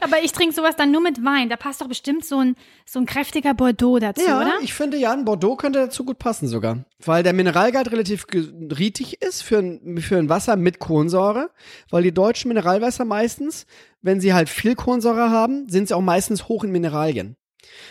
Aber 0.00 0.22
ich 0.22 0.32
trinke 0.32 0.54
sowas 0.54 0.76
dann 0.76 0.90
nur 0.90 1.00
mit 1.00 1.24
Wein. 1.24 1.48
Da 1.48 1.56
passt 1.56 1.80
doch 1.80 1.88
bestimmt 1.88 2.24
so 2.24 2.38
ein, 2.38 2.56
so 2.86 2.98
ein 2.98 3.06
kräftiger 3.06 3.54
Bordeaux 3.54 3.98
dazu, 3.98 4.24
Ja, 4.26 4.40
oder? 4.40 4.52
ich 4.62 4.74
finde 4.74 4.96
ja, 4.96 5.12
ein 5.12 5.24
Bordeaux 5.24 5.56
könnte 5.56 5.78
dazu 5.78 6.04
gut 6.04 6.18
passen 6.18 6.48
sogar. 6.48 6.84
Weil 7.04 7.22
der 7.22 7.32
Mineralgehalt 7.32 7.90
relativ 7.92 8.26
rietig 8.32 9.22
ist 9.22 9.42
für 9.42 9.58
ein, 9.58 9.98
für 9.98 10.16
ein 10.18 10.28
Wasser 10.28 10.56
mit 10.56 10.78
Kohlensäure. 10.78 11.50
Weil 11.90 12.02
die 12.02 12.12
deutschen 12.12 12.48
Mineralwässer 12.48 13.04
meistens, 13.04 13.66
wenn 14.02 14.20
sie 14.20 14.34
halt 14.34 14.48
viel 14.48 14.74
Kohlensäure 14.74 15.30
haben, 15.30 15.68
sind 15.68 15.88
sie 15.88 15.94
auch 15.94 16.00
meistens 16.02 16.48
hoch 16.48 16.64
in 16.64 16.72
Mineralien. 16.72 17.36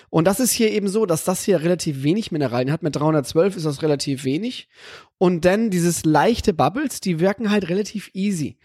Und 0.09 0.25
das 0.25 0.39
ist 0.39 0.51
hier 0.51 0.71
eben 0.71 0.87
so, 0.87 1.05
dass 1.05 1.23
das 1.23 1.43
hier 1.43 1.61
relativ 1.61 2.03
wenig 2.03 2.31
Mineralien 2.31 2.71
hat. 2.71 2.83
Mit 2.83 2.95
312 2.95 3.57
ist 3.57 3.65
das 3.65 3.81
relativ 3.83 4.23
wenig. 4.23 4.67
Und 5.17 5.45
dann 5.45 5.69
dieses 5.69 6.03
leichte 6.03 6.53
Bubbles, 6.53 6.99
die 6.99 7.19
wirken 7.19 7.51
halt 7.51 7.69
relativ 7.69 8.09
easy 8.13 8.57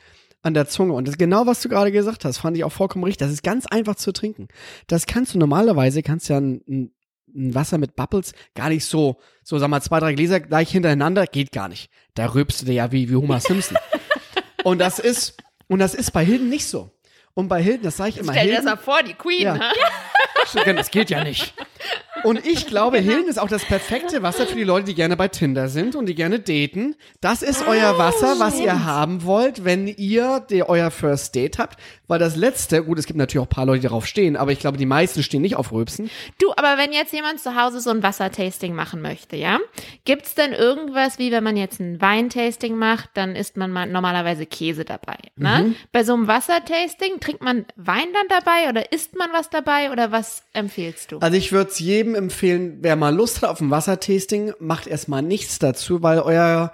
an 0.42 0.54
der 0.54 0.66
Zunge. 0.68 0.92
Und 0.92 1.08
das 1.08 1.16
genau, 1.16 1.46
was 1.46 1.60
du 1.60 1.68
gerade 1.68 1.92
gesagt 1.92 2.24
hast, 2.24 2.38
fand 2.38 2.56
ich 2.56 2.64
auch 2.64 2.72
vollkommen 2.72 3.04
richtig. 3.04 3.26
Das 3.26 3.32
ist 3.32 3.42
ganz 3.42 3.66
einfach 3.66 3.94
zu 3.94 4.12
trinken. 4.12 4.48
Das 4.86 5.06
kannst 5.06 5.34
du 5.34 5.38
normalerweise, 5.38 6.02
kannst 6.02 6.28
ja 6.28 6.38
ein, 6.38 6.62
ein, 6.68 6.92
ein 7.34 7.54
Wasser 7.54 7.78
mit 7.78 7.96
Bubbles 7.96 8.32
gar 8.54 8.68
nicht 8.68 8.84
so, 8.84 9.18
so 9.42 9.58
sag 9.58 9.68
mal, 9.68 9.80
zwei, 9.80 10.00
drei 10.00 10.14
Gläser 10.14 10.40
gleich 10.40 10.70
hintereinander, 10.70 11.26
geht 11.26 11.52
gar 11.52 11.68
nicht. 11.68 11.90
Da 12.14 12.26
rülpst 12.26 12.66
du 12.66 12.72
ja 12.72 12.92
wie, 12.92 13.08
wie 13.08 13.16
Homer 13.16 13.40
Simpson. 13.40 13.78
und 14.64 14.78
das 14.78 14.98
ist, 14.98 15.36
und 15.68 15.78
das 15.78 15.94
ist 15.94 16.10
bei 16.10 16.24
Hilden 16.24 16.48
nicht 16.48 16.66
so. 16.66 16.90
Und 17.34 17.48
bei 17.48 17.62
Hilden, 17.62 17.84
das 17.84 17.96
sage 17.96 18.10
ich 18.10 18.18
immer, 18.18 18.32
Stell 18.32 18.48
dir 18.48 18.56
das 18.56 18.64
mal 18.64 18.76
vor, 18.76 19.02
die 19.02 19.14
Queen, 19.14 19.42
Ja. 19.42 19.54
ne? 19.54 19.72
das 20.74 20.90
geht 20.90 21.08
ja 21.08 21.24
nicht. 21.24 21.54
Und 22.24 22.46
ich 22.46 22.66
glaube, 22.72 22.98
Hilden 22.98 23.28
ist 23.28 23.38
auch 23.38 23.48
das 23.48 23.64
perfekte 23.64 24.22
Wasser 24.22 24.46
für 24.46 24.56
die 24.56 24.64
Leute, 24.64 24.86
die 24.86 24.94
gerne 24.94 25.16
bei 25.16 25.28
Tinder 25.28 25.68
sind 25.68 25.94
und 25.96 26.06
die 26.06 26.14
gerne 26.14 26.40
daten. 26.40 26.94
Das 27.20 27.42
ist 27.42 27.66
euer 27.66 27.98
Wasser, 27.98 28.36
was 28.38 28.58
ihr 28.60 28.84
haben 28.84 29.24
wollt, 29.24 29.64
wenn 29.64 29.88
ihr 29.88 30.44
die, 30.48 30.62
euer 30.62 30.90
First 30.90 31.34
Date 31.34 31.58
habt. 31.58 31.78
Weil 32.08 32.18
das 32.18 32.36
letzte, 32.36 32.84
gut, 32.84 32.98
es 32.98 33.06
gibt 33.06 33.18
natürlich 33.18 33.42
auch 33.42 33.46
ein 33.46 33.54
paar 33.54 33.64
Leute, 33.64 33.80
die 33.80 33.88
darauf 33.88 34.06
stehen, 34.06 34.36
aber 34.36 34.52
ich 34.52 34.58
glaube, 34.58 34.76
die 34.76 34.84
meisten 34.84 35.22
stehen 35.22 35.40
nicht 35.40 35.56
auf 35.56 35.72
Rülpsen. 35.72 36.10
Du, 36.38 36.52
aber 36.52 36.76
wenn 36.76 36.92
jetzt 36.92 37.12
jemand 37.12 37.40
zu 37.40 37.56
Hause 37.56 37.80
so 37.80 37.88
ein 37.88 38.02
Wassertasting 38.02 38.74
machen 38.74 39.00
möchte, 39.00 39.36
ja, 39.36 39.58
gibt's 40.04 40.34
denn 40.34 40.52
irgendwas, 40.52 41.18
wie 41.18 41.32
wenn 41.32 41.42
man 41.42 41.56
jetzt 41.56 41.80
ein 41.80 42.02
Weintasting 42.02 42.76
macht, 42.76 43.10
dann 43.14 43.34
isst 43.34 43.56
man 43.56 43.72
mal 43.72 43.86
normalerweise 43.86 44.44
Käse 44.44 44.84
dabei, 44.84 45.16
ne? 45.36 45.64
Mhm. 45.68 45.76
Bei 45.90 46.04
so 46.04 46.12
einem 46.12 46.26
Wassertasting 46.26 47.20
trinkt 47.20 47.42
man 47.42 47.64
Wein 47.76 48.08
dann 48.12 48.28
dabei 48.28 48.68
oder 48.68 48.92
isst 48.92 49.16
man 49.16 49.30
was 49.32 49.48
dabei 49.48 49.90
oder 49.90 50.12
was 50.12 50.42
empfiehlst 50.52 51.12
du? 51.12 51.18
Also 51.18 51.36
ich 51.38 51.50
würde 51.50 51.70
es 51.70 51.78
jedem 51.78 52.11
jedem 52.12 52.24
empfehlen, 52.24 52.78
wer 52.80 52.96
mal 52.96 53.14
Lust 53.14 53.42
hat 53.42 53.50
auf 53.50 53.60
ein 53.60 53.70
Wassertasting, 53.70 54.52
macht 54.58 54.86
erstmal 54.86 55.22
nichts 55.22 55.58
dazu, 55.58 56.02
weil 56.02 56.20
euer, 56.20 56.72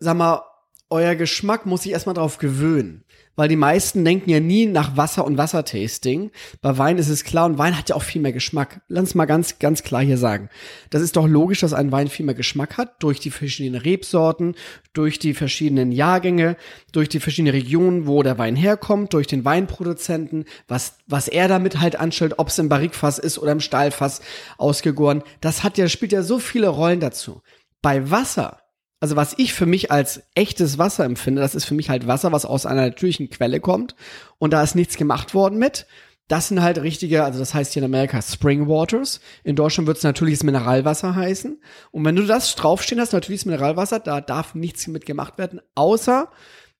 sag 0.00 0.16
mal, 0.16 0.42
euer 0.90 1.14
Geschmack 1.14 1.66
muss 1.66 1.82
sich 1.82 1.92
erstmal 1.92 2.14
drauf 2.14 2.38
gewöhnen. 2.38 3.04
Weil 3.36 3.48
die 3.48 3.56
meisten 3.56 4.04
denken 4.04 4.30
ja 4.30 4.40
nie 4.40 4.64
nach 4.66 4.96
Wasser 4.96 5.24
und 5.26 5.36
Wassertasting. 5.36 6.30
Bei 6.62 6.78
Wein 6.78 6.96
ist 6.96 7.10
es 7.10 7.22
klar 7.22 7.44
und 7.44 7.58
Wein 7.58 7.76
hat 7.76 7.90
ja 7.90 7.96
auch 7.96 8.02
viel 8.02 8.22
mehr 8.22 8.32
Geschmack. 8.32 8.80
Lass 8.88 9.14
mal 9.14 9.26
ganz, 9.26 9.58
ganz 9.58 9.82
klar 9.82 10.02
hier 10.02 10.16
sagen. 10.16 10.48
Das 10.88 11.02
ist 11.02 11.16
doch 11.16 11.26
logisch, 11.26 11.60
dass 11.60 11.74
ein 11.74 11.92
Wein 11.92 12.08
viel 12.08 12.24
mehr 12.24 12.34
Geschmack 12.34 12.78
hat 12.78 13.02
durch 13.02 13.20
die 13.20 13.30
verschiedenen 13.30 13.80
Rebsorten, 13.80 14.54
durch 14.94 15.18
die 15.18 15.34
verschiedenen 15.34 15.92
Jahrgänge, 15.92 16.56
durch 16.92 17.10
die 17.10 17.20
verschiedenen 17.20 17.54
Regionen, 17.54 18.06
wo 18.06 18.22
der 18.22 18.38
Wein 18.38 18.56
herkommt, 18.56 19.12
durch 19.12 19.26
den 19.26 19.44
Weinproduzenten, 19.44 20.46
was, 20.66 20.96
was 21.06 21.28
er 21.28 21.48
damit 21.48 21.78
halt 21.78 21.96
anstellt, 21.96 22.38
ob 22.38 22.48
es 22.48 22.58
im 22.58 22.70
Barrikfass 22.70 23.18
ist 23.18 23.38
oder 23.38 23.52
im 23.52 23.60
Stahlfass 23.60 24.22
ausgegoren. 24.56 25.22
Das 25.42 25.62
hat 25.62 25.76
ja, 25.76 25.88
spielt 25.88 26.12
ja 26.12 26.22
so 26.22 26.38
viele 26.38 26.68
Rollen 26.68 27.00
dazu. 27.00 27.42
Bei 27.82 28.10
Wasser 28.10 28.60
also 29.00 29.16
was 29.16 29.34
ich 29.36 29.52
für 29.52 29.66
mich 29.66 29.90
als 29.90 30.22
echtes 30.34 30.78
Wasser 30.78 31.04
empfinde, 31.04 31.42
das 31.42 31.54
ist 31.54 31.64
für 31.64 31.74
mich 31.74 31.90
halt 31.90 32.06
Wasser, 32.06 32.32
was 32.32 32.44
aus 32.44 32.66
einer 32.66 32.82
natürlichen 32.82 33.30
Quelle 33.30 33.60
kommt 33.60 33.94
und 34.38 34.52
da 34.52 34.62
ist 34.62 34.74
nichts 34.74 34.96
gemacht 34.96 35.34
worden 35.34 35.58
mit. 35.58 35.86
Das 36.28 36.48
sind 36.48 36.60
halt 36.60 36.78
richtige, 36.78 37.22
also 37.22 37.38
das 37.38 37.54
heißt 37.54 37.72
hier 37.72 37.82
in 37.82 37.94
Amerika 37.94 38.20
Spring 38.20 38.66
Waters. 38.66 39.20
In 39.44 39.54
Deutschland 39.54 39.86
wird 39.86 39.98
es 39.98 40.02
natürliches 40.02 40.42
Mineralwasser 40.42 41.14
heißen. 41.14 41.60
Und 41.92 42.04
wenn 42.04 42.16
du 42.16 42.26
das 42.26 42.56
draufstehen 42.56 43.00
hast, 43.00 43.12
natürliches 43.12 43.44
Mineralwasser, 43.46 44.00
da 44.00 44.20
darf 44.20 44.56
nichts 44.56 44.88
mit 44.88 45.06
gemacht 45.06 45.38
werden, 45.38 45.60
außer 45.76 46.28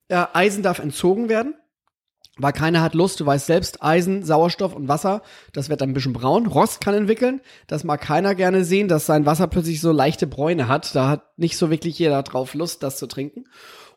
äh, 0.09 0.25
Eisen 0.33 0.63
darf 0.63 0.79
entzogen 0.79 1.29
werden 1.29 1.55
weil 2.37 2.53
keiner 2.53 2.81
hat 2.81 2.93
Lust, 2.93 3.19
du 3.19 3.25
weißt 3.25 3.45
selbst, 3.45 3.83
Eisen, 3.83 4.23
Sauerstoff 4.23 4.75
und 4.75 4.87
Wasser, 4.87 5.21
das 5.53 5.69
wird 5.69 5.81
ein 5.81 5.93
bisschen 5.93 6.13
braun. 6.13 6.45
Rost 6.45 6.81
kann 6.81 6.93
entwickeln, 6.93 7.41
das 7.67 7.83
mag 7.83 8.01
keiner 8.01 8.35
gerne 8.35 8.63
sehen, 8.63 8.87
dass 8.87 9.05
sein 9.05 9.25
Wasser 9.25 9.47
plötzlich 9.47 9.81
so 9.81 9.91
leichte 9.91 10.27
Bräune 10.27 10.67
hat. 10.67 10.95
Da 10.95 11.09
hat 11.09 11.37
nicht 11.37 11.57
so 11.57 11.69
wirklich 11.69 11.97
jeder 11.99 12.23
drauf 12.23 12.53
Lust, 12.53 12.83
das 12.83 12.97
zu 12.97 13.07
trinken. 13.07 13.45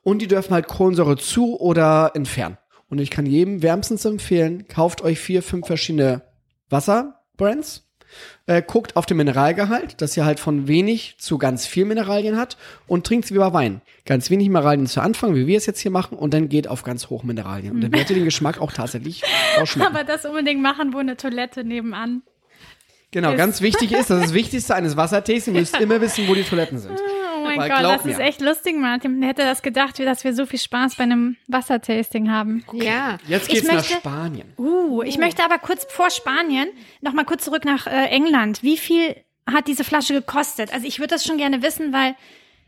Und 0.03 0.23
die 0.23 0.29
dürfen 0.29 0.55
halt 0.55 0.67
Kohlensäure 0.67 1.17
zu 1.17 1.59
oder 1.61 2.13
entfernen. 2.15 2.59
Und 2.89 2.99
ich 2.99 3.11
kann 3.11 3.27
jedem 3.27 3.63
wärmstens 3.63 4.05
empfehlen, 4.05 4.67
kauft 4.67 5.03
euch 5.03 5.21
vier, 5.21 5.43
fünf 5.43 5.67
verschiedene 5.67 6.23
Wasserbrands 6.71 7.90
äh, 8.47 8.63
guckt 8.63 8.97
auf 8.97 9.07
den 9.07 9.17
Mineralgehalt, 9.17 10.01
dass 10.01 10.17
ihr 10.17 10.25
halt 10.25 10.41
von 10.41 10.69
wenig 10.69 11.17
zu 11.19 11.39
ganz 11.39 11.67
viel 11.67 11.85
Mineralien 11.85 12.37
hat 12.37 12.57
und 12.87 13.07
trinkt 13.07 13.33
wie 13.33 13.39
bei 13.39 13.53
Wein. 13.53 13.81
Ganz 14.07 14.31
wenig 14.31 14.49
Mineralien 14.49 14.87
zu 14.87 15.01
Anfang, 15.01 15.35
wie 15.35 15.47
wir 15.47 15.57
es 15.57 15.67
jetzt 15.67 15.81
hier 15.81 15.91
machen, 15.91 16.19
und 16.19 16.35
dann 16.35 16.49
geht 16.49 16.69
auf 16.69 16.83
ganz 16.83 17.09
hoch 17.11 17.23
Mineralien. 17.23 17.73
Und 17.75 17.81
dann 17.83 17.93
werdet 17.93 18.11
ihr 18.11 18.17
den 18.17 18.25
Geschmack 18.25 18.61
auch 18.61 18.73
tatsächlich 18.73 19.23
ausschmecken. 19.59 19.95
Aber 19.95 20.05
das 20.05 20.25
unbedingt 20.25 20.63
machen, 20.63 20.93
wo 20.93 20.99
eine 20.99 21.17
Toilette 21.17 21.65
nebenan. 21.65 22.23
Genau, 23.13 23.33
ist. 23.33 23.39
ganz 23.39 23.61
wichtig 23.61 23.93
ist, 23.93 24.11
das 24.11 24.19
ist 24.19 24.27
das 24.27 24.35
Wichtigste 24.35 24.75
eines 24.75 24.97
Wassertastings, 24.97 25.47
ihr 25.49 25.53
müsst 25.53 25.77
immer 25.81 26.01
wissen, 26.01 26.29
wo 26.29 26.35
die 26.35 26.45
Toiletten 26.45 26.79
sind. 26.79 27.01
Oh 27.57 27.61
mein 27.61 27.71
Weil 27.71 27.83
Gott, 27.83 27.95
das 27.97 28.07
ist 28.07 28.19
mir. 28.19 28.25
echt 28.25 28.41
lustig, 28.41 28.77
Martin. 28.77 29.23
Hätte 29.23 29.43
das 29.43 29.63
gedacht, 29.63 29.99
dass 29.99 30.25
wir 30.25 30.35
so 30.35 30.47
viel 30.47 30.59
Spaß 30.59 30.97
bei 30.97 31.05
einem 31.05 31.37
Wassertasting 31.49 32.31
haben? 32.31 32.65
Ja. 32.73 33.19
Jetzt 33.27 33.49
Ich 33.49 33.55
geht's 33.57 33.67
nach 33.69 33.75
möchte- 33.75 33.95
Spanien. 33.95 34.53
Uh, 34.59 35.03
ich 35.03 35.19
möchte 35.19 35.43
aber 35.45 35.59
kurz 35.59 35.85
vor 35.89 36.11
Spanien 36.11 36.69
noch 37.01 37.13
mal 37.13 37.25
kurz 37.25 37.45
zurück 37.45 37.65
nach 37.65 37.87
äh, 37.87 38.07
England. 38.07 38.63
Wie 38.63 38.77
viel 38.77 39.17
hat 39.51 39.67
diese 39.69 39.85
Flasche 39.85 40.15
gekostet? 40.15 40.73
Also 40.73 40.87
ich 40.87 40.99
würde 40.99 41.15
das 41.15 41.25
schon 41.25 41.37
gerne 41.39 41.63
wissen, 41.63 41.93
weil 41.93 42.15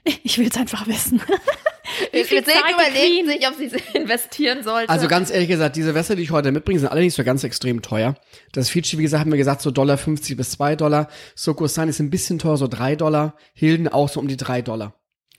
ich 0.25 0.38
will 0.38 0.49
es 0.49 0.57
einfach 0.57 0.87
wissen. 0.87 1.21
Wie 2.12 2.25
viel 2.25 2.43
die 2.43 2.51
überlegt 2.51 3.27
sich, 3.29 3.49
ob 3.49 3.55
sie 3.55 3.71
investieren 3.99 4.62
sollte. 4.62 4.88
Also 4.88 5.09
ganz 5.09 5.31
ehrlich 5.31 5.49
gesagt, 5.49 5.77
diese 5.77 5.95
Wässer, 5.95 6.17
die 6.17 6.23
ich 6.23 6.31
heute 6.31 6.51
mitbringe, 6.53 6.81
sind 6.81 6.88
alle 6.88 7.03
nicht 7.03 7.15
so 7.15 7.25
ganz 7.25 7.45
extrem 7.45 7.83
teuer. 7.83 8.15
Das 8.53 8.71
Fiji, 8.71 8.99
wie 8.99 9.03
gesagt, 9.03 9.21
haben 9.21 9.31
wir 9.31 9.38
gesagt, 9.38 9.62
so 9.62 9.71
Dollar 9.71 9.99
50 9.99 10.37
bis 10.37 10.51
2 10.53 10.77
Dollar. 10.77 11.09
Sokosan 11.35 11.88
ist 11.88 12.01
ein 12.01 12.11
bisschen 12.11 12.38
teuer, 12.38 12.57
so 12.57 12.69
3 12.69 12.97
Dollar. 12.97 13.35
Hilden 13.53 13.88
auch 13.88 14.09
so 14.09 14.21
um 14.21 14.29
die 14.29 14.37
3 14.37 14.62
Dollar. 14.62 14.95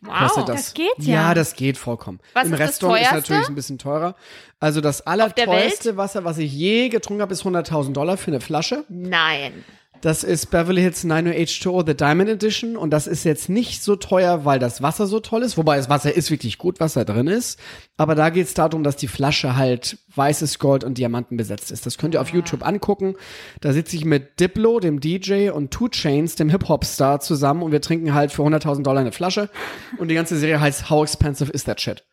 kostet 0.05 0.49
das. 0.49 0.55
das 0.55 0.73
geht 0.73 0.93
ja. 0.99 1.13
Ja, 1.13 1.33
das 1.33 1.55
geht 1.55 1.77
vollkommen. 1.77 2.19
Was 2.33 2.45
Im 2.45 2.53
ist 2.53 2.59
das 2.59 2.69
Restaurant 2.69 3.01
ist 3.01 3.11
natürlich 3.11 3.47
ein 3.47 3.55
bisschen 3.55 3.77
teurer. 3.77 4.15
Also 4.59 4.79
das 4.79 5.01
allerteuerste 5.01 5.97
Wasser, 5.97 6.23
was 6.23 6.37
ich 6.37 6.53
je 6.53 6.89
getrunken 6.89 7.21
habe, 7.21 7.33
ist 7.33 7.43
100.000 7.43 7.93
Dollar 7.93 8.17
für 8.17 8.31
eine 8.31 8.41
Flasche. 8.41 8.85
Nein. 8.89 9.63
Das 10.03 10.25
ist 10.25 10.47
Beverly 10.47 10.81
Hills 10.81 11.05
90820 11.05 11.87
The 11.87 11.95
Diamond 11.95 12.29
Edition 12.29 12.75
und 12.75 12.89
das 12.89 13.07
ist 13.07 13.23
jetzt 13.23 13.47
nicht 13.47 13.81
so 13.81 13.95
teuer, 13.95 14.43
weil 14.43 14.59
das 14.59 14.81
Wasser 14.81 15.07
so 15.07 15.21
toll 15.21 15.43
ist, 15.43 15.55
wobei 15.55 15.77
das 15.77 15.87
Wasser 15.87 16.13
ist 16.13 16.29
wirklich 16.29 16.57
gut, 16.57 16.81
was 16.81 16.95
da 16.95 17.05
drin 17.05 17.27
ist. 17.27 17.57
Aber 17.95 18.13
da 18.13 18.29
geht 18.29 18.47
es 18.47 18.53
darum, 18.53 18.83
dass 18.83 18.97
die 18.97 19.07
Flasche 19.07 19.55
halt 19.55 19.97
weißes 20.13 20.59
Gold 20.59 20.83
und 20.83 20.97
Diamanten 20.97 21.37
besetzt 21.37 21.71
ist. 21.71 21.85
Das 21.85 21.97
könnt 21.97 22.15
ihr 22.15 22.21
auf 22.21 22.33
YouTube 22.33 22.67
angucken. 22.67 23.15
Da 23.61 23.71
sitze 23.71 23.95
ich 23.95 24.03
mit 24.03 24.41
Diplo, 24.41 24.81
dem 24.81 24.99
DJ, 24.99 25.51
und 25.51 25.71
Two 25.71 25.87
Chains, 25.87 26.35
dem 26.35 26.49
Hip-Hop-Star, 26.49 27.21
zusammen 27.21 27.63
und 27.63 27.71
wir 27.71 27.79
trinken 27.79 28.13
halt 28.13 28.33
für 28.33 28.41
100.000 28.41 28.83
Dollar 28.83 28.99
eine 28.99 29.13
Flasche. 29.13 29.49
Und 29.99 30.09
die 30.09 30.15
ganze 30.15 30.35
Serie 30.37 30.59
heißt 30.59 30.89
How 30.89 31.03
Expensive 31.03 31.49
is 31.49 31.63
That 31.63 31.79
Shit? 31.79 32.03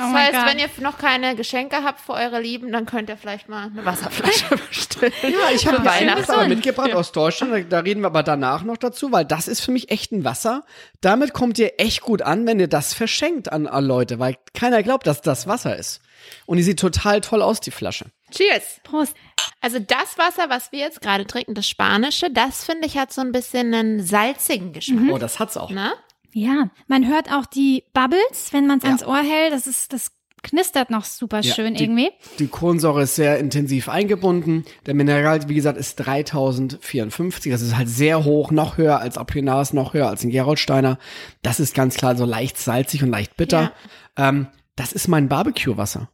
Oh 0.00 0.12
Das 0.12 0.22
heißt, 0.22 0.32
Gott. 0.32 0.46
wenn 0.46 0.58
ihr 0.58 0.68
noch 0.80 0.98
keine 0.98 1.36
Geschenke 1.36 1.84
habt 1.84 2.00
für 2.00 2.12
eure 2.12 2.40
Lieben, 2.40 2.72
dann 2.72 2.86
könnt 2.86 3.08
ihr 3.08 3.16
vielleicht 3.16 3.48
mal 3.48 3.64
eine 3.66 3.84
Wasserflasche 3.84 4.56
bestellen. 4.68 5.12
Ja, 5.22 5.54
ich 5.54 5.66
habe 5.66 5.84
Weihnachten 5.84 6.48
mitgebracht 6.48 6.92
aus 6.94 7.12
Deutschland. 7.12 7.72
Da, 7.72 7.80
reden 7.80 8.00
wir 8.00 8.06
aber 8.06 8.22
danach 8.22 8.62
noch 8.62 8.76
dazu, 8.76 9.12
weil 9.12 9.24
das 9.24 9.48
ist 9.48 9.60
für 9.60 9.72
mich 9.72 9.90
echt 9.90 10.12
ein 10.12 10.24
Wasser. 10.24 10.64
Damit 11.00 11.32
kommt 11.32 11.58
ihr 11.58 11.74
echt 11.78 12.00
gut 12.00 12.22
an, 12.22 12.46
wenn 12.46 12.58
ihr 12.60 12.68
das 12.68 12.94
verschenkt 12.94 13.52
an, 13.52 13.64
Leute, 13.84 14.18
weil 14.18 14.36
keiner 14.54 14.82
glaubt, 14.82 15.06
dass 15.06 15.20
das 15.20 15.46
Wasser 15.46 15.76
ist. 15.76 16.00
Und 16.46 16.56
die 16.58 16.62
sieht 16.62 16.78
total 16.78 17.20
toll 17.20 17.42
aus, 17.42 17.60
die 17.60 17.70
Flasche. 17.70 18.06
Cheers. 18.30 18.80
Prost. 18.82 19.14
Also 19.60 19.78
das 19.78 20.16
Wasser, 20.16 20.48
was 20.48 20.72
wir 20.72 20.78
jetzt 20.80 21.00
gerade 21.00 21.26
trinken, 21.26 21.54
das 21.54 21.68
Spanische, 21.68 22.30
das 22.30 22.64
finde 22.64 22.86
ich 22.86 22.96
hat 22.96 23.12
so 23.12 23.20
ein 23.20 23.32
bisschen 23.32 23.74
einen 23.74 24.02
salzigen 24.04 24.72
Geschmack. 24.72 25.12
Oh, 25.12 25.18
das 25.18 25.38
hat's 25.38 25.56
auch. 25.56 25.70
Ne? 25.70 25.92
Ja, 26.32 26.70
man 26.86 27.08
hört 27.08 27.32
auch 27.32 27.46
die 27.46 27.84
Bubbles, 27.92 28.52
wenn 28.52 28.66
man 28.66 28.78
es 28.78 28.84
Ja. 28.84 28.88
ans 28.90 29.04
Ohr 29.04 29.18
hält. 29.18 29.52
Das 29.52 29.66
ist, 29.66 29.92
das 29.92 30.12
knistert 30.42 30.88
noch 30.90 31.04
super 31.04 31.40
Ja, 31.40 31.52
schön 31.54 31.74
die, 31.74 31.84
irgendwie. 31.84 32.10
Die 32.38 32.46
Kohlensäure 32.46 33.02
ist 33.02 33.14
sehr 33.16 33.38
intensiv 33.38 33.88
eingebunden. 33.88 34.64
Der 34.86 34.94
Mineral, 34.94 35.48
wie 35.48 35.54
gesagt, 35.54 35.76
ist 35.78 35.96
3054. 35.96 37.52
Das 37.52 37.60
ist 37.62 37.76
halt 37.76 37.88
sehr 37.88 38.24
hoch, 38.24 38.50
noch 38.50 38.78
höher 38.78 39.00
als 39.00 39.18
Apollinaris, 39.18 39.72
noch 39.72 39.94
höher 39.94 40.08
als 40.08 40.24
ein 40.24 40.30
Gerolsteiner. 40.30 40.98
Das 41.42 41.60
ist 41.60 41.74
ganz 41.74 41.96
klar 41.96 42.16
so 42.16 42.24
leicht 42.24 42.58
salzig 42.58 43.02
und 43.02 43.10
leicht 43.10 43.36
bitter. 43.36 43.72
Ähm, 44.16 44.46
das 44.76 44.92
ist 44.92 45.08
mein 45.08 45.28
Barbecue-Wasser. 45.28 46.08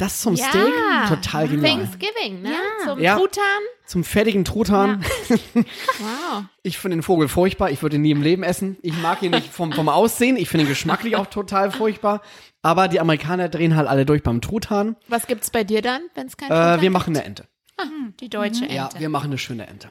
Das 0.00 0.20
zum 0.20 0.34
Ja. 0.34 0.46
Steak 0.48 0.72
total 1.08 1.48
genial. 1.48 1.76
Thanksgiving, 1.78 2.42
ne? 2.42 2.50
Ja. 2.52 2.84
Zum 2.84 3.00
Ja. 3.00 3.16
Truthahn. 3.16 3.62
Zum 3.86 4.04
fertigen 4.04 4.44
Truthahn. 4.44 5.04
Wow. 5.54 6.44
Ich 6.62 6.78
finde 6.78 6.96
den 6.96 7.02
Vogel 7.02 7.28
furchtbar. 7.28 7.70
Ich 7.70 7.82
würde 7.82 7.96
ihn 7.96 8.02
nie 8.02 8.10
im 8.12 8.22
Leben 8.22 8.42
essen. 8.42 8.76
Ich 8.82 8.96
mag 9.02 9.22
ihn 9.22 9.32
nicht 9.32 9.52
vom, 9.52 9.72
vom 9.72 9.88
Aussehen. 9.88 10.36
Ich 10.36 10.48
finde 10.48 10.64
ihn 10.64 10.68
geschmacklich 10.68 11.16
auch 11.16 11.26
total 11.26 11.70
furchtbar. 11.70 12.22
Aber 12.62 12.88
die 12.88 13.00
Amerikaner 13.00 13.48
drehen 13.48 13.76
halt 13.76 13.88
alle 13.88 14.06
durch 14.06 14.22
beim 14.22 14.40
Truthahn. 14.40 14.96
Was 15.08 15.26
gibt's 15.26 15.50
bei 15.50 15.64
dir 15.64 15.82
dann, 15.82 16.02
wenn 16.14 16.26
es 16.26 16.36
kein 16.36 16.46
Äh, 16.50 16.54
Truthahn 16.54 16.80
wir 16.82 16.90
machen 16.90 17.16
eine 17.16 17.24
Ente. 17.24 17.48
gibt? 17.78 18.20
Die 18.20 18.28
deutsche 18.30 18.64
Ente. 18.64 18.74
Ja, 18.74 18.88
wir 18.98 19.08
machen 19.08 19.26
eine 19.26 19.38
schöne 19.38 19.66
Ente. 19.66 19.90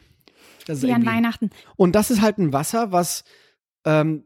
Das 0.65 0.81
Wie 0.81 0.91
an 0.93 1.05
Weihnachten. 1.05 1.49
Und 1.75 1.93
das 1.93 2.11
ist 2.11 2.21
halt 2.21 2.37
ein 2.37 2.53
Wasser, 2.53 2.91
was, 2.91 3.23
ähm, 3.85 4.25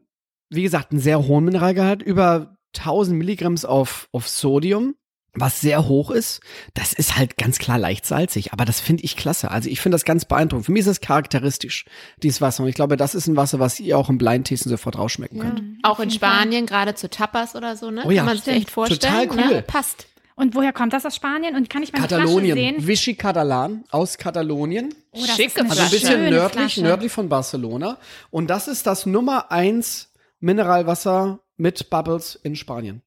wie 0.50 0.62
gesagt, 0.62 0.92
einen 0.92 1.00
sehr 1.00 1.26
hohen 1.26 1.44
Mineralgehalt, 1.44 2.02
über 2.02 2.56
1000 2.76 3.16
Milligramm 3.18 3.56
auf, 3.64 4.08
auf 4.12 4.28
Sodium, 4.28 4.94
was 5.34 5.60
sehr 5.60 5.86
hoch 5.88 6.10
ist. 6.10 6.40
Das 6.74 6.92
ist 6.92 7.16
halt 7.16 7.36
ganz 7.36 7.58
klar 7.58 7.78
leicht 7.78 8.06
salzig, 8.06 8.52
aber 8.52 8.64
das 8.64 8.80
finde 8.80 9.02
ich 9.04 9.16
klasse. 9.16 9.50
Also 9.50 9.68
ich 9.68 9.80
finde 9.80 9.94
das 9.94 10.04
ganz 10.04 10.24
beeindruckend. 10.24 10.66
Für 10.66 10.72
mich 10.72 10.80
ist 10.82 10.86
es 10.86 11.00
charakteristisch, 11.00 11.84
dieses 12.22 12.40
Wasser. 12.40 12.62
Und 12.62 12.68
ich 12.68 12.74
glaube, 12.74 12.96
das 12.96 13.14
ist 13.14 13.26
ein 13.26 13.36
Wasser, 13.36 13.58
was 13.58 13.80
ihr 13.80 13.98
auch 13.98 14.08
im 14.08 14.18
Blindtesten 14.18 14.70
sofort 14.70 14.98
rausschmecken 14.98 15.40
könnt. 15.40 15.62
Auch 15.82 16.00
in 16.00 16.10
Spanien, 16.10 16.66
gerade 16.66 16.94
zu 16.94 17.10
Tapas 17.10 17.54
oder 17.56 17.76
so, 17.76 17.90
ne? 17.90 18.02
Oh 18.06 18.10
ja, 18.10 18.22
Kann 18.24 18.26
man 18.34 18.36
sich 18.38 18.54
echt 18.54 18.70
vorstellen. 18.70 19.00
Total 19.00 19.28
cool. 19.30 19.54
Ne? 19.56 19.62
Passt. 19.62 20.06
Und 20.36 20.54
woher 20.56 20.72
kommt 20.72 20.92
das 20.92 21.06
aus 21.06 21.14
Spanien? 21.14 21.54
Und 21.54 21.70
kann 21.70 21.82
ich 21.84 21.92
meine 21.92 22.08
Flasche 22.08 22.22
Katalonien, 22.22 22.56
sehen? 22.56 22.86
Vichy 22.86 23.14
Catalan 23.14 23.84
aus 23.90 24.18
Katalonien. 24.18 24.92
Oh, 25.12 25.20
das 25.24 25.36
Schicke 25.36 25.60
ist 25.60 25.60
eine 25.60 25.70
Also 25.70 25.82
ein 25.82 25.88
Flasche. 25.88 26.00
bisschen 26.06 26.30
nördlich, 26.30 26.60
Flasche. 26.60 26.82
nördlich 26.82 27.12
von 27.12 27.28
Barcelona. 27.28 27.98
Und 28.30 28.48
das 28.48 28.66
ist 28.66 28.86
das 28.86 29.06
Nummer 29.06 29.52
eins 29.52 30.12
Mineralwasser 30.40 31.38
mit 31.56 31.88
Bubbles 31.88 32.34
in 32.42 32.56
Spanien. 32.56 33.02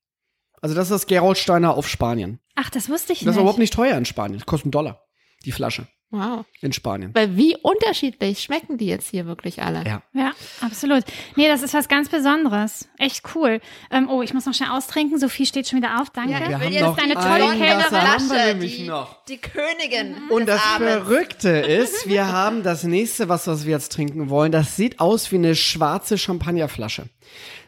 Also 0.62 0.76
das 0.76 0.86
ist 0.86 0.92
das 0.92 1.08
Gerolsteiner 1.08 1.76
auf 1.76 1.88
Spanien. 1.88 2.40
Ach, 2.56 2.70
das 2.70 2.90
wusste 2.90 3.14
ich 3.14 3.20
Das 3.20 3.28
ist 3.30 3.36
nicht. 3.36 3.42
überhaupt 3.42 3.60
nicht 3.60 3.74
teuer 3.74 3.98
in 3.98 4.06
Spanien. 4.06 4.40
Das 4.40 4.46
kostet 4.46 4.66
einen 4.66 4.72
Dollar, 4.72 5.04
die 5.46 5.52
Flasche 5.52 5.88
Wow. 6.10 6.46
in 6.62 6.72
Spanien. 6.72 7.14
Weil 7.14 7.36
wie 7.36 7.58
unterschiedlich 7.62 8.40
schmecken 8.42 8.78
die 8.78 8.86
jetzt 8.86 9.10
hier 9.10 9.26
wirklich 9.26 9.62
alle? 9.62 9.84
Ja. 9.86 10.02
Ja, 10.14 10.32
absolut. 10.62 11.04
Nee, 11.36 11.50
das 11.50 11.64
ist 11.64 11.74
was 11.74 11.90
ganz 11.90 12.08
Besonderes. 12.08 12.88
Echt 12.98 13.24
cool. 13.36 13.60
Ähm, 13.92 14.08
oh, 14.10 14.22
ich 14.22 14.34
muss 14.34 14.46
noch 14.46 14.54
schnell 14.54 14.70
austrinken. 14.70 15.20
Sophie 15.20 15.46
steht 15.46 15.68
schon 15.68 15.80
wieder 15.80 16.00
auf. 16.02 16.10
Danke. 16.10 16.32
Ja, 16.32 16.40
ich 16.40 16.48
Wir 16.48 16.60
will 16.60 16.66
haben 16.68 16.72
jetzt 16.74 16.82
noch 16.82 16.98
eine 16.98 17.18
ein 17.18 18.28
tolle 18.30 18.46
nämlich 18.54 18.78
die, 18.78 18.88
noch. 18.88 19.22
die 19.26 19.38
Königin 19.38 20.16
Und 20.30 20.48
des 20.48 20.56
das 20.56 20.64
Abends. 20.64 20.94
Verrückte 20.94 21.50
ist, 21.50 22.08
wir 22.08 22.32
haben 22.32 22.64
das 22.64 22.84
nächste, 22.86 23.28
was, 23.28 23.46
was 23.46 23.66
wir 23.66 23.72
jetzt 23.74 23.92
trinken 23.92 24.30
wollen, 24.30 24.54
das 24.54 24.78
sieht 24.78 25.02
aus 25.02 25.30
wie 25.34 25.36
eine 25.36 25.56
schwarze 25.56 26.18
Champagnerflasche. 26.18 27.10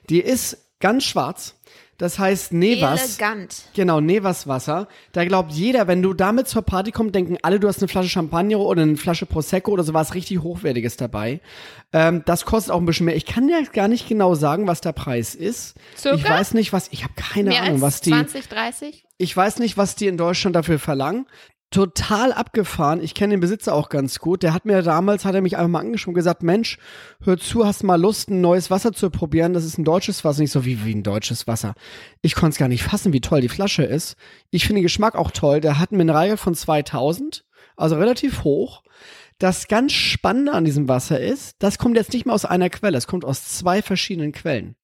Die 0.10 0.22
ist 0.22 0.58
ganz 0.80 1.04
schwarz. 1.04 1.59
Das 2.00 2.18
heißt 2.18 2.54
Nevas. 2.54 3.20
Elegant. 3.20 3.64
Genau, 3.76 4.00
Nevas 4.00 4.47
Wasser. 4.47 4.88
Da 5.12 5.26
glaubt 5.26 5.52
jeder, 5.52 5.88
wenn 5.88 6.02
du 6.02 6.14
damit 6.14 6.47
zur 6.47 6.62
Party 6.62 6.91
kommst, 6.91 7.14
denken 7.14 7.38
alle, 7.43 7.60
du 7.60 7.68
hast 7.68 7.80
eine 7.80 7.89
Flasche 7.89 8.10
Champagner 8.10 8.60
oder 8.60 8.82
eine 8.82 8.95
Flasche 8.95 9.26
Prosecco 9.26 9.72
oder 9.72 9.84
sowas 9.84 10.16
richtig 10.16 10.39
Hochwertiges 10.39 10.95
dabei. 10.95 11.41
Ähm, 11.91 12.24
das 12.26 12.45
kostet 12.45 12.74
auch 12.74 12.80
ein 12.80 12.86
bisschen 12.86 13.06
mehr. 13.06 13.18
Ich 13.18 13.26
kann 13.26 13.50
ja 13.50 13.60
gar 13.74 13.89
nicht 13.89 14.08
genau 14.08 14.34
sagen, 14.34 14.66
was 14.66 14.80
der 14.80 14.93
Preis 14.93 15.36
ist. 15.36 15.76
Circa? 15.97 16.16
Ich 16.18 16.24
weiß 16.24 16.54
nicht, 16.54 16.72
was, 16.72 16.88
ich 16.91 17.04
habe 17.04 17.14
keine 17.16 17.50
Mehr 17.50 17.64
Ahnung, 17.64 17.82
was 17.82 18.00
die, 18.00 18.12
20, 18.12 18.47
30? 18.47 19.06
ich 19.18 19.36
weiß 19.36 19.60
nicht, 19.60 19.78
was 19.78 19.95
die 19.95 20.08
in 20.08 20.16
Deutschland 20.16 20.56
dafür 20.56 20.80
verlangen. 20.80 21.28
Total 21.72 22.34
abgefahren. 22.34 22.99
Ich 23.01 23.13
kenne 23.13 23.36
den 23.36 23.41
Besitzer 23.41 23.76
auch 23.76 23.89
ganz 23.89 24.17
gut. 24.17 24.41
Der 24.41 24.55
hat 24.55 24.65
mir 24.65 24.82
damals, 24.82 25.24
hat 25.24 25.36
er 25.36 25.41
mich 25.41 25.55
einfach 25.55 25.70
mal 25.70 25.80
angesprochen 25.82 26.11
und 26.11 26.15
gesagt, 26.15 26.41
Mensch, 26.41 26.80
hör 27.22 27.38
zu, 27.38 27.63
hast 27.65 27.84
mal 27.84 28.01
Lust, 28.01 28.32
ein 28.32 28.41
neues 28.41 28.72
Wasser 28.72 28.91
zu 28.91 29.11
probieren? 29.11 29.53
Das 29.53 29.65
ist 29.65 29.78
ein 29.78 29.84
deutsches 29.84 30.24
Wasser. 30.26 30.41
Nicht 30.41 30.51
so 30.51 30.65
wie, 30.65 30.84
wie 30.84 30.95
ein 30.95 31.03
deutsches 31.03 31.45
Wasser. 31.45 31.76
Ich 32.24 32.34
konnte 32.34 32.53
es 32.53 32.57
gar 32.57 32.70
nicht 32.70 32.82
fassen, 32.82 33.13
wie 33.13 33.22
toll 33.22 33.41
die 33.41 33.49
Flasche 33.49 33.84
ist. 33.84 34.15
Ich 34.49 34.65
finde 34.65 34.80
den 34.80 34.84
Geschmack 34.84 35.13
auch 35.13 35.30
toll. 35.30 35.61
Der 35.61 35.78
hat 35.78 35.91
einen 35.91 35.99
Mineralwert 35.99 36.39
von 36.39 36.55
2000, 36.55 37.45
also 37.78 37.97
relativ 37.97 38.43
hoch. 38.43 38.82
Das 39.38 39.67
ganz 39.67 39.93
Spannende 39.93 40.53
an 40.53 40.65
diesem 40.65 40.88
Wasser 40.88 41.20
ist, 41.20 41.55
das 41.59 41.78
kommt 41.78 41.95
jetzt 41.95 42.13
nicht 42.13 42.26
mehr 42.26 42.36
aus 42.36 42.45
einer 42.45 42.70
Quelle, 42.70 42.97
es 42.97 43.07
kommt 43.07 43.24
aus 43.24 43.45
zwei 43.45 43.82
verschiedenen 43.82 44.34
Quellen. 44.34 44.76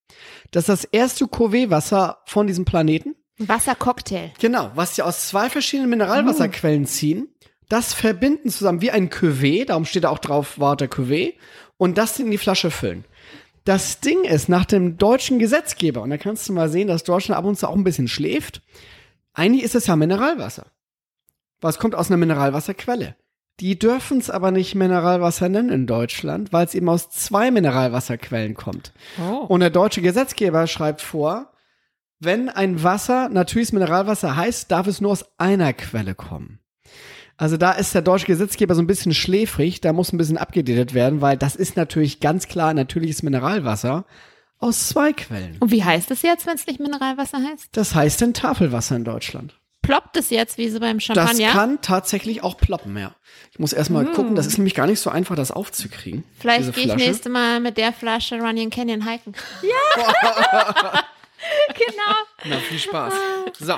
Das 0.51 0.63
ist 0.63 0.69
das 0.69 0.83
erste 0.85 1.25
Cuvée-Wasser 1.25 2.19
von 2.25 2.47
diesem 2.47 2.63
Planeten. 2.63 3.15
Wassercocktail. 3.37 4.31
Genau, 4.39 4.71
was 4.75 4.95
sie 4.95 5.01
aus 5.01 5.27
zwei 5.27 5.49
verschiedenen 5.49 5.89
Mineralwasserquellen 5.89 6.85
ziehen, 6.85 7.27
das 7.69 7.93
verbinden 7.93 8.49
zusammen 8.49 8.81
wie 8.81 8.91
ein 8.91 9.09
Cuvée, 9.09 9.65
darum 9.65 9.85
steht 9.85 10.03
da 10.03 10.09
auch 10.09 10.19
drauf 10.19 10.59
Water 10.59 10.85
Cuvée, 10.85 11.33
und 11.77 11.97
das 11.97 12.19
in 12.19 12.31
die 12.31 12.37
Flasche 12.37 12.71
füllen. 12.71 13.05
Das 13.65 13.99
Ding 13.99 14.23
ist, 14.23 14.47
nach 14.47 14.65
dem 14.65 14.97
deutschen 14.97 15.39
Gesetzgeber, 15.39 16.01
und 16.01 16.11
da 16.11 16.17
kannst 16.17 16.47
du 16.47 16.53
mal 16.53 16.69
sehen, 16.69 16.87
dass 16.87 17.03
Deutschland 17.03 17.37
ab 17.37 17.45
und 17.45 17.57
zu 17.57 17.67
auch 17.67 17.75
ein 17.75 17.83
bisschen 17.83 18.07
schläft, 18.07 18.61
eigentlich 19.33 19.63
ist 19.63 19.75
es 19.75 19.87
ja 19.87 19.95
Mineralwasser. 19.95 20.67
Was 21.59 21.79
kommt 21.79 21.95
aus 21.95 22.09
einer 22.09 22.17
Mineralwasserquelle? 22.17 23.15
Die 23.59 23.79
dürfen 23.79 24.19
es 24.19 24.29
aber 24.29 24.51
nicht 24.51 24.75
Mineralwasser 24.75 25.49
nennen 25.49 25.69
in 25.69 25.87
Deutschland, 25.87 26.53
weil 26.53 26.65
es 26.65 26.75
eben 26.75 26.89
aus 26.89 27.09
zwei 27.09 27.51
Mineralwasserquellen 27.51 28.53
kommt. 28.53 28.91
Oh. 29.19 29.45
Und 29.45 29.61
der 29.61 29.69
deutsche 29.69 30.01
Gesetzgeber 30.01 30.67
schreibt 30.67 31.01
vor, 31.01 31.51
wenn 32.19 32.49
ein 32.49 32.83
Wasser 32.83 33.29
natürliches 33.29 33.73
Mineralwasser 33.73 34.35
heißt, 34.35 34.71
darf 34.71 34.87
es 34.87 35.01
nur 35.01 35.11
aus 35.11 35.25
einer 35.37 35.73
Quelle 35.73 36.15
kommen. 36.15 36.59
Also 37.37 37.57
da 37.57 37.73
ist 37.73 37.93
der 37.93 38.01
deutsche 38.01 38.27
Gesetzgeber 38.27 38.75
so 38.75 38.81
ein 38.81 38.87
bisschen 38.87 39.13
schläfrig, 39.13 39.81
da 39.81 39.91
muss 39.91 40.13
ein 40.13 40.17
bisschen 40.17 40.37
abgedatet 40.37 40.93
werden, 40.93 41.19
weil 41.21 41.35
das 41.37 41.55
ist 41.55 41.75
natürlich 41.75 42.21
ganz 42.21 42.47
klar 42.47 42.73
natürliches 42.73 43.23
Mineralwasser 43.23 44.05
aus 44.57 44.87
zwei 44.87 45.11
Quellen. 45.11 45.57
Und 45.59 45.71
wie 45.71 45.83
heißt 45.83 46.11
es 46.11 46.21
jetzt, 46.21 46.47
wenn 46.47 46.55
es 46.55 46.65
nicht 46.65 46.79
Mineralwasser 46.79 47.39
heißt? 47.39 47.69
Das 47.73 47.93
heißt 47.93 48.21
dann 48.21 48.33
Tafelwasser 48.33 48.95
in 48.95 49.03
Deutschland. 49.03 49.59
Ploppt 49.81 50.17
es 50.17 50.29
jetzt 50.31 50.57
wie 50.57 50.69
so 50.69 50.79
beim 50.79 50.97
Das 50.97 51.05
Champagner? 51.05 51.51
kann 51.51 51.81
tatsächlich 51.81 52.41
auch 52.41 52.57
ploppen, 52.57 52.97
ja. 52.97 53.15
Ich 53.51 53.59
muss 53.59 53.71
erstmal 53.71 54.05
gucken, 54.05 54.33
das 54.35 54.47
ist 54.47 54.57
nämlich 54.57 54.73
gar 54.73 54.87
nicht 54.87 54.99
so 54.99 55.11
einfach, 55.11 55.35
das 55.35 55.51
aufzukriegen. 55.51 56.23
Vielleicht 56.39 56.73
gehe 56.73 56.85
ich 56.85 56.95
nächste 56.95 57.29
Mal 57.29 57.59
mit 57.59 57.77
der 57.77 57.93
Flasche 57.93 58.39
Runyon 58.39 58.71
Canyon 58.71 59.07
hiken. 59.07 59.33
Genau. 61.73 62.55
Na, 62.55 62.57
viel 62.57 62.79
Spaß. 62.79 63.13
So. 63.59 63.73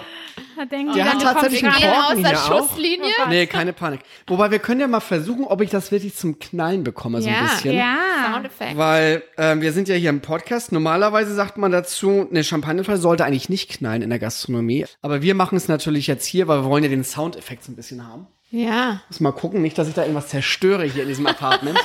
Da 0.56 0.66
denken 0.66 0.94
Der 0.94 1.04
die 1.06 1.10
hat 1.10 1.22
tatsächlich 1.22 1.64
einen. 1.64 1.74
Korken 1.74 2.00
aus 2.00 2.16
der 2.22 2.30
hier 2.30 2.38
auch. 2.40 2.68
Schusslinie. 2.70 3.12
Nee, 3.30 3.46
keine 3.48 3.74
Panik. 3.74 4.02
Wobei 4.28 4.52
wir 4.52 4.60
können 4.60 4.80
ja 4.82 4.88
mal 4.88 5.00
versuchen, 5.00 5.46
ob 5.46 5.62
ich 5.62 5.70
das 5.70 5.92
wirklich 5.92 6.16
zum 6.16 6.40
Knallen 6.40 6.84
bekomme, 6.84 7.22
so 7.22 7.30
Ja, 7.30 7.36
ein 7.38 7.44
bisschen. 7.48 7.76
Ja. 7.78 7.98
Soundeffekt. 8.34 8.78
Weil 8.78 9.24
ähm, 9.38 9.62
wir 9.62 9.72
sind 9.74 9.88
ja 9.88 9.96
hier 9.96 10.10
im 10.10 10.22
Podcast. 10.22 10.72
Normalerweise 10.72 11.34
sagt 11.34 11.58
man 11.58 11.72
dazu, 11.72 12.28
eine 12.30 12.44
Champagnerflasche 12.44 13.02
sollte 13.02 13.26
eigentlich 13.26 13.50
nicht 13.50 13.70
knallen 13.70 14.02
in 14.02 14.10
der 14.10 14.20
Gastronomie. 14.20 14.86
Aber 15.02 15.22
wir 15.22 15.34
machen 15.36 15.56
es 15.58 15.68
natürlich 15.68 16.08
jetzt 16.08 16.26
hier, 16.26 16.48
weil 16.48 16.62
wir 16.64 16.70
wollen 16.70 16.84
ja 16.84 16.90
den 16.90 17.04
Soundeffekt 17.04 17.64
so 17.64 17.72
ein 17.72 17.76
bisschen 17.76 18.08
haben. 18.08 18.28
Ja. 18.50 19.02
Muss 19.10 19.20
mal 19.20 19.32
gucken, 19.34 19.62
nicht, 19.62 19.78
dass 19.78 19.88
ich 19.90 19.94
da 19.94 20.04
irgendwas 20.04 20.30
zerstöre 20.30 20.86
hier 20.86 21.04
in 21.04 21.10
diesem 21.10 21.28
Apartment. 21.28 21.78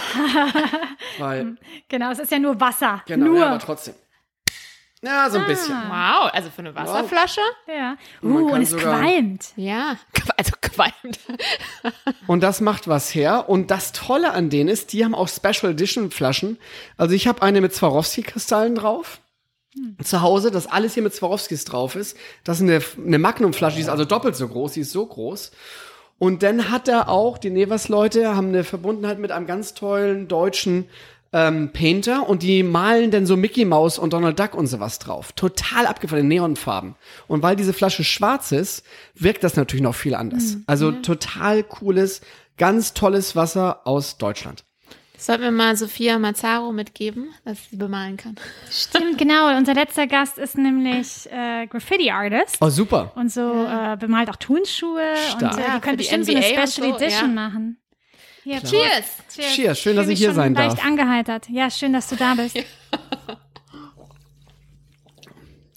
weil, 1.19 1.57
Genau, 1.89 2.11
es 2.13 2.19
ist 2.21 2.31
ja 2.31 2.39
nur 2.39 2.61
Wasser. 2.61 3.03
genau, 3.07 3.27
nur. 3.27 3.39
ja, 3.39 3.47
aber 3.51 3.59
trotzdem. 3.59 3.95
Ja, 5.05 5.29
so 5.31 5.39
ein 5.39 5.47
bisschen. 5.47 5.75
Wow, 5.89 6.31
also 6.33 6.49
für 6.51 6.61
eine 6.61 6.75
Wasserflasche? 6.75 7.41
Ja. 7.67 7.97
Uh, 8.23 8.47
kann 8.47 8.55
und 8.55 8.63
es 8.63 8.71
sogar- 8.71 9.01
qualmt. 9.01 9.53
Ja. 9.57 9.97
Also 10.37 10.53
qualmt. 10.61 11.19
Und 12.27 12.43
das 12.43 12.61
macht 12.61 12.89
was 12.89 13.15
her. 13.15 13.49
Und 13.49 13.71
das 13.71 13.93
Tolle 13.93 14.33
an 14.33 14.49
denen 14.51 14.69
ist, 14.69 14.93
die 14.93 15.05
haben 15.05 15.15
auch 15.15 15.29
Special 15.29 15.73
Edition 15.73 16.11
Flaschen. 16.11 16.59
Also 16.97 17.15
ich 17.15 17.27
habe 17.27 17.43
eine 17.43 17.61
mit 17.61 17.75
Swarovski-Kristallen 17.75 18.75
drauf. 18.77 19.21
Zu 20.03 20.21
Hause, 20.23 20.51
dass 20.51 20.67
alles 20.67 20.95
hier 20.95 21.03
mit 21.03 21.15
Swarovskis 21.15 21.65
drauf 21.65 21.97
ist. 21.97 22.17
Das 22.45 22.59
ist 22.59 22.63
eine, 22.63 22.81
eine 23.05 23.19
Magnum-Flasche, 23.19 23.77
die 23.77 23.83
ist 23.83 23.89
also 23.89 24.05
doppelt 24.05 24.37
so 24.37 24.47
groß, 24.49 24.73
die 24.73 24.81
ist 24.81 24.93
so 24.93 25.07
groß. 25.07 25.51
Und 26.19 26.43
dann 26.43 26.71
hat 26.71 26.89
er 26.89 27.09
auch, 27.09 27.39
die 27.39 27.51
Nevers-Leute 27.51 28.35
haben 28.37 28.49
eine 28.49 28.65
Verbundenheit 28.65 29.19
mit 29.19 29.33
einem 29.33 29.47
ganz 29.47 29.75
tollen 29.75 30.29
deutschen 30.29 30.89
ähm, 31.33 31.71
Painter 31.73 32.29
und 32.29 32.43
die 32.43 32.63
malen 32.63 33.11
dann 33.11 33.27
so 33.27 33.37
Mickey 33.37 33.65
Mouse 33.65 33.99
und 33.99 34.13
Donald 34.13 34.39
Duck 34.39 34.55
und 34.55 34.67
sowas 34.67 34.99
drauf. 34.99 35.33
Total 35.33 35.87
abgefahren 35.87 36.23
in 36.23 36.29
Neonfarben. 36.29 36.95
Und 37.27 37.43
weil 37.43 37.57
diese 37.57 37.73
Flasche 37.73 38.05
schwarz 38.05 38.53
ist, 38.53 38.85
wirkt 39.15 39.43
das 39.43 39.57
natürlich 39.57 39.83
noch 39.83 39.95
viel 39.95 40.15
anders. 40.15 40.59
Also 40.67 40.93
total 40.93 41.63
cooles, 41.63 42.21
ganz 42.59 42.93
tolles 42.93 43.35
Wasser 43.35 43.81
aus 43.85 44.19
Deutschland. 44.19 44.65
Sollten 45.17 45.45
wir 45.45 45.53
mal 45.53 45.77
Sophia 45.77 46.19
Mazzaro 46.19 46.73
mitgeben, 46.73 47.29
dass 47.45 47.71
sie 47.71 47.77
bemalen 47.77 48.17
kann. 48.17 48.35
Stimmt, 48.69 49.19
genau. 49.19 49.57
Unser 49.57 49.75
letzter 49.75 50.09
Gast 50.09 50.37
ist 50.37 50.59
nämlich 50.59 51.31
äh, 51.31 51.69
Graffiti-Artist. 51.69 52.57
Oh, 52.61 52.71
super. 52.71 53.13
Und 53.15 53.31
so 53.31 53.65
äh, 53.65 53.97
bemalt 53.97 54.29
auch 54.31 54.37
Turnschuhe. 54.37 55.15
Stark. 55.29 55.53
Und 55.53 55.59
äh, 55.61 55.63
Ja, 55.63 55.75
die 55.77 55.81
können 55.81 55.99
für 55.99 56.03
die 56.03 56.19
bestimmt 56.19 56.27
so 56.27 56.33
eine 56.33 56.43
Special 56.43 56.67
so, 56.67 56.97
Edition 56.97 57.37
ja. 57.37 57.41
machen. 57.41 57.77
Hier, 58.45 58.61
Cheers! 58.63 59.05
Cheers. 59.35 59.55
Cheers, 59.55 59.79
schön, 59.79 59.97
dass 59.97 60.09
ich 60.09 60.19
hier 60.19 60.35
sein 60.35 60.55
leicht 60.55 60.79
darf. 60.79 60.85
angeheitert. 60.87 61.49
Ja, 61.49 61.71
schön, 61.71 61.93
dass 61.93 62.09
du 62.09 62.17
da 62.17 62.35
bist. 62.35 62.57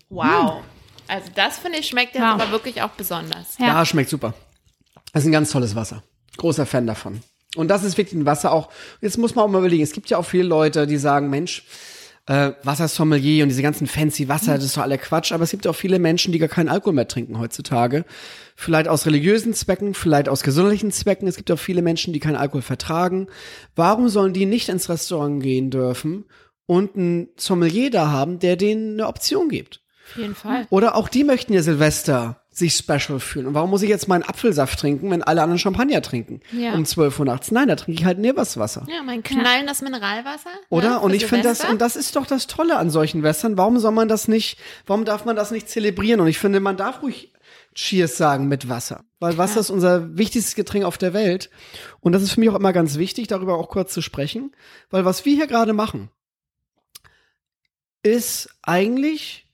Wow. 0.10 0.62
Also 1.08 1.30
das 1.36 1.58
finde 1.58 1.80
ich 1.80 1.88
schmeckt 1.88 2.14
jetzt 2.16 2.24
Wow. 2.24 2.34
aber 2.42 2.52
wirklich 2.52 2.82
auch 2.82 2.92
besonders. 2.92 3.58
Ja. 3.58 3.68
Ja. 3.68 3.86
schmeckt 3.86 4.10
super. 4.10 4.34
Das 5.14 5.24
ist 5.24 5.28
ein 5.30 5.32
ganz 5.32 5.52
tolles 5.52 5.76
Wasser. 5.76 6.04
Großer 6.38 6.66
Fan 6.66 6.88
davon. 6.88 7.22
Und 7.56 7.68
das 7.70 7.84
ist 7.84 7.98
wirklich 7.98 8.14
ein 8.20 8.26
Wasser 8.26 8.52
auch. 8.52 8.70
Jetzt 9.02 9.18
muss 9.18 9.36
man 9.36 9.46
auch 9.46 9.50
mal 9.50 9.60
überlegen. 9.60 9.84
Es 9.84 9.94
gibt 9.94 10.10
ja 10.10 10.18
auch 10.18 10.26
viele 10.26 10.44
Leute, 10.44 10.88
die 10.88 10.98
sagen, 10.98 11.30
Mensch, 11.30 11.64
äh, 12.28 12.54
Wassersommelier 12.64 13.44
und 13.44 13.50
diese 13.50 13.62
ganzen 13.62 13.88
fancy 13.88 14.28
Wasser, 14.28 14.56
das 14.56 14.64
ist 14.64 14.78
doch 14.78 14.82
alle 14.82 14.98
Quatsch. 14.98 15.32
Aber 15.32 15.44
es 15.44 15.52
gibt 15.52 15.68
auch 15.68 15.76
viele 15.76 16.00
Menschen, 16.00 16.32
die 16.32 16.40
gar 16.40 16.50
keinen 16.50 16.70
Alkohol 16.70 16.94
mehr 16.94 17.08
trinken 17.08 17.40
heutzutage. 17.40 18.06
Vielleicht 18.56 18.88
aus 18.88 19.06
religiösen 19.06 19.54
Zwecken, 19.54 19.94
vielleicht 19.94 20.30
aus 20.30 20.42
gesundheitlichen 20.42 20.92
Zwecken. 20.92 21.28
Es 21.28 21.38
gibt 21.38 21.52
auch 21.52 21.60
viele 21.60 21.82
Menschen, 21.82 22.14
die 22.14 22.20
keinen 22.20 22.36
Alkohol 22.36 22.64
vertragen. 22.64 23.28
Warum 23.76 24.10
sollen 24.10 24.34
die 24.34 24.46
nicht 24.46 24.70
ins 24.70 24.90
Restaurant 24.90 25.42
gehen 25.44 25.70
dürfen 25.70 26.26
und 26.66 26.96
einen 26.96 27.30
Sommelier 27.38 27.92
da 27.92 28.10
haben, 28.10 28.40
der 28.40 28.56
denen 28.56 28.94
eine 28.94 29.08
Option 29.08 29.50
gibt? 29.50 29.82
Auf 30.10 30.18
jeden 30.18 30.36
Fall. 30.36 30.68
Oder 30.70 30.96
auch 30.96 31.10
die 31.10 31.24
möchten 31.24 31.54
ja 31.54 31.62
Silvester 31.62 32.42
sich 32.56 32.74
special 32.74 33.20
fühlen. 33.20 33.48
Und 33.48 33.54
warum 33.54 33.70
muss 33.70 33.82
ich 33.82 33.90
jetzt 33.90 34.08
meinen 34.08 34.24
Apfelsaft 34.24 34.80
trinken, 34.80 35.12
wenn 35.12 35.22
alle 35.22 35.42
anderen 35.42 35.60
Champagner 35.60 36.02
trinken? 36.02 36.40
Ja. 36.54 36.74
Um 36.74 36.86
12 36.86 37.20
Uhr 37.20 37.26
nachts. 37.26 37.52
Nein, 37.52 37.68
da 37.68 37.76
trinke 37.76 38.00
ich 38.00 38.06
halt 38.06 38.18
Neverswasser. 38.18 38.88
Ja, 38.90 39.04
mein 39.04 39.24
knallendes 39.24 39.82
Mineralwasser. 39.82 40.52
Oder? 40.70 40.86
Ja, 40.88 40.98
und 40.98 41.14
ich 41.14 41.26
finde 41.26 41.44
das, 41.44 41.66
und 41.66 41.82
das 41.82 41.98
ist 41.98 42.16
doch 42.16 42.26
das 42.26 42.48
Tolle 42.48 42.78
an 42.78 42.90
solchen 42.90 43.24
Wässern. 43.24 43.58
Warum 43.58 43.78
soll 43.80 43.92
man 43.92 44.08
das 44.08 44.30
nicht, 44.30 44.58
warum 44.86 45.04
darf 45.04 45.26
man 45.26 45.36
das 45.36 45.52
nicht 45.52 45.68
zelebrieren? 45.70 46.22
Und 46.22 46.28
ich 46.28 46.40
finde, 46.40 46.62
man 46.62 46.78
darf 46.78 47.02
ruhig 47.02 47.34
Cheers 47.76 48.16
sagen 48.16 48.48
mit 48.48 48.70
Wasser. 48.70 49.04
Weil 49.20 49.38
Wasser 49.38 49.60
ist 49.60 49.70
unser 49.70 50.18
wichtigstes 50.18 50.56
Getränk 50.56 50.86
auf 50.86 50.98
der 50.98 51.14
Welt. 51.14 51.50
Und 52.00 52.14
das 52.14 52.24
ist 52.24 52.32
für 52.32 52.40
mich 52.40 52.50
auch 52.50 52.56
immer 52.56 52.72
ganz 52.72 52.98
wichtig, 52.98 53.28
darüber 53.28 53.58
auch 53.58 53.68
kurz 53.68 53.94
zu 53.94 54.02
sprechen. 54.02 54.56
Weil 54.90 55.04
was 55.04 55.26
wir 55.26 55.36
hier 55.36 55.48
gerade 55.48 55.74
machen, 55.74 56.10
ist 58.02 58.50
eigentlich 58.62 59.45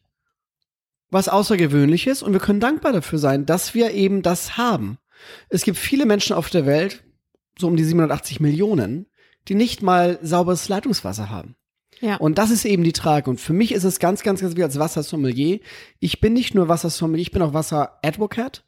was 1.12 1.28
Außergewöhnliches 1.28 2.24
und 2.24 2.34
wir 2.34 2.39
können 2.39 2.59
dankbar 2.59 2.93
dafür 2.93 3.20
sein, 3.20 3.45
dass 3.45 3.74
wir 3.76 3.91
eben 3.91 4.22
das 4.22 4.57
haben. 4.57 4.97
Es 5.49 5.64
gibt 5.64 5.78
viele 5.78 6.05
Menschen 6.05 6.36
auf 6.36 6.49
der 6.49 6.66
Welt, 6.66 7.03
so 7.59 7.68
um 7.68 7.76
die 7.76 7.84
780 7.84 8.39
Millionen, 8.39 9.05
die 9.47 9.55
nicht 9.55 9.84
mal 9.84 10.18
sauberes 10.22 10.68
Leitungswasser 10.70 11.30
haben. 11.30 11.55
Ja. 11.99 12.16
Und 12.16 12.38
das 12.38 12.49
ist 12.49 12.66
eben 12.66 12.84
die 12.84 12.93
Trage. 12.93 13.30
Und 13.30 13.39
für 13.39 13.53
mich 13.53 13.74
ist 13.74 13.84
es 13.84 13.99
ganz, 13.99 14.24
ganz, 14.24 14.41
ganz 14.41 14.55
wie 14.55 14.64
als 14.64 14.80
Wassersommelier. 14.80 15.59
Ich 15.99 16.20
bin 16.20 16.34
nicht 16.34 16.55
nur 16.55 16.68
Wassersommelier, 16.68 17.22
ich 17.22 17.32
bin 17.32 17.41
auch 17.41 17.53
Wasseradvocate. 17.53 18.64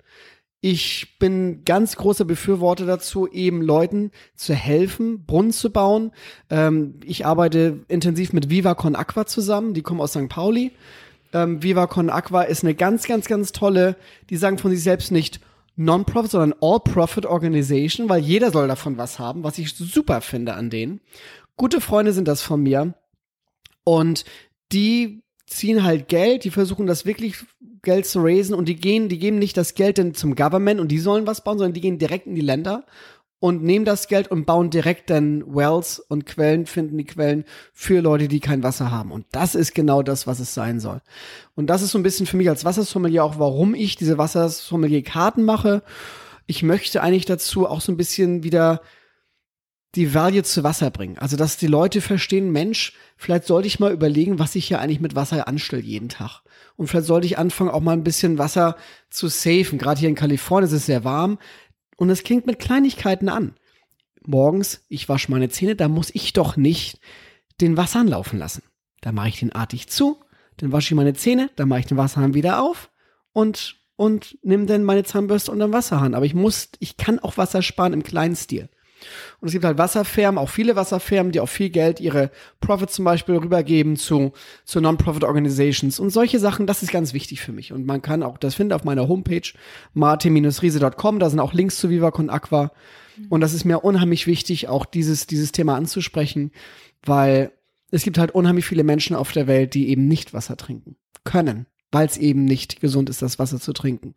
Ich 0.65 1.17
bin 1.19 1.65
ganz 1.65 1.97
großer 1.97 2.23
Befürworter 2.23 2.85
dazu, 2.85 3.27
eben 3.27 3.61
Leuten 3.61 4.11
zu 4.35 4.53
helfen, 4.53 5.25
Brunnen 5.25 5.51
zu 5.51 5.71
bauen. 5.71 6.11
Ähm, 6.49 7.01
ich 7.03 7.25
arbeite 7.25 7.83
intensiv 7.89 8.31
mit 8.31 8.49
Viva 8.49 8.73
Con 8.73 8.95
Aqua 8.95 9.25
zusammen. 9.25 9.73
Die 9.73 9.81
kommen 9.81 9.99
aus 9.99 10.11
St. 10.11 10.29
Pauli. 10.29 10.71
Ähm, 11.33 11.63
Viva 11.63 11.87
Con 11.87 12.09
Aqua 12.09 12.43
ist 12.43 12.63
eine 12.63 12.75
ganz, 12.75 13.05
ganz, 13.07 13.27
ganz 13.27 13.51
tolle, 13.51 13.95
die 14.29 14.37
sagen 14.37 14.57
von 14.57 14.71
sich 14.71 14.83
selbst 14.83 15.11
nicht 15.11 15.39
Non-Profit, 15.75 16.31
sondern 16.31 16.55
All-Profit 16.61 17.25
Organization, 17.25 18.07
weil 18.07 18.21
jeder 18.21 18.51
soll 18.51 18.67
davon 18.67 18.97
was 18.97 19.17
haben, 19.17 19.43
was 19.43 19.57
ich 19.57 19.73
super 19.75 20.21
finde 20.21 20.53
an 20.53 20.69
denen. 20.69 21.01
Gute 21.57 21.81
Freunde 21.81 22.13
sind 22.13 22.27
das 22.27 22.41
von 22.41 22.61
mir. 22.61 22.93
Und 23.83 24.23
die 24.71 25.23
ziehen 25.47 25.83
halt 25.83 26.07
Geld, 26.07 26.43
die 26.43 26.51
versuchen 26.51 26.87
das 26.87 27.05
wirklich 27.05 27.37
Geld 27.81 28.05
zu 28.05 28.19
raisen 28.21 28.55
und 28.55 28.69
die 28.69 28.75
gehen, 28.75 29.09
die 29.09 29.19
geben 29.19 29.39
nicht 29.39 29.57
das 29.57 29.75
Geld 29.75 29.97
dann 29.97 30.13
zum 30.13 30.35
Government 30.35 30.79
und 30.79 30.87
die 30.87 30.99
sollen 30.99 31.27
was 31.27 31.43
bauen, 31.43 31.57
sondern 31.57 31.73
die 31.73 31.81
gehen 31.81 31.97
direkt 31.97 32.27
in 32.27 32.35
die 32.35 32.41
Länder 32.41 32.85
und 33.43 33.61
nehmen 33.61 33.83
das 33.83 34.07
Geld 34.07 34.31
und 34.31 34.45
bauen 34.45 34.69
direkt 34.69 35.09
dann 35.09 35.43
Wells 35.53 35.99
und 35.99 36.25
Quellen, 36.25 36.65
finden 36.65 36.97
die 36.97 37.03
Quellen 37.03 37.43
für 37.73 37.99
Leute, 37.99 38.29
die 38.29 38.39
kein 38.39 38.63
Wasser 38.63 38.89
haben. 38.89 39.11
Und 39.11 39.25
das 39.33 39.53
ist 39.53 39.75
genau 39.75 40.01
das, 40.01 40.25
was 40.25 40.39
es 40.39 40.53
sein 40.53 40.79
soll. 40.79 41.01
Und 41.53 41.67
das 41.67 41.81
ist 41.81 41.91
so 41.91 41.99
ein 41.99 42.03
bisschen 42.03 42.25
für 42.25 42.37
mich 42.37 42.47
als 42.47 42.63
Wassersommelier 42.63 43.21
auch, 43.21 43.39
warum 43.39 43.75
ich 43.75 43.97
diese 43.97 44.17
Wassersommelier-Karten 44.17 45.43
mache. 45.43 45.83
Ich 46.47 46.63
möchte 46.63 47.03
eigentlich 47.03 47.25
dazu 47.25 47.67
auch 47.67 47.81
so 47.81 47.91
ein 47.91 47.97
bisschen 47.97 48.43
wieder 48.43 48.79
die 49.95 50.13
Value 50.13 50.43
zu 50.43 50.63
Wasser 50.63 50.89
bringen. 50.89 51.17
Also, 51.17 51.35
dass 51.35 51.57
die 51.57 51.67
Leute 51.67 51.99
verstehen, 51.99 52.49
Mensch, 52.49 52.93
vielleicht 53.17 53.45
sollte 53.45 53.67
ich 53.67 53.77
mal 53.77 53.91
überlegen, 53.91 54.39
was 54.39 54.55
ich 54.55 54.65
hier 54.65 54.79
eigentlich 54.79 55.01
mit 55.01 55.15
Wasser 55.15 55.49
anstelle 55.49 55.81
jeden 55.81 56.07
Tag. 56.07 56.43
Und 56.75 56.87
vielleicht 56.87 57.05
sollte 57.05 57.27
ich 57.27 57.37
anfangen, 57.37 57.69
auch 57.69 57.81
mal 57.81 57.91
ein 57.91 58.03
bisschen 58.03 58.37
Wasser 58.37 58.75
zu 59.09 59.27
safen. 59.27 59.77
Gerade 59.77 59.99
hier 59.99 60.09
in 60.09 60.15
Kalifornien 60.15 60.67
ist 60.67 60.73
es 60.73 60.87
sehr 60.87 61.03
warm. 61.03 61.37
Und 61.97 62.09
es 62.09 62.23
klingt 62.23 62.45
mit 62.45 62.59
Kleinigkeiten 62.59 63.29
an. 63.29 63.55
Morgens, 64.25 64.83
ich 64.89 65.09
wasche 65.09 65.31
meine 65.31 65.49
Zähne, 65.49 65.75
da 65.75 65.87
muss 65.87 66.09
ich 66.13 66.33
doch 66.33 66.55
nicht 66.55 66.99
den 67.59 67.77
Wasserhahn 67.77 68.07
laufen 68.07 68.39
lassen. 68.39 68.63
Da 69.01 69.11
mache 69.11 69.29
ich 69.29 69.39
den 69.39 69.51
artig 69.51 69.89
zu, 69.89 70.17
dann 70.57 70.71
wasche 70.71 70.93
ich 70.93 70.95
meine 70.95 71.13
Zähne, 71.13 71.49
dann 71.55 71.67
mache 71.67 71.81
ich 71.81 71.85
den 71.85 71.97
Wasserhahn 71.97 72.33
wieder 72.33 72.61
auf 72.61 72.89
und, 73.33 73.75
und 73.95 74.37
nimm 74.41 74.65
dann 74.65 74.83
meine 74.83 75.03
Zahnbürste 75.03 75.51
unter 75.51 75.67
den 75.67 75.73
Wasserhahn. 75.73 76.13
Aber 76.13 76.25
ich 76.25 76.33
muss, 76.33 76.69
ich 76.79 76.97
kann 76.97 77.19
auch 77.19 77.37
Wasser 77.37 77.61
sparen 77.61 77.93
im 77.93 78.03
kleinen 78.03 78.35
Stil. 78.35 78.69
Und 79.39 79.47
es 79.47 79.53
gibt 79.53 79.65
halt 79.65 79.77
Wasserfirmen, 79.77 80.37
auch 80.37 80.49
viele 80.49 80.75
Wasserfirmen, 80.75 81.31
die 81.31 81.39
auch 81.39 81.49
viel 81.49 81.69
Geld 81.69 81.99
ihre 81.99 82.31
Profits 82.59 82.93
zum 82.93 83.05
Beispiel 83.05 83.35
rübergeben 83.35 83.95
zu, 83.95 84.33
zu 84.65 84.81
Non-Profit 84.81 85.23
Organizations 85.23 85.99
und 85.99 86.09
solche 86.09 86.39
Sachen. 86.39 86.67
Das 86.67 86.83
ist 86.83 86.91
ganz 86.91 87.13
wichtig 87.13 87.41
für 87.41 87.51
mich. 87.51 87.73
Und 87.73 87.85
man 87.85 88.01
kann 88.01 88.23
auch 88.23 88.37
das 88.37 88.55
finden 88.55 88.73
auf 88.73 88.83
meiner 88.83 89.07
Homepage 89.07 89.51
martin-riese.com. 89.93 91.19
Da 91.19 91.29
sind 91.29 91.39
auch 91.39 91.53
Links 91.53 91.77
zu 91.77 91.89
Viva 91.89 92.11
Con 92.11 92.29
Aqua. 92.29 92.71
Und 93.29 93.41
das 93.41 93.53
ist 93.53 93.65
mir 93.65 93.79
unheimlich 93.79 94.27
wichtig, 94.27 94.67
auch 94.67 94.85
dieses, 94.85 95.27
dieses 95.27 95.51
Thema 95.51 95.75
anzusprechen, 95.75 96.51
weil 97.05 97.51
es 97.91 98.03
gibt 98.03 98.17
halt 98.17 98.31
unheimlich 98.31 98.65
viele 98.65 98.83
Menschen 98.83 99.15
auf 99.15 99.31
der 99.31 99.47
Welt, 99.47 99.75
die 99.75 99.89
eben 99.89 100.07
nicht 100.07 100.33
Wasser 100.33 100.57
trinken 100.57 100.95
können, 101.23 101.67
weil 101.91 102.07
es 102.07 102.17
eben 102.17 102.45
nicht 102.45 102.81
gesund 102.81 103.09
ist, 103.09 103.21
das 103.21 103.37
Wasser 103.37 103.59
zu 103.59 103.71
trinken. 103.71 104.15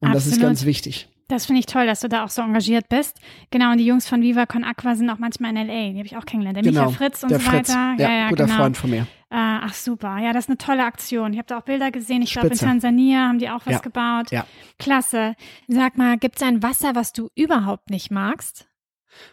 Und 0.00 0.08
Absolut. 0.08 0.16
das 0.16 0.26
ist 0.26 0.40
ganz 0.40 0.64
wichtig. 0.64 1.08
Das 1.28 1.46
finde 1.46 1.60
ich 1.60 1.66
toll, 1.66 1.86
dass 1.86 2.00
du 2.00 2.08
da 2.08 2.24
auch 2.24 2.28
so 2.28 2.42
engagiert 2.42 2.88
bist. 2.88 3.18
Genau, 3.50 3.72
und 3.72 3.78
die 3.78 3.86
Jungs 3.86 4.06
von 4.06 4.20
Viva 4.20 4.44
Con 4.44 4.62
Aqua 4.62 4.94
sind 4.94 5.08
auch 5.08 5.18
manchmal 5.18 5.50
in 5.50 5.68
L.A. 5.68 5.92
Die 5.92 5.98
habe 5.98 6.06
ich 6.06 6.16
auch 6.16 6.26
kennengelernt. 6.26 6.56
Der 6.56 6.62
genau, 6.62 6.86
Micha 6.86 6.96
Fritz 6.96 7.22
und 7.22 7.30
der 7.30 7.40
so 7.40 7.50
Fritz. 7.50 7.70
weiter. 7.70 7.94
Ja, 7.98 8.08
ja, 8.10 8.16
ja 8.16 8.28
guter 8.28 8.44
genau. 8.44 8.56
Freund 8.58 8.76
von 8.76 8.90
mir. 8.90 9.06
Äh, 9.30 9.36
ach 9.36 9.74
super, 9.74 10.18
ja, 10.18 10.32
das 10.32 10.44
ist 10.44 10.50
eine 10.50 10.58
tolle 10.58 10.84
Aktion. 10.84 11.32
Ich 11.32 11.38
habe 11.38 11.48
da 11.48 11.58
auch 11.58 11.62
Bilder 11.62 11.90
gesehen. 11.90 12.22
Ich 12.22 12.32
glaube, 12.32 12.48
in 12.48 12.58
Tansania 12.58 13.28
haben 13.28 13.38
die 13.38 13.48
auch 13.48 13.62
was 13.64 13.74
ja. 13.74 13.78
gebaut. 13.80 14.30
Ja. 14.30 14.46
Klasse. 14.78 15.34
Sag 15.66 15.96
mal, 15.98 16.18
gibt 16.18 16.36
es 16.36 16.42
ein 16.42 16.62
Wasser, 16.62 16.94
was 16.94 17.12
du 17.12 17.30
überhaupt 17.34 17.90
nicht 17.90 18.10
magst? 18.10 18.68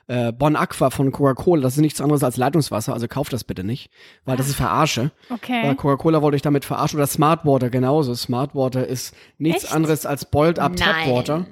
Äh, 0.08 0.32
Bon 0.32 0.56
Aqua 0.56 0.89
von 0.89 1.12
Coca-Cola, 1.12 1.62
das 1.62 1.74
ist 1.74 1.82
nichts 1.82 2.02
anderes 2.02 2.24
als 2.24 2.38
Leitungswasser, 2.38 2.94
also 2.94 3.08
kauft 3.08 3.34
das 3.34 3.44
bitte 3.44 3.64
nicht, 3.64 3.89
weil 4.26 4.38
das 4.38 4.48
ist 4.48 4.56
Verarsche. 4.56 5.12
Okay. 5.30 5.64
Weil 5.64 5.76
Coca-Cola 5.76 6.22
wollte 6.22 6.36
ich 6.36 6.42
damit 6.42 6.66
verarschen. 6.66 7.00
Oder 7.00 7.08
Smart 7.08 7.46
Water 7.46 7.70
genauso. 7.70 8.16
Smart 8.16 8.56
Water 8.56 8.86
ist 8.86 9.16
nichts 9.38 9.66
Echt? 9.66 9.74
anderes 9.74 10.06
als 10.06 10.26
Boiled 10.26 10.60
Up 10.60 10.76
Tap 10.76 11.08
Water. 11.08 11.46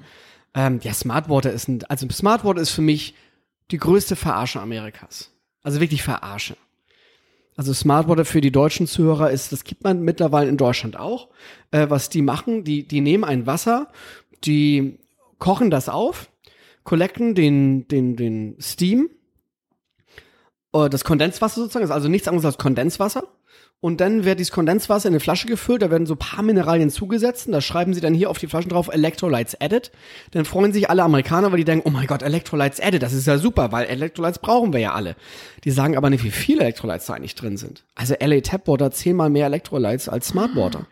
Ähm, 0.54 0.80
ja, 0.82 0.92
Smartwater 0.92 1.52
ist 1.52 1.68
ein, 1.68 1.84
also 1.84 2.08
Smartwater 2.10 2.60
ist 2.60 2.70
für 2.70 2.82
mich 2.82 3.14
die 3.70 3.78
größte 3.78 4.16
Verarsche 4.16 4.60
Amerikas. 4.60 5.30
Also 5.62 5.80
wirklich 5.80 6.02
Verarsche. 6.02 6.56
Also 7.56 7.72
Smartwater 7.74 8.24
für 8.24 8.40
die 8.40 8.52
deutschen 8.52 8.86
Zuhörer 8.86 9.30
ist, 9.30 9.52
das 9.52 9.64
gibt 9.64 9.84
man 9.84 10.02
mittlerweile 10.02 10.48
in 10.48 10.56
Deutschland 10.56 10.96
auch. 10.98 11.28
Äh, 11.70 11.90
was 11.90 12.08
die 12.08 12.22
machen, 12.22 12.64
die, 12.64 12.86
die 12.86 13.00
nehmen 13.00 13.24
ein 13.24 13.46
Wasser, 13.46 13.88
die 14.44 14.98
kochen 15.38 15.70
das 15.70 15.88
auf, 15.88 16.30
collecten 16.84 17.34
den, 17.34 17.86
den, 17.88 18.16
den 18.16 18.56
Steam, 18.60 19.10
äh, 20.72 20.88
das 20.88 21.04
Kondenswasser 21.04 21.60
sozusagen, 21.60 21.84
ist 21.84 21.90
also 21.90 22.08
nichts 22.08 22.28
anderes 22.28 22.46
als 22.46 22.58
Kondenswasser 22.58 23.28
und 23.82 24.02
dann 24.02 24.24
wird 24.24 24.38
dieses 24.38 24.52
Kondenswasser 24.52 25.08
in 25.08 25.14
eine 25.14 25.20
Flasche 25.20 25.46
gefüllt, 25.46 25.80
da 25.80 25.90
werden 25.90 26.06
so 26.06 26.14
paar 26.14 26.42
Mineralien 26.42 26.90
zugesetzt 26.90 27.46
und 27.46 27.52
da 27.52 27.62
schreiben 27.62 27.94
sie 27.94 28.02
dann 28.02 28.12
hier 28.12 28.28
auf 28.28 28.38
die 28.38 28.46
Flaschen 28.46 28.70
drauf 28.70 28.88
Electrolytes 28.92 29.58
added. 29.58 29.90
Dann 30.32 30.44
freuen 30.44 30.72
sich 30.72 30.90
alle 30.90 31.02
Amerikaner, 31.02 31.50
weil 31.50 31.58
die 31.58 31.64
denken, 31.64 31.88
oh 31.88 31.90
mein 31.90 32.06
Gott, 32.06 32.22
Electrolytes 32.22 32.78
added, 32.78 33.02
das 33.02 33.14
ist 33.14 33.26
ja 33.26 33.38
super, 33.38 33.72
weil 33.72 33.86
Electrolytes 33.86 34.38
brauchen 34.40 34.74
wir 34.74 34.80
ja 34.80 34.92
alle. 34.92 35.16
Die 35.64 35.70
sagen 35.70 35.96
aber 35.96 36.10
nicht, 36.10 36.24
wie 36.24 36.30
viele 36.30 36.60
Electrolytes 36.60 37.06
da 37.06 37.14
eigentlich 37.14 37.34
drin 37.34 37.56
sind. 37.56 37.84
Also 37.94 38.14
LA 38.20 38.40
Tap 38.40 38.68
Water 38.68 38.90
zehnmal 38.90 39.30
mehr 39.30 39.46
Electrolytes 39.46 40.10
als 40.10 40.28
Smart 40.28 40.54
Water. 40.54 40.86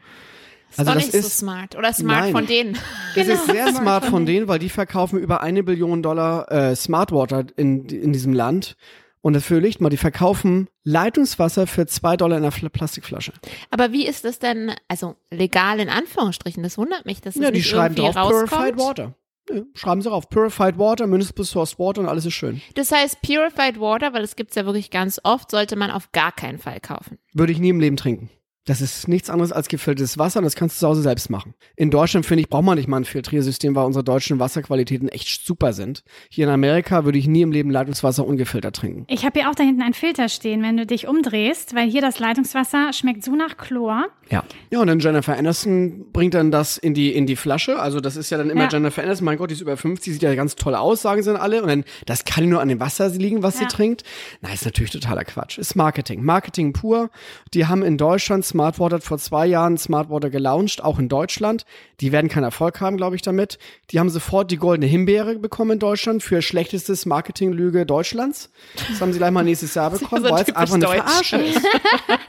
Ist 0.71 0.79
also 0.79 0.91
doch 0.91 0.97
das 0.97 1.07
nicht 1.07 1.15
ist, 1.15 1.25
so 1.25 1.47
smart. 1.47 1.77
Oder 1.77 1.93
smart 1.93 2.21
nein, 2.21 2.33
von 2.33 2.47
denen. 2.47 2.79
Das 3.15 3.27
genau, 3.27 3.39
ist 3.39 3.47
sehr 3.51 3.75
smart 3.75 4.05
von 4.05 4.27
denen, 4.27 4.49
weil 4.49 4.59
die 4.59 4.69
verkaufen 4.69 5.19
über 5.19 5.41
eine 5.41 5.63
Billion 5.63 6.03
Dollar 6.03 6.51
äh, 6.53 6.77
Smart 6.77 7.11
Water 7.11 7.45
in, 7.57 7.87
in 7.87 8.13
diesem 8.13 8.33
Land. 8.33 8.77
Und 9.21 9.35
dafür 9.35 9.61
liegt 9.61 9.81
mal, 9.81 9.89
die 9.89 9.97
verkaufen 9.97 10.69
Leitungswasser 10.85 11.67
für 11.67 11.87
zwei 11.87 12.17
Dollar 12.17 12.39
in 12.39 12.45
einer 12.45 12.71
Plastikflasche. 12.71 13.33
Aber 13.71 13.93
wie 13.93 14.07
ist 14.07 14.25
das 14.25 14.39
denn, 14.39 14.73
also 14.87 15.17
legal 15.31 15.81
in 15.81 15.89
Anführungsstrichen? 15.89 16.63
Das 16.63 16.79
wundert 16.79 17.05
mich, 17.05 17.21
dass 17.21 17.37
es 17.37 17.43
ja, 17.43 17.51
die 17.51 17.59
nicht 17.59 17.69
schreiben 17.69 17.95
drauf 17.95 18.17
rauskommt. 18.17 18.51
Purified 18.51 18.79
Water. 18.79 19.15
Ja, 19.51 19.63
schreiben 19.75 20.03
sie 20.03 20.09
drauf. 20.09 20.29
Purified 20.29 20.79
Water, 20.79 21.07
Municipal 21.07 21.45
Sourced 21.45 21.79
Water 21.79 22.03
und 22.03 22.09
alles 22.09 22.27
ist 22.27 22.35
schön. 22.35 22.61
Das 22.75 22.93
heißt, 22.93 23.21
Purified 23.23 23.81
Water, 23.81 24.13
weil 24.13 24.23
das 24.23 24.37
gibt's 24.37 24.55
ja 24.57 24.67
wirklich 24.67 24.91
ganz 24.91 25.21
oft, 25.25 25.51
sollte 25.51 25.77
man 25.77 25.91
auf 25.91 26.13
gar 26.13 26.33
keinen 26.33 26.59
Fall 26.59 26.81
kaufen. 26.81 27.19
Würde 27.33 27.53
ich 27.53 27.59
nie 27.59 27.71
im 27.71 27.81
Leben 27.81 27.97
trinken. 27.97 28.31
Das 28.69 28.83
ist 28.83 29.09
nichts 29.09 29.31
anderes 29.31 29.51
als 29.51 29.69
gefiltertes 29.69 30.19
Wasser 30.19 30.41
und 30.41 30.45
das 30.45 30.55
kannst 30.55 30.77
du 30.77 30.81
zu 30.81 30.89
Hause 30.89 31.01
selbst 31.01 31.31
machen. 31.31 31.55
In 31.75 31.91
Deutschland, 31.91 32.27
finde 32.27 32.43
ich, 32.43 32.51
braucht 32.51 32.65
man 32.65 32.77
nicht 32.77 32.87
mal 32.87 32.99
ein 32.99 33.07
Filtriersystem, 33.07 33.75
weil 33.75 33.87
unsere 33.87 34.05
deutschen 34.05 34.39
Wasserqualitäten 34.39 35.09
echt 35.09 35.47
super 35.47 35.73
sind. 35.73 36.05
Hier 36.29 36.47
in 36.47 36.53
Amerika 36.53 37.07
würde 37.07 37.17
ich 37.17 37.27
nie 37.27 37.41
im 37.41 37.51
Leben 37.51 37.71
Leitungswasser 37.71 38.27
ungefiltert 38.27 38.77
trinken. 38.77 39.07
Ich 39.09 39.25
habe 39.25 39.41
hier 39.41 39.49
auch 39.49 39.55
da 39.55 39.65
hinten 39.65 39.81
einen 39.81 39.95
Filter 39.95 40.29
stehen, 40.29 40.63
wenn 40.63 40.77
du 40.77 40.85
dich 40.85 41.09
umdrehst, 41.09 41.75
weil 41.75 41.89
hier 41.89 42.03
das 42.03 42.19
Leitungswasser 42.19 42.93
schmeckt 42.93 43.25
so 43.25 43.35
nach 43.35 43.57
Chlor. 43.57 44.09
Ja. 44.29 44.45
Ja, 44.71 44.81
und 44.81 44.89
dann 44.89 44.99
Jennifer 44.99 45.35
Aniston 45.35 46.13
bringt 46.13 46.35
dann 46.35 46.51
das 46.51 46.77
in 46.77 46.93
die, 46.93 47.15
in 47.15 47.25
die 47.25 47.37
Flasche. 47.37 47.79
Also 47.79 48.01
das 48.01 48.17
ist 48.17 48.29
ja 48.29 48.37
dann 48.37 48.51
immer 48.51 48.65
ja. 48.65 48.69
Jennifer 48.71 49.03
Aniston. 49.03 49.25
Mein 49.25 49.39
Gott, 49.39 49.49
die 49.49 49.55
ist 49.55 49.63
über 49.63 49.79
50, 49.79 50.13
sieht 50.13 50.23
ja 50.23 50.35
ganz 50.35 50.57
toll 50.57 50.75
aus, 50.75 51.01
sagen 51.01 51.23
sie 51.23 51.33
dann 51.33 51.41
alle. 51.41 51.63
Und 51.63 51.69
dann, 51.69 51.85
das 52.05 52.27
kann 52.27 52.47
nur 52.47 52.61
an 52.61 52.69
dem 52.69 52.81
Wasser 52.81 53.09
liegen, 53.09 53.43
was 53.43 53.55
ja. 53.55 53.61
sie 53.61 53.75
trinkt. 53.75 54.03
Na, 54.43 54.53
ist 54.53 54.67
natürlich 54.67 54.91
totaler 54.91 55.25
Quatsch. 55.25 55.57
Ist 55.57 55.75
Marketing. 55.75 56.23
Marketing 56.23 56.75
pur. 56.75 57.09
Die 57.55 57.65
haben 57.65 57.83
in 57.83 57.97
Deutschland 57.97 58.45
Smartwater 58.59 59.01
vor 59.01 59.19
zwei 59.19 59.47
Jahren 59.47 59.79
Smartwater 59.79 60.31
gelauncht, 60.31 60.83
auch 60.83 60.99
in 60.99 61.09
Deutschland. 61.09 61.65
Die 62.01 62.11
werden 62.11 62.29
keinen 62.29 62.43
Erfolg 62.43 62.81
haben, 62.81 62.97
glaube 62.97 63.15
ich, 63.15 63.23
damit. 63.23 63.57
Die 63.93 64.01
haben 64.01 64.11
sofort 64.11 64.51
die 64.51 64.57
goldene 64.57 64.87
Himbeere 64.87 65.37
bekommen 65.37 65.73
in 65.73 65.79
Deutschland 65.79 66.25
für 66.25 66.43
schlechtestes 66.43 67.07
Marketinglüge 67.07 67.87
Deutschlands. 67.87 68.51
Das 68.89 69.01
haben 69.01 69.13
sie 69.13 69.19
gleich 69.19 69.31
mal 69.31 69.45
nächstes 69.45 69.75
Jahr 69.75 69.91
bekommen, 69.93 70.25
weil 70.25 70.43
es 70.43 70.57
einfach 70.57 70.75
eine 70.75 70.87
Deutsch. 70.87 70.97
Verarsche 70.97 71.37
ist. 71.37 71.67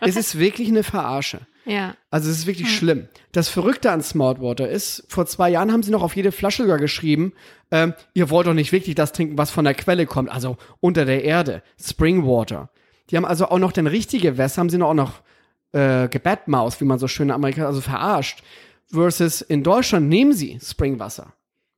es 0.01 0.15
ist 0.15 0.37
wirklich 0.37 0.67
eine 0.67 0.83
Verarsche. 0.83 1.39
Ja. 1.65 1.95
Also 2.11 2.29
es 2.29 2.37
ist 2.37 2.45
wirklich 2.45 2.67
ja. 2.67 2.73
schlimm. 2.75 3.07
Das 3.31 3.49
Verrückte 3.49 3.89
an 3.89 4.03
Smartwater 4.03 4.69
ist, 4.69 5.05
vor 5.07 5.25
zwei 5.25 5.49
Jahren 5.49 5.71
haben 5.71 5.81
sie 5.81 5.89
noch 5.89 6.03
auf 6.03 6.15
jede 6.15 6.31
Flasche 6.31 6.61
sogar 6.61 6.77
geschrieben, 6.77 7.33
ähm, 7.71 7.95
ihr 8.13 8.29
wollt 8.29 8.45
doch 8.45 8.53
nicht 8.53 8.71
wirklich 8.71 8.93
das 8.93 9.13
trinken, 9.13 9.39
was 9.39 9.49
von 9.49 9.65
der 9.65 9.73
Quelle 9.73 10.05
kommt, 10.05 10.29
also 10.29 10.57
unter 10.79 11.05
der 11.05 11.23
Erde, 11.23 11.63
Springwater. 11.83 12.69
Die 13.09 13.17
haben 13.17 13.25
also 13.25 13.47
auch 13.47 13.57
noch 13.57 13.71
den 13.71 13.87
richtige 13.87 14.37
Wässer, 14.37 14.59
haben 14.59 14.69
sie 14.69 14.77
noch 14.77 14.89
auch 14.89 14.93
noch 14.93 15.21
äh, 15.71 16.07
gebadmaus, 16.07 16.79
wie 16.81 16.85
man 16.85 16.99
so 16.99 17.07
schön 17.07 17.29
in 17.29 17.35
Amerika, 17.35 17.65
also 17.65 17.81
verarscht. 17.81 18.43
Versus 18.91 19.41
in 19.41 19.63
Deutschland 19.63 20.09
nehmen 20.09 20.33
sie 20.33 20.59
Springwasser. 20.61 21.33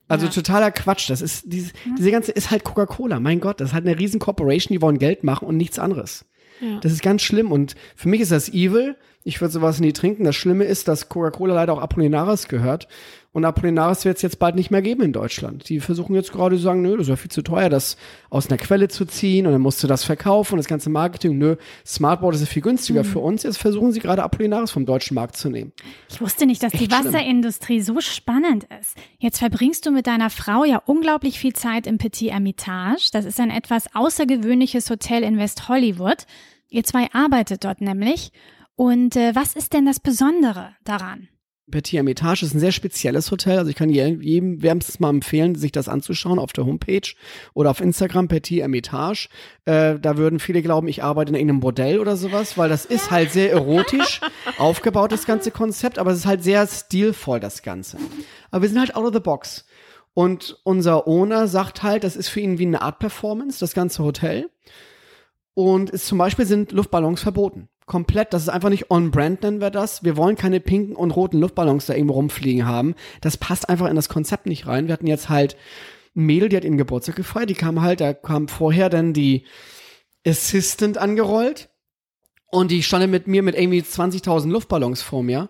Also 0.08 0.26
ja. 0.26 0.32
totaler 0.32 0.72
Quatsch. 0.72 1.10
Das 1.10 1.22
ist 1.22 1.44
diese, 1.46 1.72
diese 1.98 2.12
ganze 2.12 2.32
ist 2.32 2.52
halt 2.52 2.64
Coca-Cola. 2.64 3.20
Mein 3.20 3.40
Gott, 3.40 3.60
das 3.60 3.70
ist 3.70 3.74
halt 3.74 3.86
eine 3.86 3.98
riesen 3.98 4.20
Corporation, 4.20 4.74
die 4.74 4.82
wollen 4.82 5.00
Geld 5.00 5.24
machen 5.24 5.48
und 5.48 5.58
nichts 5.58 5.80
anderes. 5.80 6.26
Ja. 6.60 6.80
Das 6.82 6.92
ist 6.92 7.02
ganz 7.02 7.22
schlimm 7.22 7.52
und 7.52 7.76
für 7.96 8.10
mich 8.10 8.22
ist 8.22 8.32
das 8.32 8.50
evil. 8.50 8.98
Ich 9.24 9.40
würde 9.40 9.54
sowas 9.54 9.80
nie 9.80 9.94
trinken. 9.94 10.24
Das 10.24 10.36
Schlimme 10.36 10.66
ist, 10.66 10.88
dass 10.88 11.10
Coca-Cola 11.10 11.54
leider 11.54 11.74
auch 11.74 11.82
Apollinaris 11.82 12.48
gehört. 12.48 12.88
Und 13.34 13.46
Apollinaris 13.46 14.04
wird 14.04 14.18
es 14.18 14.24
jetzt 14.24 14.40
bald 14.40 14.56
nicht 14.56 14.72
mehr 14.72 14.82
geben 14.82 15.04
in 15.04 15.14
Deutschland. 15.14 15.70
Die 15.70 15.80
versuchen 15.80 16.16
jetzt 16.16 16.34
gerade 16.34 16.58
zu 16.58 16.62
sagen, 16.62 16.82
nö, 16.82 16.98
das 16.98 17.04
ist 17.04 17.10
ja 17.10 17.16
viel 17.16 17.32
zu 17.32 17.42
teuer, 17.42 17.70
das 17.70 17.96
aus 18.30 18.50
einer 18.50 18.58
Quelle 18.58 18.90
zu 18.90 19.06
ziehen 19.06 19.46
und 19.46 19.54
dann 19.54 19.62
musst 19.62 19.82
du 19.82 19.88
das 19.88 20.04
verkaufen 20.04 20.56
und 20.56 20.58
das 20.58 20.68
ganze 20.68 20.90
Marketing, 20.90 21.38
nö, 21.38 21.56
Smartboard 21.86 22.36
ist 22.36 22.42
ja 22.42 22.48
viel 22.48 22.62
günstiger 22.62 23.04
mhm. 23.04 23.08
für 23.08 23.20
uns. 23.20 23.44
Jetzt 23.44 23.58
versuchen 23.58 23.94
sie 23.94 24.02
gerade 24.02 24.24
Apollinaris 24.24 24.72
vom 24.72 24.86
deutschen 24.86 25.16
Markt 25.16 25.38
zu 25.38 25.50
nehmen. 25.50 25.72
Ich 26.10 26.20
wusste 26.20 26.46
nicht, 26.46 26.62
dass 26.62 26.74
Echt 26.74 26.84
die 26.84 26.92
Wasserindustrie 26.92 27.82
schlimm. 27.82 27.96
so 27.96 28.02
spannend 28.02 28.68
ist. 28.82 28.98
Jetzt 29.18 29.40
verbringst 29.40 29.86
du 29.86 29.92
mit 29.92 30.08
deiner 30.08 30.30
Frau 30.30 30.66
ja 30.66 30.82
unglaublich 30.86 31.40
viel 31.40 31.54
Zeit 31.54 31.88
im 31.88 32.00
Petit 32.00 32.32
Hermitage. 32.32 33.12
Das 33.14 33.24
ist 33.24 33.40
ein 33.40 33.50
etwas 33.50 33.96
außergewöhnliches 33.96 34.90
Hotel 34.90 35.24
in 35.24 35.38
West 35.38 35.70
Hollywood. 35.70 36.26
Ihr 36.68 36.84
zwei 36.84 37.08
arbeitet 37.14 37.64
dort 37.64 37.80
nämlich. 37.80 38.34
Und 38.76 39.16
äh, 39.16 39.34
was 39.36 39.56
ist 39.56 39.74
denn 39.74 39.86
das 39.86 40.00
Besondere 40.02 40.76
daran? 40.84 41.30
Petit 41.72 41.98
Hermitage 41.98 42.46
ist 42.46 42.54
ein 42.54 42.60
sehr 42.60 42.72
spezielles 42.72 43.32
Hotel. 43.32 43.58
Also 43.58 43.70
ich 43.70 43.76
kann 43.76 43.90
jedem 43.90 44.62
wärmstens 44.62 45.00
mal 45.00 45.10
empfehlen, 45.10 45.56
sich 45.56 45.72
das 45.72 45.88
anzuschauen 45.88 46.38
auf 46.38 46.54
der 46.54 46.66
Homepage 46.66 47.14
oder 47.54 47.72
auf 47.72 47.82
Instagram 47.82 48.28
Petit 48.28 48.60
Hermitage. 48.60 49.30
Äh, 49.66 49.98
da 50.00 50.18
würden 50.18 50.40
viele 50.40 50.62
glauben, 50.62 50.88
ich 50.88 51.04
arbeite 51.04 51.30
in 51.30 51.36
irgendeinem 51.36 51.62
Bordell 51.62 52.00
oder 52.00 52.16
sowas, 52.18 52.58
weil 52.58 52.70
das 52.70 52.86
ist 52.86 53.10
halt 53.10 53.32
sehr 53.32 53.52
erotisch 53.52 54.22
aufgebaut, 54.58 55.12
das 55.12 55.26
ganze 55.26 55.52
Konzept, 55.52 55.98
aber 55.98 56.12
es 56.12 56.20
ist 56.20 56.26
halt 56.26 56.44
sehr 56.44 56.68
stilvoll, 56.68 57.40
das 57.40 57.64
Ganze. 57.64 57.98
Aber 58.52 58.62
wir 58.62 58.70
sind 58.70 58.80
halt 58.80 58.96
out 58.96 59.06
of 59.06 59.14
the 59.14 59.20
box. 59.20 59.66
Und 60.14 60.60
unser 60.64 61.08
Owner 61.08 61.48
sagt 61.48 61.84
halt, 61.84 62.04
das 62.04 62.16
ist 62.16 62.30
für 62.30 62.42
ihn 62.42 62.60
wie 62.60 62.66
eine 62.66 62.82
Art 62.82 63.00
Performance, 63.00 63.60
das 63.60 63.74
ganze 63.74 64.04
Hotel. 64.04 64.50
Und 65.54 65.90
es 65.90 66.06
zum 66.06 66.18
Beispiel 66.18 66.46
sind 66.46 66.72
Luftballons 66.72 67.22
verboten. 67.22 67.70
Komplett, 67.86 68.34
das 68.34 68.44
ist 68.44 68.50
einfach 68.50 68.70
nicht 68.70 68.90
on-brand, 68.90 69.44
nennen 69.44 69.62
wir 69.62 69.70
das. 69.70 70.04
Wir 70.04 70.16
wollen 70.16 70.36
keine 70.36 70.60
pinken 70.60 70.96
und 70.96 71.12
roten 71.12 71.40
Luftballons 71.40 71.88
da 71.88 71.94
irgendwo 71.94 72.14
rumfliegen 72.14 72.66
haben. 72.66 72.96
Das 73.22 73.38
passt 73.38 73.68
einfach 73.68 73.90
in 73.90 73.96
das 73.96 74.08
Konzept 74.08 74.46
nicht 74.46 74.68
rein. 74.68 74.88
Wir 74.88 74.94
hatten 74.94 75.08
jetzt 75.08 75.30
halt 75.30 75.58
ein 76.16 76.26
Mädel, 76.26 76.50
die 76.50 76.58
hat 76.58 76.64
ihren 76.64 76.78
Geburtstag 76.78 77.16
gefeiert. 77.16 77.50
Die 77.50 77.56
kam 77.56 77.82
halt, 77.82 78.02
da 78.02 78.14
kam 78.14 78.48
vorher 78.48 78.90
dann 78.90 79.14
die 79.14 79.46
Assistant 80.26 80.98
angerollt. 80.98 81.70
Und 82.52 82.70
die 82.70 82.84
stand 82.84 83.10
mit 83.10 83.28
mir 83.28 83.44
mit 83.44 83.56
irgendwie 83.56 83.82
20.000 83.82 84.50
Luftballons 84.50 85.02
vor 85.02 85.24
mir. 85.24 85.50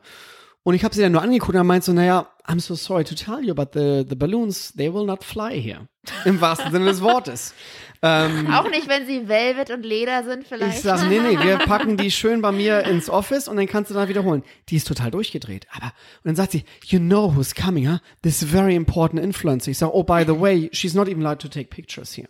Und 0.64 0.76
ich 0.76 0.84
habe 0.84 0.94
sie 0.94 1.02
dann 1.02 1.12
nur 1.12 1.24
angeguckt 1.24 1.58
und 1.58 1.66
meinte 1.66 1.88
so, 1.88 1.94
naja, 1.94 2.28
I'm 2.46 2.60
so 2.60 2.76
sorry 2.76 3.04
to 3.04 3.16
tell 3.16 3.44
you, 3.44 3.56
but 3.56 3.74
the, 3.74 4.06
the 4.08 4.16
balloons, 4.16 4.74
they 4.74 4.94
will 4.94 5.06
not 5.06 5.24
fly 5.24 5.60
here. 5.60 5.88
Im 6.26 6.40
wahrsten 6.42 6.72
Sinne 6.72 6.86
des 6.86 7.02
Wortes. 7.02 7.56
Ähm, 8.04 8.52
Auch 8.52 8.68
nicht, 8.70 8.88
wenn 8.88 9.06
sie 9.06 9.28
Velvet 9.28 9.70
und 9.70 9.84
Leder 9.84 10.24
sind 10.24 10.47
vielleicht. 10.47 10.78
Ich 10.78 10.82
sag, 10.82 11.08
nee, 11.08 11.20
nee, 11.20 11.38
wir 11.39 11.58
packen 11.68 11.97
die 11.97 12.10
schön 12.10 12.41
bei 12.41 12.52
mir 12.52 12.84
ins 12.86 13.10
Office 13.10 13.47
und 13.47 13.58
dann 13.58 13.68
kannst 13.68 13.91
du 13.91 13.95
dann 13.95 14.10
wiederholen. 14.10 14.43
Die 14.70 14.76
ist 14.76 14.88
total 14.88 15.12
durchgedreht. 15.12 15.68
Aber, 15.72 15.86
und 15.88 16.26
dann 16.26 16.36
sagt 16.36 16.52
sie, 16.54 16.64
you 16.86 16.97
know 16.97 17.36
who's 17.36 17.54
coming, 17.54 17.88
huh? 17.88 17.99
This 18.24 18.43
very 18.43 18.76
important 18.76 19.22
influencer. 19.22 19.70
Ich 19.70 19.78
sag, 19.78 19.89
oh, 19.93 20.04
by 20.04 20.24
the 20.26 20.39
way, 20.39 20.70
she's 20.74 20.95
not 20.95 21.08
even 21.08 21.24
allowed 21.24 21.39
to 21.41 21.47
take 21.47 21.70
pictures 21.70 22.18
here. 22.18 22.30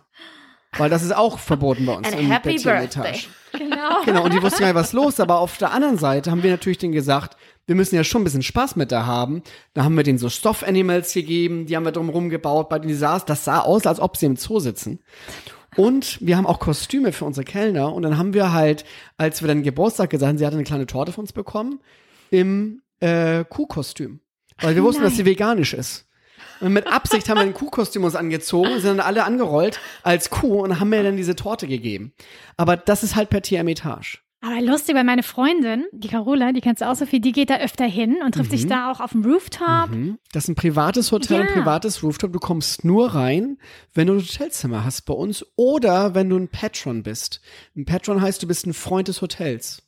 Weil 0.78 0.90
das 0.90 1.04
ist 1.04 1.14
auch 1.16 1.38
verboten 1.40 1.86
bei 1.86 1.94
uns 1.94 2.08
And 2.08 2.20
im 2.20 2.32
happy 2.32 2.58
birthday. 2.58 2.86
Etage. 2.86 3.30
Genau. 3.52 4.02
Genau, 4.06 4.24
und 4.24 4.34
die 4.34 4.42
wussten 4.42 4.60
gar 4.62 4.68
nicht, 4.68 4.76
was 4.76 4.94
los. 4.94 5.20
Aber 5.20 5.40
auf 5.40 5.58
der 5.58 5.74
anderen 5.74 5.98
Seite 5.98 6.32
haben 6.32 6.42
wir 6.42 6.52
natürlich 6.52 6.78
denen 6.78 6.94
gesagt, 6.94 7.36
wir 7.68 7.76
müssen 7.76 7.96
ja 7.96 8.06
schon 8.06 8.22
ein 8.22 8.24
bisschen 8.24 8.44
Spaß 8.44 8.78
mit 8.78 8.94
da 8.94 9.06
haben. 9.06 9.44
Da 9.74 9.84
haben 9.84 9.96
wir 9.96 10.04
denen 10.04 10.18
so 10.18 10.30
Stoff-Animals 10.30 11.14
gegeben, 11.14 11.66
die 11.66 11.76
haben 11.76 11.84
wir 11.84 11.92
drumherum 11.92 12.30
gebaut, 12.30 12.70
bei 12.70 12.80
denen 12.80 12.88
die 12.88 12.96
saß. 12.96 13.26
Das 13.26 13.44
sah 13.44 13.60
aus, 13.60 13.86
als 13.86 14.00
ob 14.00 14.16
sie 14.16 14.26
im 14.26 14.38
Zoo 14.38 14.60
sitzen. 14.60 15.00
Und 15.78 16.18
wir 16.22 16.38
haben 16.38 16.46
auch 16.46 16.60
Kostüme 16.60 17.14
für 17.14 17.26
unsere 17.26 17.46
Kellner. 17.46 17.94
Und 17.94 18.04
dann 18.04 18.18
haben 18.18 18.34
wir 18.34 18.52
halt, 18.52 18.84
als 19.18 19.42
wir 19.42 19.48
dann 19.48 19.64
Geburtstag 19.64 20.10
gesagt 20.10 20.28
haben, 20.30 20.38
sie 20.38 20.46
hatte 20.46 20.56
eine 20.56 20.66
kleine 20.66 20.86
Torte 20.86 21.12
von 21.12 21.24
uns 21.24 21.34
bekommen, 21.34 21.80
im 22.30 22.82
äh, 23.00 23.44
Kuhkostüm. 23.46 24.20
Weil 24.60 24.76
wir 24.76 24.84
wussten, 24.84 25.04
dass 25.04 25.16
sie 25.16 25.26
veganisch 25.26 25.74
ist. 25.74 26.08
Und 26.60 26.74
mit 26.74 26.88
Absicht 26.88 27.28
haben 27.28 27.38
wir 27.38 27.44
ein 27.44 27.54
Kuhkostüm 27.54 28.04
uns 28.04 28.16
angezogen, 28.16 28.80
sind 28.80 28.98
dann 28.98 29.00
alle 29.00 29.24
angerollt 29.24 29.80
als 30.04 30.30
Kuh 30.30 30.62
und 30.62 30.80
haben 30.80 30.90
mir 30.90 31.04
dann 31.04 31.18
diese 31.18 31.36
Torte 31.36 31.68
gegeben. 31.68 32.14
Aber 32.58 32.78
das 32.78 33.04
ist 33.04 33.16
halt 33.16 33.30
per 33.30 33.42
Hermitage. 33.42 34.20
Aber 34.44 34.60
lustig, 34.60 34.96
weil 34.96 35.04
meine 35.04 35.22
Freundin, 35.22 35.86
die 35.92 36.08
Carola, 36.08 36.52
die 36.52 36.62
kennst 36.62 36.82
du 36.82 36.90
auch 36.90 36.96
so 36.96 37.06
viel, 37.06 37.20
die 37.20 37.32
geht 37.32 37.52
da 37.52 37.58
öfter 37.58 37.86
hin 37.86 38.18
und 38.26 38.34
trifft 38.34 38.50
sich 38.50 38.66
da 38.66 38.92
auch 38.92 39.00
auf 39.00 39.12
dem 39.12 39.24
Rooftop. 39.24 39.92
Mhm. 39.92 40.18
Das 40.32 40.46
ist 40.46 40.50
ein 40.50 40.56
privates 40.56 41.12
Hotel, 41.12 41.42
Ja. 41.42 41.48
ein 41.48 41.54
privates 41.54 42.02
Rooftop. 42.02 42.34
Du 42.34 42.40
kommst 42.40 42.84
nur 42.84 43.14
rein, 43.14 43.58
wenn 43.94 44.08
du 44.08 44.14
ein 44.14 44.20
Hotelzimmer 44.20 44.84
hast 44.84 45.04
bei 45.04 45.14
uns 45.14 45.46
oder 45.56 46.16
wenn 46.16 46.28
du 46.30 46.38
ein 46.38 46.48
Patron 46.48 47.04
bist. 47.04 47.40
Ein 47.78 47.86
Patron 47.86 48.20
heißt, 48.22 48.42
du 48.42 48.48
bist 48.48 48.66
ein 48.66 48.74
Freund 48.74 49.08
des 49.10 49.22
Hotels. 49.22 49.84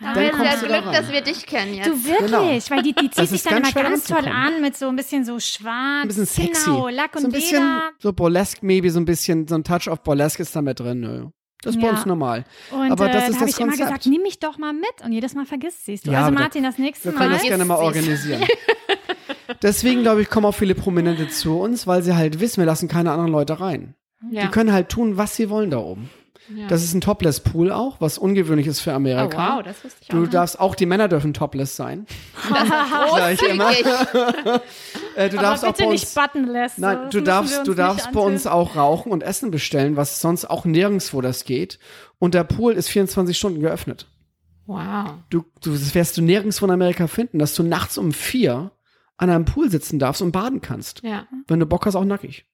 Dann 0.00 0.14
Dann 0.14 0.32
haben 0.32 0.38
wir 0.40 0.44
da 0.50 0.56
Glück, 0.80 0.86
rein. 0.86 0.92
dass 0.94 1.12
wir 1.12 1.20
dich 1.20 1.44
kennen 1.44 1.74
jetzt. 1.74 1.88
Du 1.88 2.04
wirklich, 2.04 2.30
Genau. 2.30 2.70
weil 2.70 2.82
die, 2.82 2.94
die 2.94 3.10
zieht 3.10 3.28
sich 3.28 3.32
ist 3.32 3.44
dann 3.46 3.62
ganz 3.62 3.74
immer 3.74 3.82
ganz 3.90 4.04
toll 4.04 4.26
an 4.26 4.62
mit 4.62 4.74
so 4.76 4.88
ein 4.88 4.96
bisschen 4.96 5.26
so 5.26 5.38
schwarz. 5.38 6.02
Ein 6.04 6.08
bisschen 6.08 6.24
sexy. 6.26 6.64
Genau, 6.70 6.88
Lack 6.88 7.14
und 7.14 7.20
so 7.22 7.28
ein 7.28 7.32
bisschen, 7.32 7.62
Leder. 7.62 7.90
so 7.98 8.12
burlesque 8.14 8.60
maybe, 8.64 8.90
so 8.90 9.00
ein 9.00 9.04
bisschen, 9.04 9.46
so 9.46 9.54
ein 9.56 9.64
Touch 9.64 9.86
of 9.88 10.02
burlesque 10.02 10.40
ist 10.40 10.56
da 10.56 10.62
mit 10.62 10.80
drin. 10.80 11.30
Das 11.62 11.74
ist 11.74 11.80
bei 11.80 11.88
Ja. 11.88 11.92
uns 11.94 12.06
normal. 12.06 12.44
Und 12.70 12.92
Aber 12.92 13.08
das 13.08 13.24
äh, 13.24 13.26
ist 13.30 13.34
da 13.36 13.40
habe 13.40 13.50
ich 13.50 13.58
immer 13.58 13.68
Konzept. 13.70 13.88
gesagt, 13.88 14.06
nimm 14.06 14.22
mich 14.22 14.38
doch 14.38 14.58
mal 14.58 14.72
mit. 14.72 15.04
Und 15.04 15.12
jedes 15.12 15.34
Mal 15.34 15.44
vergisst 15.44 15.84
sie 15.86 15.94
es. 15.94 16.02
Du. 16.02 16.10
Ja, 16.12 16.20
also 16.26 16.32
Martin, 16.32 16.62
das 16.62 16.78
nächste 16.78 17.06
Wir 17.10 17.12
können 17.18 17.30
Mal. 17.30 17.38
das 17.38 17.46
gerne 17.46 17.64
mal 17.64 17.76
organisieren. 17.78 18.44
Deswegen, 19.62 20.02
glaube 20.02 20.22
ich, 20.22 20.28
kommen 20.30 20.46
auch 20.46 20.54
viele 20.54 20.74
Prominente 20.74 21.28
zu 21.28 21.58
uns, 21.58 21.86
weil 21.86 22.02
sie 22.02 22.14
halt 22.14 22.40
wissen, 22.40 22.58
wir 22.58 22.66
lassen 22.66 22.86
keine 22.88 23.10
anderen 23.10 23.32
Leute 23.32 23.60
rein. 23.60 23.94
ja. 24.30 24.42
Die 24.42 24.48
können 24.48 24.72
halt 24.72 24.88
tun, 24.88 25.16
was 25.16 25.36
sie 25.36 25.50
wollen 25.50 25.70
da 25.70 25.78
oben. 25.78 26.10
Ja. 26.54 26.66
Das 26.68 26.82
ist 26.82 26.94
ein 26.94 27.00
Topless-Pool 27.00 27.72
auch, 27.72 28.00
was 28.00 28.18
ungewöhnlich 28.18 28.66
ist 28.66 28.80
für 28.80 28.90
oh, 28.92 28.94
Amerika. 28.96 29.56
wow, 29.56 29.62
das 29.62 29.84
wusste 29.84 29.98
ich 30.02 30.08
auch 30.08 30.14
Du 30.14 30.20
nicht. 30.22 30.34
darfst 30.34 30.58
auch 30.60 30.74
die 30.74 30.86
Männer 30.86 31.08
dürfen 31.08 31.34
topless 31.34 31.76
sein. 31.76 32.06
Das 32.48 32.62
ist 33.32 33.40
Gleich 33.40 33.42
immer. 33.42 33.70
Äh, 35.16 35.30
du 35.30 35.36
darfst 35.36 35.64
Aber 35.64 35.72
auch 35.72 35.76
bitte 35.76 35.88
bei 35.88 35.92
nicht 35.92 36.04
uns, 36.04 36.14
buttonless. 36.14 36.78
nein, 36.78 37.10
du 37.10 37.20
darfst, 37.20 37.66
du 37.66 37.74
darfst 37.74 38.12
bei 38.12 38.20
uns 38.20 38.46
auch 38.46 38.76
rauchen 38.76 39.10
und 39.10 39.22
Essen 39.24 39.50
bestellen, 39.50 39.96
was 39.96 40.20
sonst 40.20 40.44
auch 40.44 40.64
nirgendwo 40.64 41.20
das 41.20 41.44
geht. 41.44 41.80
Und 42.20 42.34
der 42.34 42.44
Pool 42.44 42.74
ist 42.74 42.88
24 42.88 43.36
Stunden 43.36 43.60
geöffnet. 43.60 44.06
Wow. 44.66 45.14
Du, 45.30 45.44
du, 45.62 45.72
das 45.72 45.94
wirst 45.96 46.16
du 46.18 46.22
nirgendwo 46.22 46.64
in 46.66 46.70
Amerika 46.70 47.08
finden, 47.08 47.38
dass 47.40 47.54
du 47.54 47.64
nachts 47.64 47.98
um 47.98 48.12
vier 48.12 48.70
an 49.16 49.30
einem 49.30 49.44
Pool 49.44 49.70
sitzen 49.70 49.98
darfst 49.98 50.22
und 50.22 50.30
baden 50.30 50.60
kannst. 50.60 51.02
Ja. 51.02 51.26
Wenn 51.48 51.58
du 51.58 51.66
Bock 51.66 51.84
hast, 51.86 51.96
auch 51.96 52.04
nackig. 52.04 52.46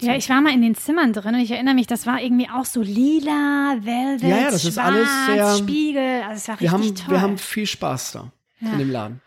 Ja, 0.00 0.16
ich 0.16 0.28
war 0.28 0.40
mal 0.40 0.52
in 0.52 0.62
den 0.62 0.74
Zimmern 0.74 1.12
drin 1.12 1.34
und 1.34 1.40
ich 1.40 1.50
erinnere 1.52 1.74
mich, 1.74 1.86
das 1.86 2.06
war 2.06 2.20
irgendwie 2.20 2.48
auch 2.52 2.64
so 2.64 2.82
lila, 2.82 3.76
Velvet, 3.80 4.22
Ja, 4.22 4.36
ja, 4.36 4.44
das 4.50 4.64
ist 4.64 4.74
schwarz, 4.74 4.86
alles 4.86 5.08
sehr- 5.26 5.56
Spiegel. 5.58 6.22
Also 6.22 6.34
es 6.34 6.48
war 6.48 6.60
wir 6.60 6.72
richtig 6.72 6.88
haben, 6.88 7.06
toll. 7.06 7.14
wir 7.14 7.20
haben 7.20 7.38
viel 7.38 7.66
Spaß 7.66 8.12
da 8.12 8.32
Ja. 8.60 8.72
in 8.72 8.78
dem 8.78 8.90
Laden. 8.90 9.20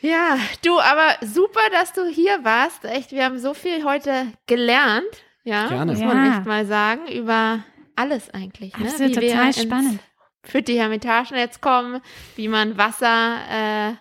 Ja, 0.00 0.36
du, 0.64 0.78
aber 0.80 1.14
super, 1.24 1.60
dass 1.72 1.92
du 1.92 2.06
hier 2.06 2.44
warst. 2.44 2.84
Echt, 2.84 3.12
wir 3.12 3.24
haben 3.24 3.38
so 3.38 3.54
viel 3.54 3.84
heute 3.84 4.26
gelernt. 4.46 5.04
Ja, 5.44 5.68
Gerne. 5.68 5.92
muss 5.92 6.00
man 6.00 6.26
Ja. 6.26 6.36
echt 6.38 6.46
mal 6.46 6.66
sagen, 6.66 7.06
über 7.06 7.60
alles 7.96 8.28
eigentlich. 8.30 8.76
Ne? 8.76 8.86
Absolut, 8.86 9.14
total 9.14 9.52
spannend. 9.54 10.00
Für 10.42 10.60
die 10.60 10.78
Hermitagen 10.78 11.38
jetzt 11.38 11.62
kommen, 11.62 12.00
wie 12.36 12.48
man 12.48 12.76
Wasser 12.76 13.36
äh, 13.50 13.92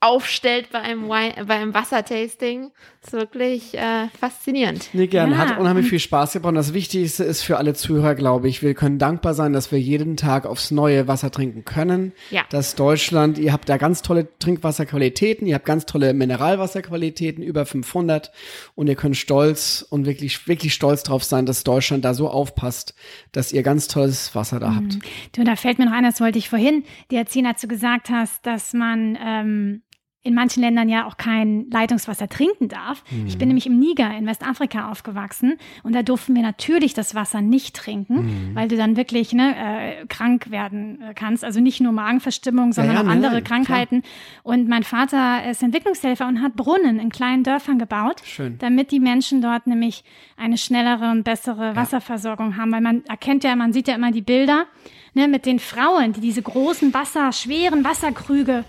aufstellt 0.00 0.70
bei 0.70 0.78
einem, 0.78 1.08
Wine, 1.08 1.44
bei 1.46 1.54
einem 1.54 1.74
Wassertasting. 1.74 2.70
ist 3.02 3.12
wirklich 3.12 3.76
äh, 3.76 4.06
faszinierend. 4.20 4.90
Nee, 4.92 5.08
gerne. 5.08 5.32
Ja. 5.32 5.38
Hat 5.38 5.58
unheimlich 5.58 5.88
viel 5.88 5.98
Spaß 5.98 6.34
gebracht. 6.34 6.50
Und 6.50 6.54
das 6.54 6.72
Wichtigste 6.72 7.24
ist 7.24 7.42
für 7.42 7.56
alle 7.56 7.74
Zuhörer, 7.74 8.14
glaube 8.14 8.48
ich, 8.48 8.62
wir 8.62 8.74
können 8.74 9.00
dankbar 9.00 9.34
sein, 9.34 9.52
dass 9.52 9.72
wir 9.72 9.80
jeden 9.80 10.16
Tag 10.16 10.46
aufs 10.46 10.70
neue 10.70 11.08
Wasser 11.08 11.32
trinken 11.32 11.64
können. 11.64 12.12
Ja. 12.30 12.44
Dass 12.48 12.76
Deutschland, 12.76 13.38
ihr 13.38 13.52
habt 13.52 13.68
da 13.68 13.76
ganz 13.76 14.02
tolle 14.02 14.28
Trinkwasserqualitäten, 14.38 15.48
ihr 15.48 15.56
habt 15.56 15.64
ganz 15.64 15.84
tolle 15.84 16.14
Mineralwasserqualitäten, 16.14 17.42
über 17.42 17.66
500. 17.66 18.30
Und 18.76 18.86
ihr 18.86 18.94
könnt 18.94 19.16
stolz 19.16 19.84
und 19.90 20.06
wirklich, 20.06 20.46
wirklich 20.46 20.74
stolz 20.74 21.02
drauf 21.02 21.24
sein, 21.24 21.44
dass 21.44 21.64
Deutschland 21.64 22.04
da 22.04 22.14
so 22.14 22.28
aufpasst, 22.28 22.94
dass 23.32 23.52
ihr 23.52 23.64
ganz 23.64 23.88
tolles 23.88 24.32
Wasser 24.36 24.60
da 24.60 24.76
habt. 24.76 24.98
Du, 25.32 25.42
da 25.42 25.56
fällt 25.56 25.80
mir 25.80 25.86
noch 25.86 25.92
ein, 25.92 26.04
das 26.04 26.20
wollte 26.20 26.38
ich 26.38 26.48
vorhin 26.48 26.84
dir 27.10 27.18
erzählen, 27.18 27.46
als 27.46 27.60
du 27.60 27.66
gesagt 27.66 28.10
hast, 28.10 28.46
dass 28.46 28.72
man 28.74 29.18
ähm, 29.20 29.82
in 30.24 30.34
manchen 30.34 30.62
Ländern 30.62 30.88
ja 30.88 31.06
auch 31.06 31.16
kein 31.16 31.70
Leitungswasser 31.70 32.28
trinken 32.28 32.68
darf. 32.68 33.02
Ich 33.26 33.34
Mhm. 33.34 33.38
bin 33.38 33.48
nämlich 33.48 33.66
im 33.66 33.78
Niger 33.78 34.14
in 34.16 34.26
Westafrika 34.26 34.90
aufgewachsen 34.90 35.56
und 35.84 35.94
da 35.94 36.02
durften 36.02 36.34
wir 36.34 36.42
natürlich 36.42 36.92
das 36.92 37.14
Wasser 37.14 37.40
nicht 37.40 37.76
trinken, 37.76 38.14
Mhm. 38.50 38.54
weil 38.54 38.68
du 38.68 38.76
dann 38.76 38.96
wirklich 38.96 39.32
ne, 39.32 39.54
äh, 39.56 40.06
krank 40.06 40.50
werden 40.50 41.00
äh, 41.00 41.14
kannst. 41.14 41.44
Also 41.44 41.60
nicht 41.60 41.80
nur 41.80 41.92
Magenverstimmung, 41.92 42.72
sondern 42.72 42.96
ja, 42.96 43.00
auch 43.00 43.06
nein, 43.06 43.16
andere 43.18 43.34
nein, 43.34 43.44
Krankheiten. 43.44 44.02
Und 44.42 44.68
mein 44.68 44.82
Vater 44.82 45.48
ist 45.48 45.62
Entwicklungshelfer 45.62 46.26
und 46.26 46.42
hat 46.42 46.56
Brunnen 46.56 46.98
in 46.98 47.10
kleinen 47.10 47.44
Dörfern 47.44 47.78
gebaut, 47.78 48.20
Schön. 48.24 48.58
damit 48.58 48.90
die 48.90 49.00
Menschen 49.00 49.40
dort 49.40 49.66
nämlich 49.68 50.02
eine 50.36 50.58
schnellere 50.58 51.10
und 51.12 51.22
bessere 51.22 51.76
Wasserversorgung 51.76 52.56
haben. 52.56 52.72
Weil 52.72 52.80
man 52.82 53.04
erkennt 53.06 53.44
ja, 53.44 53.54
man 53.56 53.72
sieht 53.72 53.86
ja 53.88 53.94
immer 53.94 54.10
die 54.10 54.22
Bilder 54.22 54.66
ne, 55.14 55.28
mit 55.28 55.46
den 55.46 55.60
Frauen, 55.60 56.12
die 56.12 56.20
diese 56.20 56.42
großen 56.42 56.92
Wasser, 56.92 57.32
schweren 57.32 57.84
Wasserkrüge 57.84 58.64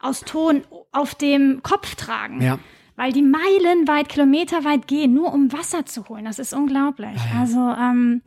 aus 0.00 0.20
Ton 0.20 0.62
auf 0.92 1.14
dem 1.14 1.62
Kopf 1.62 1.94
tragen. 1.94 2.40
Ja. 2.42 2.58
Weil 2.96 3.12
die 3.12 3.22
meilenweit, 3.22 4.08
kilometerweit 4.08 4.88
gehen, 4.88 5.14
nur 5.14 5.32
um 5.32 5.52
Wasser 5.52 5.86
zu 5.86 6.08
holen. 6.08 6.24
Das 6.24 6.38
ist 6.40 6.52
unglaublich. 6.52 7.16
Also 7.38 7.58
ähm, 7.60 8.22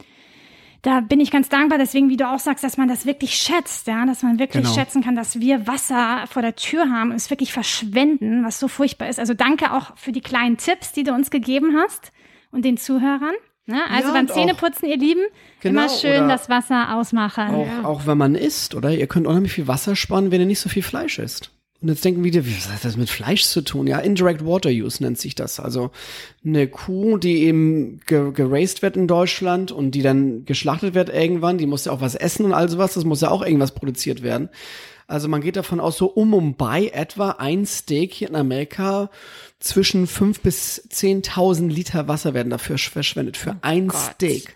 da 0.81 1.01
bin 1.01 1.19
ich 1.19 1.29
ganz 1.29 1.49
dankbar, 1.49 1.77
deswegen, 1.77 2.09
wie 2.09 2.17
du 2.17 2.27
auch 2.27 2.39
sagst, 2.39 2.63
dass 2.63 2.77
man 2.77 2.87
das 2.87 3.05
wirklich 3.05 3.35
schätzt, 3.35 3.85
ja, 3.87 4.05
dass 4.05 4.23
man 4.23 4.39
wirklich 4.39 4.63
Genau. 4.63 4.73
schätzen 4.73 5.03
kann, 5.03 5.15
dass 5.15 5.39
wir 5.39 5.67
Wasser 5.67 6.25
vor 6.27 6.41
der 6.41 6.55
Tür 6.55 6.89
haben 6.89 7.11
und 7.11 7.17
es 7.17 7.29
wirklich 7.29 7.51
verschwenden, 7.53 8.43
was 8.45 8.59
so 8.59 8.67
furchtbar 8.67 9.09
ist. 9.09 9.19
Also 9.19 9.33
danke 9.33 9.73
auch 9.73 9.95
für 9.97 10.11
die 10.11 10.21
kleinen 10.21 10.57
Tipps, 10.57 10.91
die 10.93 11.03
du 11.03 11.13
uns 11.13 11.29
gegeben 11.31 11.75
hast 11.77 12.11
und 12.51 12.63
den 12.65 12.77
Zuhörern. 12.77 13.35
Ne? 13.67 13.79
Also 13.91 14.07
Ja, 14.07 14.13
beim 14.13 14.27
Zähneputzen, 14.27 14.87
ihr 14.89 14.97
Lieben, 14.97 15.21
Genau, 15.59 15.81
immer 15.81 15.89
schön 15.89 16.27
das 16.29 16.49
Wasser 16.49 16.95
ausmachen. 16.95 17.49
Auch, 17.49 17.83
auch 17.83 18.07
wenn 18.07 18.17
man 18.17 18.33
isst, 18.35 18.73
oder? 18.73 18.89
Ihr 18.91 19.05
könnt 19.07 19.27
unheimlich 19.27 19.51
viel 19.51 19.67
Wasser 19.67 19.95
sparen, 19.95 20.31
wenn 20.31 20.39
ihr 20.41 20.47
nicht 20.47 20.59
so 20.61 20.69
viel 20.69 20.81
Fleisch 20.81 21.19
isst. 21.19 21.51
Und 21.81 21.87
jetzt 21.87 22.05
denken 22.05 22.23
wieder, 22.23 22.45
wie 22.45 22.55
was 22.55 22.69
hat 22.69 22.85
das 22.85 22.95
mit 22.95 23.09
Fleisch 23.09 23.43
zu 23.43 23.61
tun? 23.61 23.87
Ja, 23.87 23.97
Indirect 23.97 24.45
Water 24.45 24.69
Use 24.69 25.01
nennt 25.01 25.17
sich 25.17 25.33
das. 25.33 25.59
Also 25.59 25.89
eine 26.45 26.67
Kuh, 26.67 27.17
die 27.17 27.43
eben 27.43 28.01
ge 28.05 28.31
geraced 28.31 28.83
wird 28.83 28.95
in 28.95 29.07
Deutschland 29.07 29.71
und 29.71 29.91
die 29.91 30.03
dann 30.03 30.45
geschlachtet 30.45 30.93
wird 30.93 31.09
irgendwann, 31.09 31.57
die 31.57 31.65
muss 31.65 31.85
ja 31.85 31.91
auch 31.91 32.01
was 32.01 32.13
essen 32.13 32.45
und 32.45 32.53
all 32.53 32.69
sowas, 32.69 32.93
das 32.93 33.03
muss 33.03 33.21
ja 33.21 33.31
auch 33.31 33.41
irgendwas 33.43 33.73
produziert 33.73 34.21
werden. 34.21 34.49
Also 35.07 35.27
man 35.27 35.41
geht 35.41 35.55
davon 35.55 35.79
aus, 35.79 35.97
so 35.97 36.05
um 36.05 36.29
Mumbai 36.29 36.87
etwa 36.93 37.31
ein 37.31 37.65
Steak 37.65 38.13
hier 38.13 38.29
in 38.29 38.35
Amerika 38.35 39.09
zwischen 39.59 40.05
fünf 40.05 40.39
bis 40.39 40.87
10.000 40.89 41.67
Liter 41.67 42.07
Wasser 42.07 42.33
werden 42.33 42.51
dafür 42.51 42.77
verschwendet 42.77 43.37
für 43.37 43.57
ein 43.61 43.87
Gott. 43.87 43.99
Steak. 44.13 44.55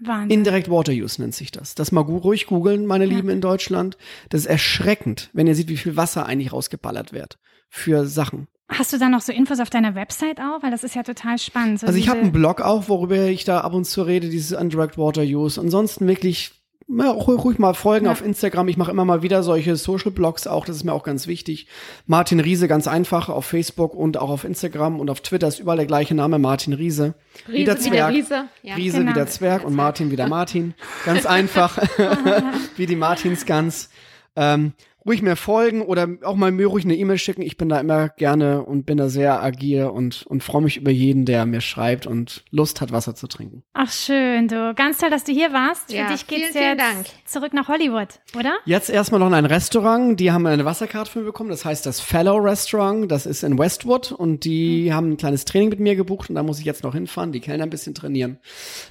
Wahnsinn. 0.00 0.30
Indirect 0.30 0.70
Water 0.70 0.92
Use 0.92 1.20
nennt 1.20 1.34
sich 1.34 1.50
das. 1.50 1.74
Das 1.74 1.92
mal 1.92 2.02
ruhig 2.02 2.46
googeln, 2.46 2.86
meine 2.86 3.06
Lieben 3.06 3.28
in 3.28 3.40
Deutschland. 3.40 3.96
Das 4.28 4.42
ist 4.42 4.46
erschreckend, 4.46 5.30
wenn 5.32 5.46
ihr 5.46 5.54
seht, 5.54 5.68
wie 5.68 5.76
viel 5.76 5.96
Wasser 5.96 6.26
eigentlich 6.26 6.52
rausgeballert 6.52 7.12
wird 7.12 7.38
für 7.68 8.06
Sachen. 8.06 8.46
Hast 8.68 8.92
du 8.92 8.98
da 8.98 9.08
noch 9.08 9.20
so 9.20 9.32
Infos 9.32 9.60
auf 9.60 9.70
deiner 9.70 9.94
Website 9.94 10.40
auch? 10.40 10.62
Weil 10.62 10.72
das 10.72 10.82
ist 10.82 10.94
ja 10.94 11.02
total 11.04 11.38
spannend. 11.38 11.80
So 11.80 11.86
Also 11.86 11.98
ich 11.98 12.08
habe 12.08 12.20
einen 12.20 12.32
Blog 12.32 12.60
auch, 12.60 12.88
worüber 12.88 13.26
ich 13.26 13.44
da 13.44 13.60
ab 13.60 13.74
und 13.74 13.84
zu 13.84 14.02
rede, 14.02 14.28
dieses 14.28 14.58
Indirect 14.58 14.98
Water 14.98 15.22
Use. 15.22 15.60
Ansonsten 15.60 16.08
wirklich 16.08 16.52
ja, 16.88 17.10
ruhig, 17.10 17.42
ruhig 17.44 17.58
mal 17.58 17.74
folgen 17.74 18.06
Ja. 18.06 18.12
auf 18.12 18.24
Instagram. 18.24 18.68
Ich 18.68 18.76
mache 18.76 18.90
immer 18.90 19.04
mal 19.04 19.22
wieder 19.22 19.42
solche 19.42 19.74
Social 19.76 20.10
Blogs 20.12 20.46
auch, 20.46 20.64
das 20.64 20.76
ist 20.76 20.84
mir 20.84 20.92
auch 20.92 21.02
ganz 21.02 21.26
wichtig. 21.26 21.66
Martin 22.06 22.38
Riese 22.40 22.68
ganz 22.68 22.86
einfach 22.86 23.28
auf 23.28 23.44
Facebook 23.46 23.94
und 23.94 24.16
auch 24.18 24.30
auf 24.30 24.44
Instagram 24.44 25.00
und 25.00 25.10
auf 25.10 25.20
Twitter 25.20 25.48
ist 25.48 25.58
überall 25.58 25.78
der 25.78 25.86
gleiche 25.86 26.14
Name, 26.14 26.38
Martin 26.38 26.72
Riese. 26.74 27.14
Riese, 27.48 27.48
wieder 27.48 27.58
wie 27.58 27.64
der 27.64 27.78
Zwerg. 27.78 28.14
Riese. 28.14 28.44
Ja. 28.62 28.74
Riese 28.76 28.98
Genau. 28.98 29.10
wie 29.10 29.14
der 29.14 29.26
Zwerg 29.26 29.64
und 29.64 29.74
Martin 29.74 30.10
wie 30.10 30.16
der 30.16 30.28
Martin. 30.28 30.74
Ganz 31.04 31.26
einfach. 31.26 31.78
wie 32.76 32.86
die 32.86 32.96
Martinsgans. 32.96 33.90
Ähm, 34.36 34.72
ruhig 35.06 35.22
mir 35.22 35.36
folgen 35.36 35.82
oder 35.82 36.08
auch 36.22 36.36
mal 36.36 36.50
mir 36.50 36.66
ruhig 36.66 36.84
eine 36.84 36.96
E-Mail 36.96 37.18
schicken. 37.18 37.42
Ich 37.42 37.56
bin 37.56 37.68
da 37.68 37.78
immer 37.80 38.08
gerne 38.10 38.62
und 38.64 38.84
bin 38.86 38.98
da 38.98 39.08
sehr 39.08 39.42
agil 39.42 39.84
und, 39.84 40.26
und 40.26 40.42
freue 40.42 40.62
mich 40.62 40.76
über 40.76 40.90
jeden, 40.90 41.24
der 41.24 41.46
mir 41.46 41.60
schreibt 41.60 42.06
und 42.06 42.44
Lust 42.50 42.80
hat, 42.80 42.92
Wasser 42.92 43.14
zu 43.14 43.26
trinken. 43.26 43.62
Ach 43.72 43.90
schön, 43.90 44.48
du. 44.48 44.74
Ganz 44.74 44.98
toll, 44.98 45.10
dass 45.10 45.24
du 45.24 45.32
hier 45.32 45.52
warst. 45.52 45.92
Ja, 45.92 46.06
Für 46.06 46.12
dich 46.12 46.26
geht's 46.26 46.40
vielen, 46.48 46.52
vielen 46.52 46.78
jetzt 46.78 46.94
Dank. 46.94 47.06
zurück 47.24 47.52
nach 47.54 47.68
Hollywood, 47.68 48.08
oder? 48.38 48.56
Jetzt 48.64 48.90
erstmal 48.90 49.20
noch 49.20 49.28
in 49.28 49.34
ein 49.34 49.46
Restaurant. 49.46 50.18
Die 50.18 50.32
haben 50.32 50.46
eine 50.46 50.64
Wasserkarte 50.64 51.10
für 51.10 51.18
mich 51.20 51.26
bekommen. 51.26 51.50
Das 51.50 51.64
heißt 51.64 51.86
das 51.86 52.00
Fellow 52.00 52.36
Restaurant. 52.36 53.10
Das 53.10 53.26
ist 53.26 53.44
in 53.44 53.58
Westwood 53.58 54.12
und 54.12 54.44
die 54.44 54.92
haben 54.92 55.12
ein 55.12 55.16
kleines 55.16 55.44
Training 55.44 55.68
mit 55.68 55.80
mir 55.80 55.96
gebucht 55.96 56.28
und 56.28 56.34
da 56.34 56.42
muss 56.42 56.58
ich 56.58 56.64
jetzt 56.64 56.82
noch 56.82 56.94
hinfahren, 56.94 57.32
die 57.32 57.40
Kellner 57.40 57.64
ein 57.64 57.70
bisschen 57.70 57.94
trainieren, 57.94 58.38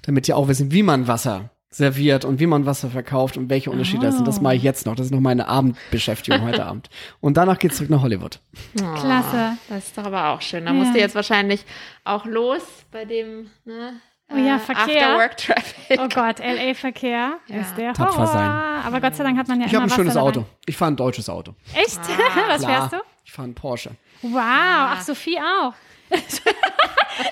damit 0.03 0.27
die 0.27 0.33
auch 0.33 0.47
wissen, 0.47 0.71
wie 0.71 0.83
man 0.83 1.07
Wasser 1.07 1.51
serviert 1.75 2.23
und 2.25 2.39
wie 2.39 2.45
man 2.47 2.65
Wasser 2.65 2.89
verkauft 2.89 3.35
und 3.37 3.49
welche 3.49 3.69
Unterschiede 3.71 4.05
das 4.05 4.15
sind. 4.15 4.27
Das 4.27 4.39
mache 4.41 4.55
ich 4.55 4.63
jetzt 4.63 4.85
noch. 4.85 4.95
Das 4.95 5.07
ist 5.07 5.11
noch 5.11 5.19
meine 5.19 5.47
Abendbeschäftigung 5.47 6.41
heute 6.43 6.65
Abend. 6.67 6.89
Und 7.19 7.37
danach 7.37 7.59
geht's 7.59 7.77
zurück 7.77 7.89
nach 7.89 8.01
Hollywood. 8.01 8.39
Oh, 8.81 8.93
Klasse. 8.95 9.57
Das 9.69 9.85
ist 9.87 9.97
doch 9.97 10.05
aber 10.05 10.29
auch 10.29 10.41
schön. 10.41 10.65
Da 10.65 10.71
Ja. 10.71 10.77
musst 10.77 10.93
du 10.95 10.99
jetzt 10.99 11.15
wahrscheinlich 11.15 11.65
auch 12.05 12.25
los 12.25 12.61
bei 12.91 13.03
dem 13.05 13.49
ne, 13.65 13.93
Oh 14.33 14.37
ja, 14.37 14.55
äh, 14.55 14.59
Verkehr. 14.59 15.09
After-Work-Traffic. 15.09 15.99
Oh 16.01 16.07
Gott, 16.13 16.39
LA-Verkehr 16.39 17.33
Ja. 17.47 17.55
ist 17.61 17.75
der 17.77 17.93
Tapfer 17.93 18.15
Horror. 18.17 18.27
sein. 18.27 18.49
Aber 18.85 18.99
Gott 19.01 19.15
sei 19.15 19.23
Dank 19.23 19.37
hat 19.37 19.47
man 19.47 19.59
ja 19.59 19.67
Ich 19.67 19.73
immer 19.73 19.81
habe 19.81 19.87
ein 19.87 19.91
Wasser 19.91 20.01
schönes 20.01 20.13
dabei. 20.15 20.27
Auto. 20.27 20.45
Ich 20.65 20.75
fahre 20.77 20.91
ein 20.91 20.95
deutsches 20.95 21.29
Auto. 21.29 21.53
Echt? 21.75 21.99
Was 22.47 22.65
fährst 22.65 22.93
du? 22.93 22.97
Ich 23.23 23.31
fahre 23.31 23.45
einen 23.45 23.53
Porsche. 23.55 23.91
Wow, 24.21 24.31
ach 24.41 25.01
Sophie 25.01 25.37
auch. 25.39 25.73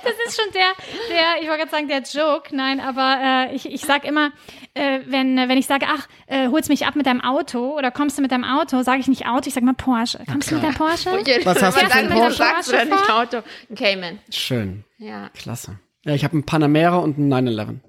das 0.03 0.13
ist 0.27 0.41
schon 0.41 0.51
der, 0.53 0.71
der, 1.09 1.41
ich 1.41 1.47
wollte 1.47 1.65
gerade 1.65 1.71
sagen, 1.71 1.87
der 1.87 2.01
Joke. 2.01 2.55
Nein, 2.55 2.79
aber 2.79 3.49
äh, 3.51 3.55
ich, 3.55 3.65
ich 3.65 3.81
sag 3.81 4.05
immer, 4.05 4.31
äh, 4.73 4.99
wenn, 5.05 5.37
wenn 5.37 5.57
ich 5.57 5.67
sage, 5.67 5.85
ach, 5.89 6.07
äh, 6.27 6.47
holst 6.49 6.69
mich 6.69 6.85
ab 6.85 6.95
mit 6.95 7.05
deinem 7.05 7.21
Auto 7.21 7.77
oder 7.77 7.91
kommst 7.91 8.17
du 8.17 8.21
mit 8.21 8.31
deinem 8.31 8.43
Auto, 8.43 8.81
sage 8.83 8.99
ich 8.99 9.07
nicht 9.07 9.25
Auto, 9.25 9.47
ich 9.47 9.53
sag 9.53 9.63
mal 9.63 9.73
Porsche. 9.73 10.19
Kommst 10.29 10.51
du 10.51 10.55
mit 10.55 10.63
deinem 10.63 10.75
Porsche? 10.75 11.11
Was 11.43 11.61
hast 11.61 11.81
du 11.81 11.87
dann 11.87 12.09
Porsche? 12.09 12.37
sagst 12.37 12.71
du 12.71 12.85
nicht? 12.85 13.09
Auto? 13.11 13.37
Ein 13.69 13.75
Cayman. 13.75 14.19
Schön. 14.29 14.83
Ja. 14.97 15.29
Klasse. 15.29 15.79
Ja, 16.05 16.13
ich 16.13 16.23
habe 16.23 16.33
einen 16.33 16.45
Panamera 16.45 16.97
und 16.97 17.17
einen 17.17 17.29
911. 17.29 17.79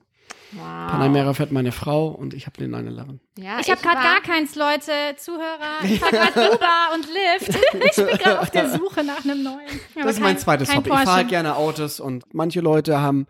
Wow. 0.57 0.91
Panamera 0.91 1.35
fährt 1.35 1.53
meine 1.53 1.73
Frau 1.73 2.09
und 2.09 2.35
ich 2.35 2.47
habe 2.47 2.57
den 2.59 2.71
911. 2.71 3.21
Ja, 3.39 3.59
Ich 3.61 3.71
habe 3.71 3.81
gerade 3.81 3.97
gar 4.03 4.21
keins, 4.21 4.55
Leute, 4.55 4.93
Zuhörer. 5.17 5.83
Ich 5.85 5.99
fahr 6.01 6.11
gerade 6.13 6.53
Uber 6.55 6.95
und 6.95 7.07
Lyft. 7.07 7.59
Ich 7.75 7.97
bin 7.97 8.19
gerade 8.19 8.41
auf 8.41 8.51
der 8.51 8.71
Suche 8.71 9.03
nach 9.05 9.25
einem 9.25 9.43
neuen. 9.43 9.59
Aber 9.95 10.05
Das 10.05 10.13
ist 10.17 10.21
mein 10.21 10.35
kein- 10.35 10.39
zweites 10.39 10.69
kein 10.69 10.79
Hobby. 10.79 10.89
Ich 10.89 10.93
Porsche. 10.93 11.05
fahre 11.07 11.17
halt 11.19 11.29
gerne 11.29 11.57
Autos 11.57 12.01
und 12.01 12.25
manche 12.35 12.61
Leute 12.61 13.01
haben, 13.01 13.27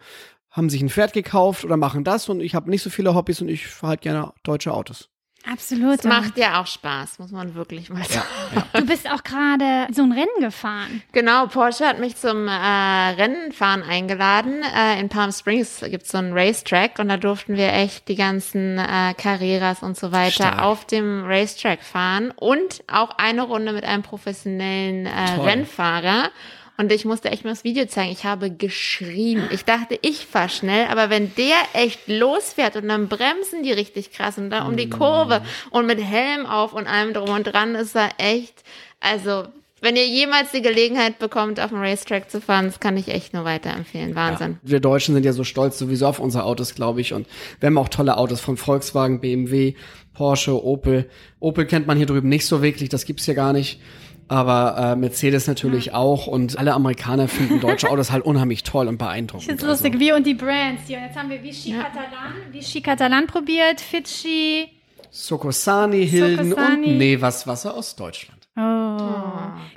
haben 0.50 0.68
sich 0.70 0.82
ein 0.82 0.88
Pferd 0.90 1.12
gekauft 1.12 1.64
oder 1.64 1.76
machen 1.76 2.04
das 2.04 2.28
und 2.28 2.40
ich 2.40 2.54
habe 2.54 2.70
nicht 2.70 2.82
so 2.82 2.90
viele 2.90 3.14
Hobbys 3.14 3.40
und 3.40 3.48
ich 3.48 3.66
fahre 3.66 3.90
halt 3.92 4.00
gerne 4.02 4.32
deutsche 4.42 4.72
Autos. 4.72 5.08
Absolut. 5.50 5.98
Es 5.98 6.04
macht 6.04 6.38
ja 6.38 6.60
auch 6.60 6.66
Spaß, 6.66 7.18
muss 7.18 7.30
man 7.30 7.54
wirklich 7.54 7.90
mal 7.90 8.02
sagen. 8.04 8.26
Du 8.72 8.86
bist 8.86 9.10
auch 9.10 9.22
gerade 9.22 9.86
so 9.92 10.02
ein 10.02 10.12
Rennen 10.12 10.40
gefahren. 10.40 11.02
Genau, 11.12 11.46
Porsche 11.46 11.86
hat 11.86 12.00
mich 12.00 12.16
zum 12.16 12.48
äh, 12.48 12.50
Rennenfahren 12.50 13.82
eingeladen. 13.82 14.62
Äh, 14.62 15.00
in 15.00 15.08
Palm 15.08 15.32
Springs 15.32 15.80
gibt's 15.86 16.10
so 16.12 16.18
einen 16.18 16.32
Racetrack 16.32 16.98
und 16.98 17.08
da 17.08 17.16
durften 17.16 17.56
wir 17.56 17.72
echt 17.72 18.08
die 18.08 18.16
ganzen 18.16 18.78
äh, 18.78 19.14
Carreras 19.16 19.82
und 19.82 19.96
so 19.96 20.12
weiter 20.12 20.30
Stark. 20.30 20.62
auf 20.62 20.86
dem 20.86 21.24
Racetrack 21.24 21.82
fahren 21.82 22.32
und 22.36 22.82
auch 22.90 23.10
eine 23.18 23.42
Runde 23.42 23.72
mit 23.72 23.84
einem 23.84 24.02
professionellen 24.02 25.06
äh, 25.06 25.36
Toll. 25.36 25.44
Rennfahrer. 25.46 26.30
Und 26.76 26.90
ich 26.90 27.04
musste 27.04 27.30
echt 27.30 27.44
mal 27.44 27.50
das 27.50 27.62
Video 27.62 27.86
zeigen. 27.86 28.10
Ich 28.10 28.24
habe 28.24 28.50
geschrien. 28.50 29.48
Ich 29.52 29.64
dachte, 29.64 29.96
ich 30.02 30.26
fahr 30.26 30.48
schnell, 30.48 30.88
aber 30.88 31.08
wenn 31.08 31.32
der 31.36 31.56
echt 31.72 32.08
losfährt 32.08 32.74
und 32.74 32.88
dann 32.88 33.08
bremsen 33.08 33.62
die 33.62 33.72
richtig 33.72 34.10
krass 34.10 34.38
und 34.38 34.50
dann 34.50 34.66
um 34.66 34.76
die 34.76 34.90
Kurve 34.90 35.42
und 35.70 35.86
mit 35.86 36.02
Helm 36.02 36.46
auf 36.46 36.72
und 36.72 36.88
allem 36.88 37.14
drum 37.14 37.30
und 37.30 37.44
dran 37.44 37.76
ist 37.76 37.94
er 37.94 38.10
echt, 38.18 38.64
also 38.98 39.44
wenn 39.84 39.96
ihr 39.96 40.08
jemals 40.08 40.50
die 40.50 40.62
Gelegenheit 40.62 41.18
bekommt, 41.18 41.60
auf 41.60 41.68
dem 41.68 41.78
Racetrack 41.78 42.30
zu 42.30 42.40
fahren, 42.40 42.64
das 42.64 42.80
kann 42.80 42.96
ich 42.96 43.08
echt 43.08 43.34
nur 43.34 43.44
weiterempfehlen. 43.44 44.14
Wahnsinn. 44.14 44.58
Wir 44.62 44.80
Deutschen 44.80 45.14
sind 45.14 45.24
ja 45.24 45.34
so 45.34 45.44
stolz 45.44 45.78
sowieso 45.78 46.06
auf 46.06 46.20
unsere 46.20 46.44
Autos, 46.44 46.74
glaube 46.74 47.02
ich. 47.02 47.12
Und 47.12 47.26
wir 47.60 47.66
haben 47.66 47.76
auch 47.76 47.90
tolle 47.90 48.16
Autos 48.16 48.40
von 48.40 48.56
Volkswagen, 48.56 49.20
BMW, 49.20 49.74
Porsche, 50.14 50.64
Opel. 50.64 51.10
Opel 51.38 51.66
kennt 51.66 51.86
man 51.86 51.98
hier 51.98 52.06
drüben 52.06 52.30
nicht 52.30 52.46
so 52.46 52.62
wirklich, 52.62 52.88
das 52.88 53.04
gibt's 53.04 53.26
hier 53.26 53.34
gar 53.34 53.52
nicht. 53.52 53.78
Aber 54.28 54.76
äh, 54.92 54.96
Mercedes 54.96 55.46
natürlich 55.46 55.92
auch 55.92 56.26
und 56.26 56.58
alle 56.58 56.72
Amerikaner 56.72 57.28
finden 57.28 57.60
deutsche 57.60 57.90
Autos 57.90 58.10
halt 58.10 58.24
unheimlich 58.24 58.62
toll 58.62 58.88
und 58.88 58.96
beeindruckend. 58.98 59.48
Das 59.48 59.56
ist 59.56 59.62
Also, 59.64 59.72
lustig, 59.84 60.00
wir 60.00 60.16
und 60.16 60.26
die 60.26 60.34
Brands. 60.34 60.88
Ja, 60.88 61.00
jetzt 61.00 61.16
haben 61.16 61.28
wir 61.30 61.42
Vichy 61.42 61.72
Catalan, 61.72 62.32
Vichy 62.52 62.80
Catalan 62.80 63.26
probiert, 63.26 63.80
Fidschi. 63.80 64.68
Sokosani, 65.10 66.06
Hilden 66.08 66.50
Sokosani. 66.50 66.86
und 66.88 66.98
Nevas 66.98 67.46
Wasser 67.46 67.74
aus 67.74 67.94
Deutschland. 67.96 68.43
Oh, 68.56 68.98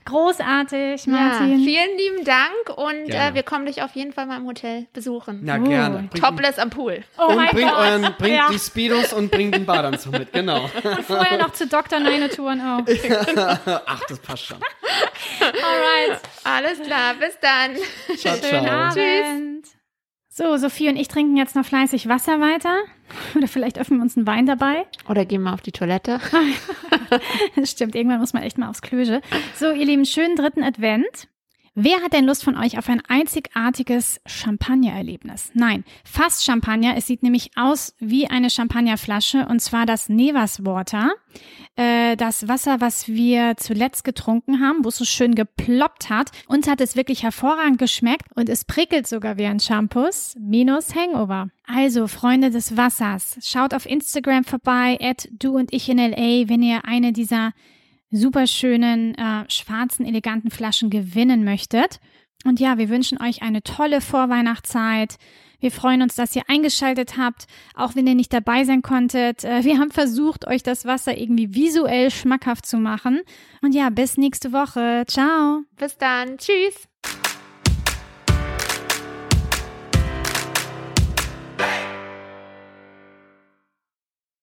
großartig, 0.05 1.05
Ja, 1.07 1.11
Martin. 1.11 1.63
vielen 1.63 1.97
lieben 1.97 2.23
Dank 2.25 2.77
und 2.77 3.09
äh, 3.09 3.33
wir 3.33 3.41
kommen 3.41 3.65
dich 3.65 3.81
auf 3.81 3.95
jeden 3.95 4.13
Fall 4.13 4.27
mal 4.27 4.37
im 4.37 4.45
Hotel 4.45 4.85
besuchen. 4.93 5.39
Na 5.43 5.57
Oh, 5.59 5.63
gerne. 5.63 6.07
Bringt, 6.11 6.23
Topless 6.23 6.59
am 6.59 6.69
Pool. 6.69 7.03
oh 7.17 7.25
und 7.27 7.35
mein 7.37 7.49
bringt 7.49 7.71
Gott. 7.71 7.79
euren, 7.79 8.15
bringt 8.19 8.35
ja. 8.37 8.49
die 8.51 8.59
Speedos 8.59 9.13
und 9.13 9.31
bringt 9.31 9.55
den 9.55 9.65
Badeanzug 9.65 10.11
mit, 10.19 10.31
genau. 10.31 10.69
Und 10.83 11.03
vorher 11.05 11.39
noch 11.39 11.53
zu 11.53 11.65
Dr. 11.67 11.99
Neune 11.99 12.29
Touren 12.29 12.61
auch. 12.61 12.83
Ach, 13.85 14.01
das 14.07 14.19
passt 14.19 14.45
schon. 14.45 14.57
Alright, 15.41 16.21
Alles 16.43 16.79
klar, 16.79 17.15
bis 17.15 17.37
dann. 17.39 17.75
Ciao, 18.15 18.35
schönen 18.35 18.65
ciao. 18.65 18.75
Abend. 18.89 19.67
So, 20.37 20.55
Sophie 20.57 20.87
und 20.87 20.97
ich 20.97 21.07
trinken 21.07 21.35
jetzt 21.35 21.55
noch 21.55 21.65
fleißig 21.65 22.07
Wasser 22.07 22.39
weiter. 22.39 22.83
Oder 23.35 23.47
vielleicht 23.47 23.79
öffnen 23.79 23.97
wir 23.97 24.03
uns 24.03 24.15
einen 24.15 24.27
Wein 24.27 24.45
dabei. 24.45 24.85
Oder 25.09 25.25
gehen 25.25 25.41
wir 25.41 25.51
auf 25.51 25.61
die 25.61 25.71
Toilette. 25.71 26.19
Stimmt, 27.63 27.95
irgendwann 27.95 28.19
muss 28.19 28.33
man 28.33 28.43
echt 28.43 28.59
mal 28.59 28.69
aufs 28.69 28.83
Klöse. 28.83 29.21
So, 29.55 29.71
ihr 29.71 29.85
Lieben, 29.85 30.05
schönen 30.05 30.35
dritten 30.35 30.61
Advent. 30.61 31.27
Wer 31.79 32.01
hat 32.01 32.13
denn 32.13 32.25
Lust 32.25 32.43
von 32.43 32.57
euch 32.57 32.79
auf 32.79 32.89
ein 32.89 33.03
einzigartiges 33.07 34.19
Champagnererlebnis? 34.25 35.51
Nein, 35.53 35.83
fast 36.03 36.43
Champagner. 36.43 36.97
Es 36.97 37.05
sieht 37.05 37.21
nämlich 37.21 37.51
aus 37.55 37.93
wie 37.99 38.25
eine 38.27 38.49
Champagnerflasche 38.49 39.45
und 39.47 39.61
zwar 39.61 39.85
das 39.85 40.09
Nevas 40.09 40.65
Water. 40.65 41.11
Äh, 41.75 42.15
das 42.15 42.47
Wasser, 42.47 42.81
was 42.81 43.07
wir 43.07 43.57
zuletzt 43.57 44.03
getrunken 44.03 44.59
haben, 44.59 44.83
wo 44.83 44.89
es 44.89 44.97
so 44.97 45.05
schön 45.05 45.35
geploppt 45.35 46.09
hat. 46.09 46.31
Uns 46.47 46.67
hat 46.67 46.81
es 46.81 46.95
wirklich 46.95 47.21
hervorragend 47.21 47.77
geschmeckt 47.77 48.25
und 48.33 48.49
es 48.49 48.65
prickelt 48.65 49.05
sogar 49.05 49.37
wie 49.37 49.45
ein 49.45 49.59
Shampoo. 49.59 50.09
Minus 50.39 50.95
Hangover. 50.95 51.49
Also, 51.67 52.07
Freunde 52.07 52.49
des 52.49 52.75
Wassers, 52.75 53.37
schaut 53.43 53.75
auf 53.75 53.85
Instagram 53.85 54.45
vorbei, 54.45 54.97
at 54.99 55.29
du 55.31 55.55
und 55.55 55.71
ich 55.71 55.87
in 55.89 55.99
LA, 55.99 56.49
wenn 56.49 56.63
ihr 56.63 56.85
eine 56.85 57.13
dieser 57.13 57.53
super 58.11 58.47
schönen, 58.47 59.15
äh, 59.15 59.45
schwarzen, 59.49 60.05
eleganten 60.05 60.51
Flaschen 60.51 60.89
gewinnen 60.89 61.43
möchtet. 61.43 61.99
Und 62.45 62.59
ja, 62.59 62.77
wir 62.77 62.89
wünschen 62.89 63.21
euch 63.21 63.41
eine 63.41 63.63
tolle 63.63 64.01
Vorweihnachtszeit. 64.01 65.17
Wir 65.59 65.71
freuen 65.71 66.03
uns, 66.03 66.15
dass 66.15 66.35
ihr 66.35 66.43
eingeschaltet 66.47 67.17
habt, 67.17 67.47
auch 67.73 67.95
wenn 67.95 68.05
ihr 68.05 68.13
nicht 68.13 68.31
dabei 68.31 68.63
sein 68.63 68.83
konntet. 68.83 69.43
Äh, 69.43 69.63
wir 69.63 69.79
haben 69.79 69.91
versucht, 69.91 70.47
euch 70.47 70.61
das 70.61 70.85
Wasser 70.85 71.17
irgendwie 71.17 71.55
visuell 71.55 72.11
schmackhaft 72.11 72.65
zu 72.65 72.77
machen. 72.77 73.21
Und 73.61 73.73
ja, 73.73 73.89
bis 73.89 74.17
nächste 74.17 74.53
Woche. 74.53 75.03
Ciao. 75.07 75.63
Bis 75.77 75.97
dann. 75.97 76.37
Tschüss. 76.37 76.86